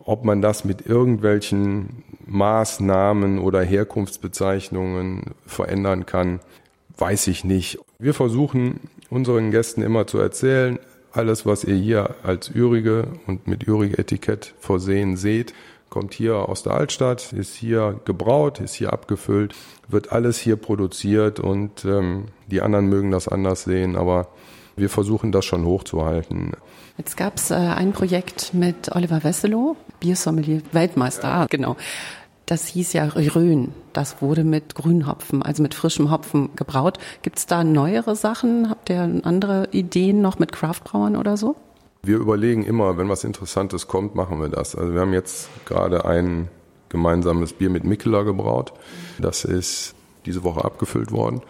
Ob 0.00 0.24
man 0.24 0.42
das 0.42 0.64
mit 0.64 0.86
irgendwelchen 0.86 2.02
Maßnahmen 2.26 3.38
oder 3.38 3.62
Herkunftsbezeichnungen 3.62 5.34
verändern 5.46 6.04
kann, 6.04 6.40
weiß 6.98 7.28
ich 7.28 7.44
nicht. 7.44 7.78
Wir 7.98 8.14
versuchen 8.14 8.80
unseren 9.08 9.52
Gästen 9.52 9.82
immer 9.82 10.06
zu 10.06 10.18
erzählen, 10.18 10.80
alles, 11.12 11.46
was 11.46 11.64
ihr 11.64 11.76
hier 11.76 12.16
als 12.22 12.50
Ürige 12.52 13.08
und 13.26 13.46
mit 13.46 13.66
Ürige-Etikett 13.66 14.54
versehen 14.58 15.16
seht, 15.16 15.54
kommt 15.90 16.14
hier 16.14 16.48
aus 16.48 16.62
der 16.62 16.72
Altstadt, 16.72 17.32
ist 17.32 17.54
hier 17.54 18.00
gebraut, 18.04 18.60
ist 18.60 18.74
hier 18.74 18.92
abgefüllt, 18.92 19.54
wird 19.88 20.12
alles 20.12 20.38
hier 20.38 20.56
produziert 20.56 21.40
und 21.40 21.84
ähm, 21.84 22.26
die 22.46 22.62
anderen 22.62 22.86
mögen 22.86 23.10
das 23.10 23.28
anders 23.28 23.64
sehen, 23.64 23.96
aber 23.96 24.28
wir 24.76 24.88
versuchen 24.88 25.32
das 25.32 25.44
schon 25.44 25.64
hochzuhalten. 25.64 26.52
Jetzt 26.96 27.16
gab 27.16 27.36
es 27.36 27.50
äh, 27.50 27.54
ein 27.54 27.92
Projekt 27.92 28.54
mit 28.54 28.94
Oliver 28.94 29.22
Wesselow, 29.24 29.76
Biersommelier, 29.98 30.62
Weltmeister, 30.72 31.28
ah, 31.28 31.46
genau. 31.48 31.76
Das 32.46 32.66
hieß 32.66 32.94
ja 32.94 33.04
Rhön. 33.04 33.72
Das 33.92 34.20
wurde 34.22 34.42
mit 34.42 34.74
Grünhopfen, 34.74 35.40
also 35.40 35.62
mit 35.62 35.72
frischem 35.72 36.10
Hopfen 36.10 36.50
gebraut. 36.56 36.98
Gibt 37.22 37.38
es 37.38 37.46
da 37.46 37.62
neuere 37.62 38.16
Sachen? 38.16 38.68
Habt 38.68 38.90
ihr 38.90 39.02
andere 39.22 39.68
Ideen 39.70 40.20
noch 40.20 40.40
mit 40.40 40.50
Craftbrauern 40.50 41.16
oder 41.16 41.36
so? 41.36 41.54
Wir 42.02 42.16
überlegen 42.16 42.64
immer, 42.64 42.96
wenn 42.96 43.10
was 43.10 43.24
Interessantes 43.24 43.86
kommt, 43.86 44.14
machen 44.14 44.40
wir 44.40 44.48
das. 44.48 44.74
Also 44.74 44.94
wir 44.94 45.00
haben 45.00 45.12
jetzt 45.12 45.50
gerade 45.66 46.06
ein 46.06 46.48
gemeinsames 46.88 47.52
Bier 47.52 47.68
mit 47.68 47.84
Mikkeler 47.84 48.24
gebraut. 48.24 48.72
Das 49.18 49.44
ist 49.44 49.94
diese 50.24 50.42
Woche 50.42 50.64
abgefüllt 50.64 51.12
worden. 51.12 51.42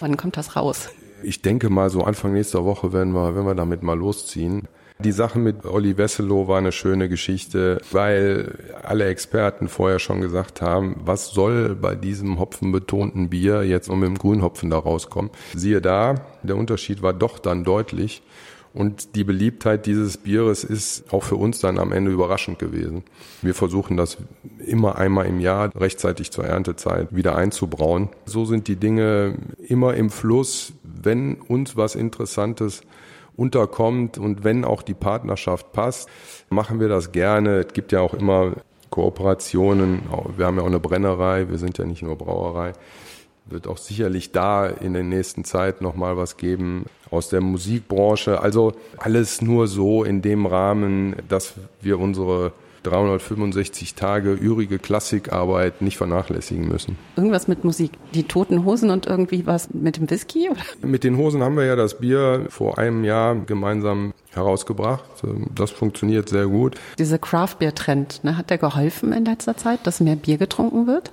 Wann 0.00 0.16
kommt 0.16 0.36
das 0.36 0.56
raus? 0.56 0.90
Ich 1.22 1.42
denke 1.42 1.70
mal, 1.70 1.90
so 1.90 2.02
Anfang 2.02 2.32
nächster 2.32 2.64
Woche 2.64 2.92
werden 2.92 3.12
wir, 3.14 3.36
wenn 3.36 3.46
wir 3.46 3.54
damit 3.54 3.82
mal 3.82 3.96
losziehen. 3.96 4.68
Die 4.98 5.12
Sache 5.12 5.38
mit 5.38 5.64
Olli 5.64 5.96
Wesselow 5.96 6.46
war 6.48 6.58
eine 6.58 6.70
schöne 6.70 7.08
Geschichte, 7.08 7.80
weil 7.90 8.58
alle 8.82 9.06
Experten 9.06 9.68
vorher 9.68 9.98
schon 9.98 10.20
gesagt 10.20 10.60
haben, 10.60 10.96
was 11.04 11.30
soll 11.30 11.74
bei 11.74 11.94
diesem 11.94 12.38
hopfenbetonten 12.38 13.28
Bier 13.28 13.64
jetzt 13.64 13.88
noch 13.88 13.96
mit 13.96 14.08
dem 14.08 14.18
Grünhopfen 14.18 14.70
da 14.70 14.78
rauskommen. 14.78 15.30
Siehe 15.54 15.80
da, 15.80 16.14
der 16.42 16.56
Unterschied 16.56 17.02
war 17.02 17.12
doch 17.12 17.38
dann 17.38 17.64
deutlich. 17.64 18.22
Und 18.74 19.14
die 19.14 19.22
Beliebtheit 19.22 19.86
dieses 19.86 20.16
Bieres 20.16 20.64
ist 20.64 21.12
auch 21.12 21.22
für 21.22 21.36
uns 21.36 21.60
dann 21.60 21.78
am 21.78 21.92
Ende 21.92 22.10
überraschend 22.10 22.58
gewesen. 22.58 23.04
Wir 23.40 23.54
versuchen 23.54 23.96
das 23.96 24.18
immer 24.66 24.98
einmal 24.98 25.26
im 25.26 25.38
Jahr 25.38 25.70
rechtzeitig 25.76 26.32
zur 26.32 26.44
Erntezeit 26.44 27.14
wieder 27.14 27.36
einzubrauen. 27.36 28.08
So 28.26 28.44
sind 28.44 28.66
die 28.66 28.74
Dinge 28.74 29.36
immer 29.68 29.94
im 29.94 30.10
Fluss. 30.10 30.72
Wenn 30.82 31.36
uns 31.36 31.76
was 31.76 31.94
Interessantes 31.94 32.82
unterkommt 33.36 34.18
und 34.18 34.42
wenn 34.42 34.64
auch 34.64 34.82
die 34.82 34.94
Partnerschaft 34.94 35.72
passt, 35.72 36.08
machen 36.50 36.80
wir 36.80 36.88
das 36.88 37.12
gerne. 37.12 37.60
Es 37.60 37.72
gibt 37.74 37.92
ja 37.92 38.00
auch 38.00 38.14
immer 38.14 38.54
Kooperationen. 38.90 40.02
Wir 40.36 40.46
haben 40.46 40.56
ja 40.56 40.62
auch 40.62 40.68
eine 40.68 40.80
Brennerei, 40.80 41.48
wir 41.48 41.58
sind 41.58 41.78
ja 41.78 41.84
nicht 41.84 42.02
nur 42.02 42.16
Brauerei. 42.16 42.72
Wird 43.46 43.66
auch 43.66 43.78
sicherlich 43.78 44.32
da 44.32 44.66
in 44.66 44.94
der 44.94 45.02
nächsten 45.02 45.44
Zeit 45.44 45.82
nochmal 45.82 46.16
was 46.16 46.36
geben 46.36 46.86
aus 47.10 47.28
der 47.28 47.40
Musikbranche. 47.40 48.40
Also 48.40 48.72
alles 48.96 49.42
nur 49.42 49.66
so 49.66 50.02
in 50.02 50.22
dem 50.22 50.46
Rahmen, 50.46 51.16
dass 51.28 51.54
wir 51.80 51.98
unsere 51.98 52.52
365 52.84 53.94
Tage 53.94 54.32
ürige 54.34 54.78
Klassikarbeit 54.78 55.82
nicht 55.82 55.96
vernachlässigen 55.96 56.68
müssen. 56.68 56.96
Irgendwas 57.16 57.48
mit 57.48 57.64
Musik. 57.64 57.92
Die 58.14 58.24
Toten 58.24 58.64
Hosen 58.64 58.90
und 58.90 59.06
irgendwie 59.06 59.46
was 59.46 59.72
mit 59.72 59.96
dem 59.96 60.10
Whisky? 60.10 60.50
Oder? 60.50 60.60
Mit 60.82 61.02
den 61.02 61.16
Hosen 61.16 61.42
haben 61.42 61.56
wir 61.56 61.64
ja 61.64 61.76
das 61.76 61.98
Bier 61.98 62.46
vor 62.50 62.78
einem 62.78 63.04
Jahr 63.04 63.34
gemeinsam 63.34 64.12
herausgebracht. 64.32 65.04
Das 65.54 65.70
funktioniert 65.70 66.28
sehr 66.28 66.46
gut. 66.46 66.76
Dieser 66.98 67.18
Craft 67.18 67.56
Beer 67.58 67.74
Trend, 67.74 68.22
ne, 68.22 68.36
hat 68.36 68.50
der 68.50 68.58
geholfen 68.58 69.12
in 69.12 69.24
letzter 69.24 69.56
Zeit, 69.56 69.86
dass 69.86 70.00
mehr 70.00 70.16
Bier 70.16 70.36
getrunken 70.36 70.86
wird? 70.86 71.12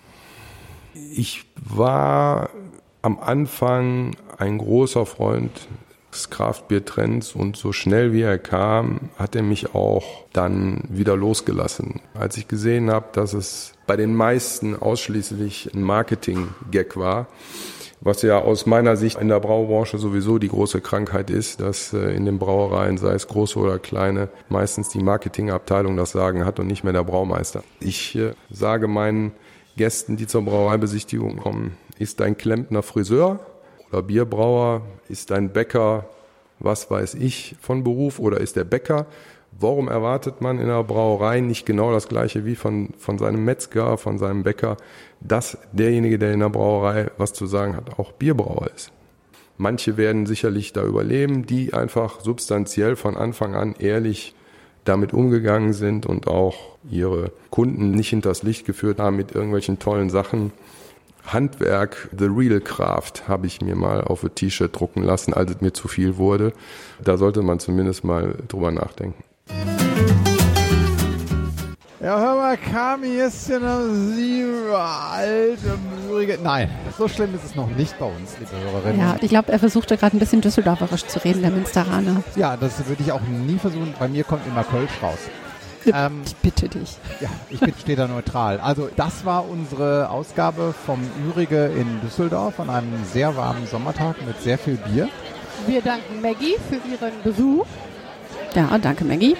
Ich 0.93 1.45
war 1.55 2.49
am 3.01 3.19
Anfang 3.19 4.15
ein 4.37 4.57
großer 4.57 5.05
Freund 5.05 5.67
des 6.11 6.29
Kraftbiertrends 6.29 7.35
und 7.35 7.55
so 7.55 7.71
schnell 7.71 8.11
wie 8.13 8.21
er 8.21 8.37
kam, 8.37 9.09
hat 9.17 9.35
er 9.35 9.43
mich 9.43 9.73
auch 9.73 10.25
dann 10.33 10.83
wieder 10.89 11.15
losgelassen. 11.15 12.01
Als 12.13 12.37
ich 12.37 12.47
gesehen 12.47 12.91
habe, 12.91 13.07
dass 13.13 13.33
es 13.33 13.73
bei 13.87 13.95
den 13.95 14.13
meisten 14.15 14.75
ausschließlich 14.75 15.71
ein 15.73 15.83
Marketing-Gag 15.83 16.97
war, 16.97 17.27
was 18.01 18.23
ja 18.23 18.39
aus 18.39 18.65
meiner 18.65 18.97
Sicht 18.97 19.19
in 19.19 19.27
der 19.27 19.39
Braubranche 19.39 19.99
sowieso 19.99 20.39
die 20.39 20.47
große 20.47 20.81
Krankheit 20.81 21.29
ist, 21.29 21.61
dass 21.61 21.93
äh, 21.93 22.15
in 22.15 22.25
den 22.25 22.39
Brauereien, 22.39 22.97
sei 22.97 23.13
es 23.13 23.27
große 23.27 23.59
oder 23.59 23.77
kleine, 23.77 24.29
meistens 24.49 24.89
die 24.89 25.03
Marketingabteilung 25.03 25.95
das 25.97 26.11
Sagen 26.11 26.43
hat 26.43 26.59
und 26.59 26.67
nicht 26.67 26.83
mehr 26.83 26.93
der 26.93 27.03
Braumeister. 27.03 27.63
Ich 27.79 28.15
äh, 28.15 28.33
sage 28.49 28.87
meinen 28.87 29.33
Gästen, 29.77 30.17
die 30.17 30.27
zur 30.27 30.43
Brauereibesichtigung 30.43 31.37
kommen, 31.37 31.77
ist 31.97 32.19
dein 32.19 32.37
Klempner 32.37 32.83
Friseur 32.83 33.39
oder 33.89 34.01
Bierbrauer? 34.01 34.81
Ist 35.07 35.31
ein 35.31 35.51
Bäcker, 35.53 36.05
was 36.59 36.89
weiß 36.89 37.15
ich, 37.15 37.55
von 37.61 37.83
Beruf 37.83 38.19
oder 38.19 38.39
ist 38.39 38.55
der 38.55 38.63
Bäcker? 38.63 39.05
Warum 39.59 39.89
erwartet 39.89 40.41
man 40.41 40.59
in 40.59 40.67
der 40.67 40.83
Brauerei 40.83 41.41
nicht 41.41 41.65
genau 41.65 41.91
das 41.91 42.07
Gleiche 42.07 42.45
wie 42.45 42.55
von, 42.55 42.89
von 42.97 43.17
seinem 43.17 43.43
Metzger, 43.43 43.97
von 43.97 44.17
seinem 44.17 44.43
Bäcker, 44.43 44.77
dass 45.19 45.57
derjenige, 45.73 46.17
der 46.17 46.33
in 46.33 46.39
der 46.39 46.49
Brauerei 46.49 47.11
was 47.17 47.33
zu 47.33 47.45
sagen 47.45 47.75
hat, 47.75 47.99
auch 47.99 48.13
Bierbrauer 48.13 48.69
ist? 48.75 48.91
Manche 49.57 49.97
werden 49.97 50.25
sicherlich 50.25 50.73
da 50.73 50.83
überleben, 50.83 51.45
die 51.45 51.73
einfach 51.73 52.21
substanziell 52.21 52.95
von 52.95 53.15
Anfang 53.15 53.53
an 53.53 53.75
ehrlich 53.77 54.33
damit 54.83 55.13
umgegangen 55.13 55.73
sind 55.73 56.05
und 56.05 56.27
auch 56.27 56.77
ihre 56.89 57.31
Kunden 57.49 57.91
nicht 57.91 58.09
hinters 58.09 58.43
Licht 58.43 58.65
geführt 58.65 58.99
haben 58.99 59.15
mit 59.15 59.33
irgendwelchen 59.33 59.79
tollen 59.79 60.09
Sachen, 60.09 60.51
Handwerk, 61.25 62.09
The 62.17 62.25
Real 62.25 62.59
Craft, 62.59 63.27
habe 63.27 63.45
ich 63.47 63.61
mir 63.61 63.75
mal 63.75 64.01
auf 64.01 64.23
ein 64.23 64.33
T-Shirt 64.33 64.77
drucken 64.77 65.03
lassen, 65.03 65.33
als 65.33 65.51
es 65.51 65.61
mir 65.61 65.71
zu 65.71 65.87
viel 65.87 66.17
wurde. 66.17 66.53
Da 67.03 67.17
sollte 67.17 67.43
man 67.43 67.59
zumindest 67.59 68.03
mal 68.03 68.35
drüber 68.47 68.71
nachdenken. 68.71 69.23
Ja, 72.03 72.17
hör 72.19 72.35
mal, 72.35 72.57
Kami, 72.57 73.09
ist 73.09 73.47
ja 73.47 73.59
noch 73.59 73.83
sieben 73.93 74.73
alte 74.73 75.77
Mührige. 76.07 76.39
Nein, 76.41 76.67
so 76.97 77.07
schlimm 77.07 77.35
ist 77.35 77.43
es 77.43 77.55
noch 77.55 77.69
nicht 77.69 77.99
bei 77.99 78.07
uns, 78.07 78.37
liebe 78.39 78.51
Hörerinnen. 78.59 78.99
Ja, 78.99 79.17
ich 79.21 79.29
glaube, 79.29 79.51
er 79.51 79.59
versuchte 79.59 79.97
gerade 79.97 80.17
ein 80.17 80.19
bisschen 80.19 80.41
düsseldorferisch 80.41 81.05
zu 81.05 81.23
reden, 81.23 81.43
der 81.43 81.51
Münsteraner. 81.51 82.23
Ja, 82.35 82.57
das 82.57 82.87
würde 82.87 83.03
ich 83.03 83.11
auch 83.11 83.21
nie 83.21 83.59
versuchen. 83.59 83.93
Bei 83.99 84.07
mir 84.07 84.23
kommt 84.23 84.47
immer 84.47 84.63
Kölsch 84.63 84.91
raus. 85.03 85.19
Ähm, 85.85 86.23
ich 86.25 86.35
bitte 86.37 86.69
dich. 86.69 86.97
Ja, 87.19 87.29
ich 87.51 87.59
stehe 87.79 87.95
da 87.95 88.07
neutral. 88.07 88.59
Also 88.59 88.89
das 88.95 89.23
war 89.23 89.47
unsere 89.47 90.09
Ausgabe 90.09 90.73
vom 90.85 90.99
Ürige 91.27 91.67
in 91.67 92.01
Düsseldorf 92.01 92.59
an 92.59 92.71
einem 92.71 93.05
sehr 93.13 93.35
warmen 93.37 93.67
Sommertag 93.67 94.15
mit 94.25 94.41
sehr 94.41 94.57
viel 94.57 94.77
Bier. 94.77 95.07
Wir 95.67 95.83
danken 95.83 96.19
Maggie 96.19 96.55
für 96.67 96.77
ihren 96.77 97.21
Besuch. 97.23 97.67
Ja, 98.55 98.75
danke 98.79 99.05
Maggie. 99.05 99.37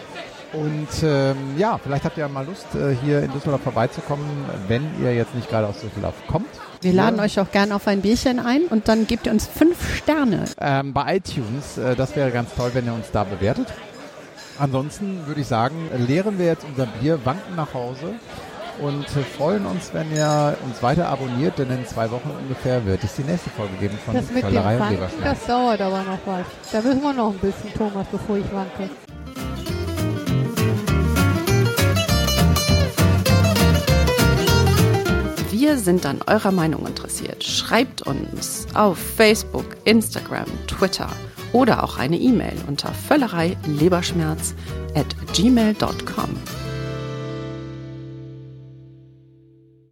Und 0.53 0.89
ähm, 1.03 1.37
ja, 1.57 1.79
vielleicht 1.81 2.03
habt 2.03 2.17
ihr 2.17 2.27
mal 2.27 2.45
Lust, 2.45 2.65
äh, 2.75 2.93
hier 3.03 3.23
in 3.23 3.31
Düsseldorf 3.31 3.61
vorbeizukommen, 3.61 4.25
wenn 4.67 4.83
ihr 5.01 5.15
jetzt 5.15 5.33
nicht 5.33 5.49
gerade 5.49 5.67
aus 5.67 5.79
Düsseldorf 5.79 6.15
kommt. 6.27 6.49
Wir 6.81 6.93
laden 6.93 7.17
ja. 7.17 7.23
euch 7.23 7.39
auch 7.39 7.51
gerne 7.51 7.75
auf 7.75 7.87
ein 7.87 8.01
Bierchen 8.01 8.39
ein 8.39 8.63
und 8.63 8.87
dann 8.87 9.07
gebt 9.07 9.27
ihr 9.27 9.31
uns 9.31 9.47
fünf 9.47 9.95
Sterne. 9.95 10.45
Ähm, 10.59 10.93
bei 10.93 11.17
iTunes, 11.17 11.77
äh, 11.77 11.95
das 11.95 12.15
wäre 12.15 12.31
ganz 12.31 12.53
toll, 12.55 12.71
wenn 12.73 12.85
ihr 12.85 12.93
uns 12.93 13.11
da 13.11 13.23
bewertet. 13.23 13.67
Ansonsten 14.59 15.25
würde 15.25 15.41
ich 15.41 15.47
sagen, 15.47 15.75
leeren 16.07 16.37
wir 16.37 16.47
jetzt 16.47 16.65
unser 16.65 16.85
Bier, 16.85 17.19
wanken 17.23 17.55
nach 17.55 17.73
Hause 17.73 18.13
und 18.81 19.07
freuen 19.37 19.65
uns, 19.65 19.93
wenn 19.93 20.11
ihr 20.13 20.57
uns 20.65 20.83
weiter 20.83 21.07
abonniert, 21.07 21.57
denn 21.59 21.69
in 21.69 21.85
zwei 21.85 22.11
Wochen 22.11 22.29
ungefähr 22.29 22.85
wird 22.85 23.03
es 23.03 23.15
die 23.15 23.23
nächste 23.23 23.49
Folge 23.51 23.73
geben 23.79 23.97
von 24.05 24.15
das 24.15 24.29
mit 24.31 24.43
und 24.43 24.51
Leberschmerz. 24.51 25.11
Das 25.23 25.45
dauert 25.45 25.81
aber 25.81 26.03
noch 26.03 26.19
was. 26.25 26.45
Da 26.71 26.81
müssen 26.81 27.01
wir 27.01 27.13
noch 27.13 27.31
ein 27.31 27.39
bisschen, 27.39 27.73
Thomas, 27.73 28.07
bevor 28.11 28.37
ich 28.37 28.51
wanke. 28.51 28.89
Wir 35.61 35.77
sind 35.77 36.07
an 36.07 36.21
eurer 36.25 36.51
Meinung 36.51 36.87
interessiert. 36.87 37.43
Schreibt 37.43 38.01
uns 38.01 38.65
auf 38.73 38.97
Facebook, 38.97 39.77
Instagram, 39.83 40.47
Twitter 40.65 41.07
oder 41.53 41.83
auch 41.83 41.99
eine 41.99 42.17
E-Mail 42.17 42.55
unter 42.67 42.91
völlerei 42.91 43.55
leberschmerz 43.67 44.55
at 44.95 45.15
gmail.com. 45.35 46.70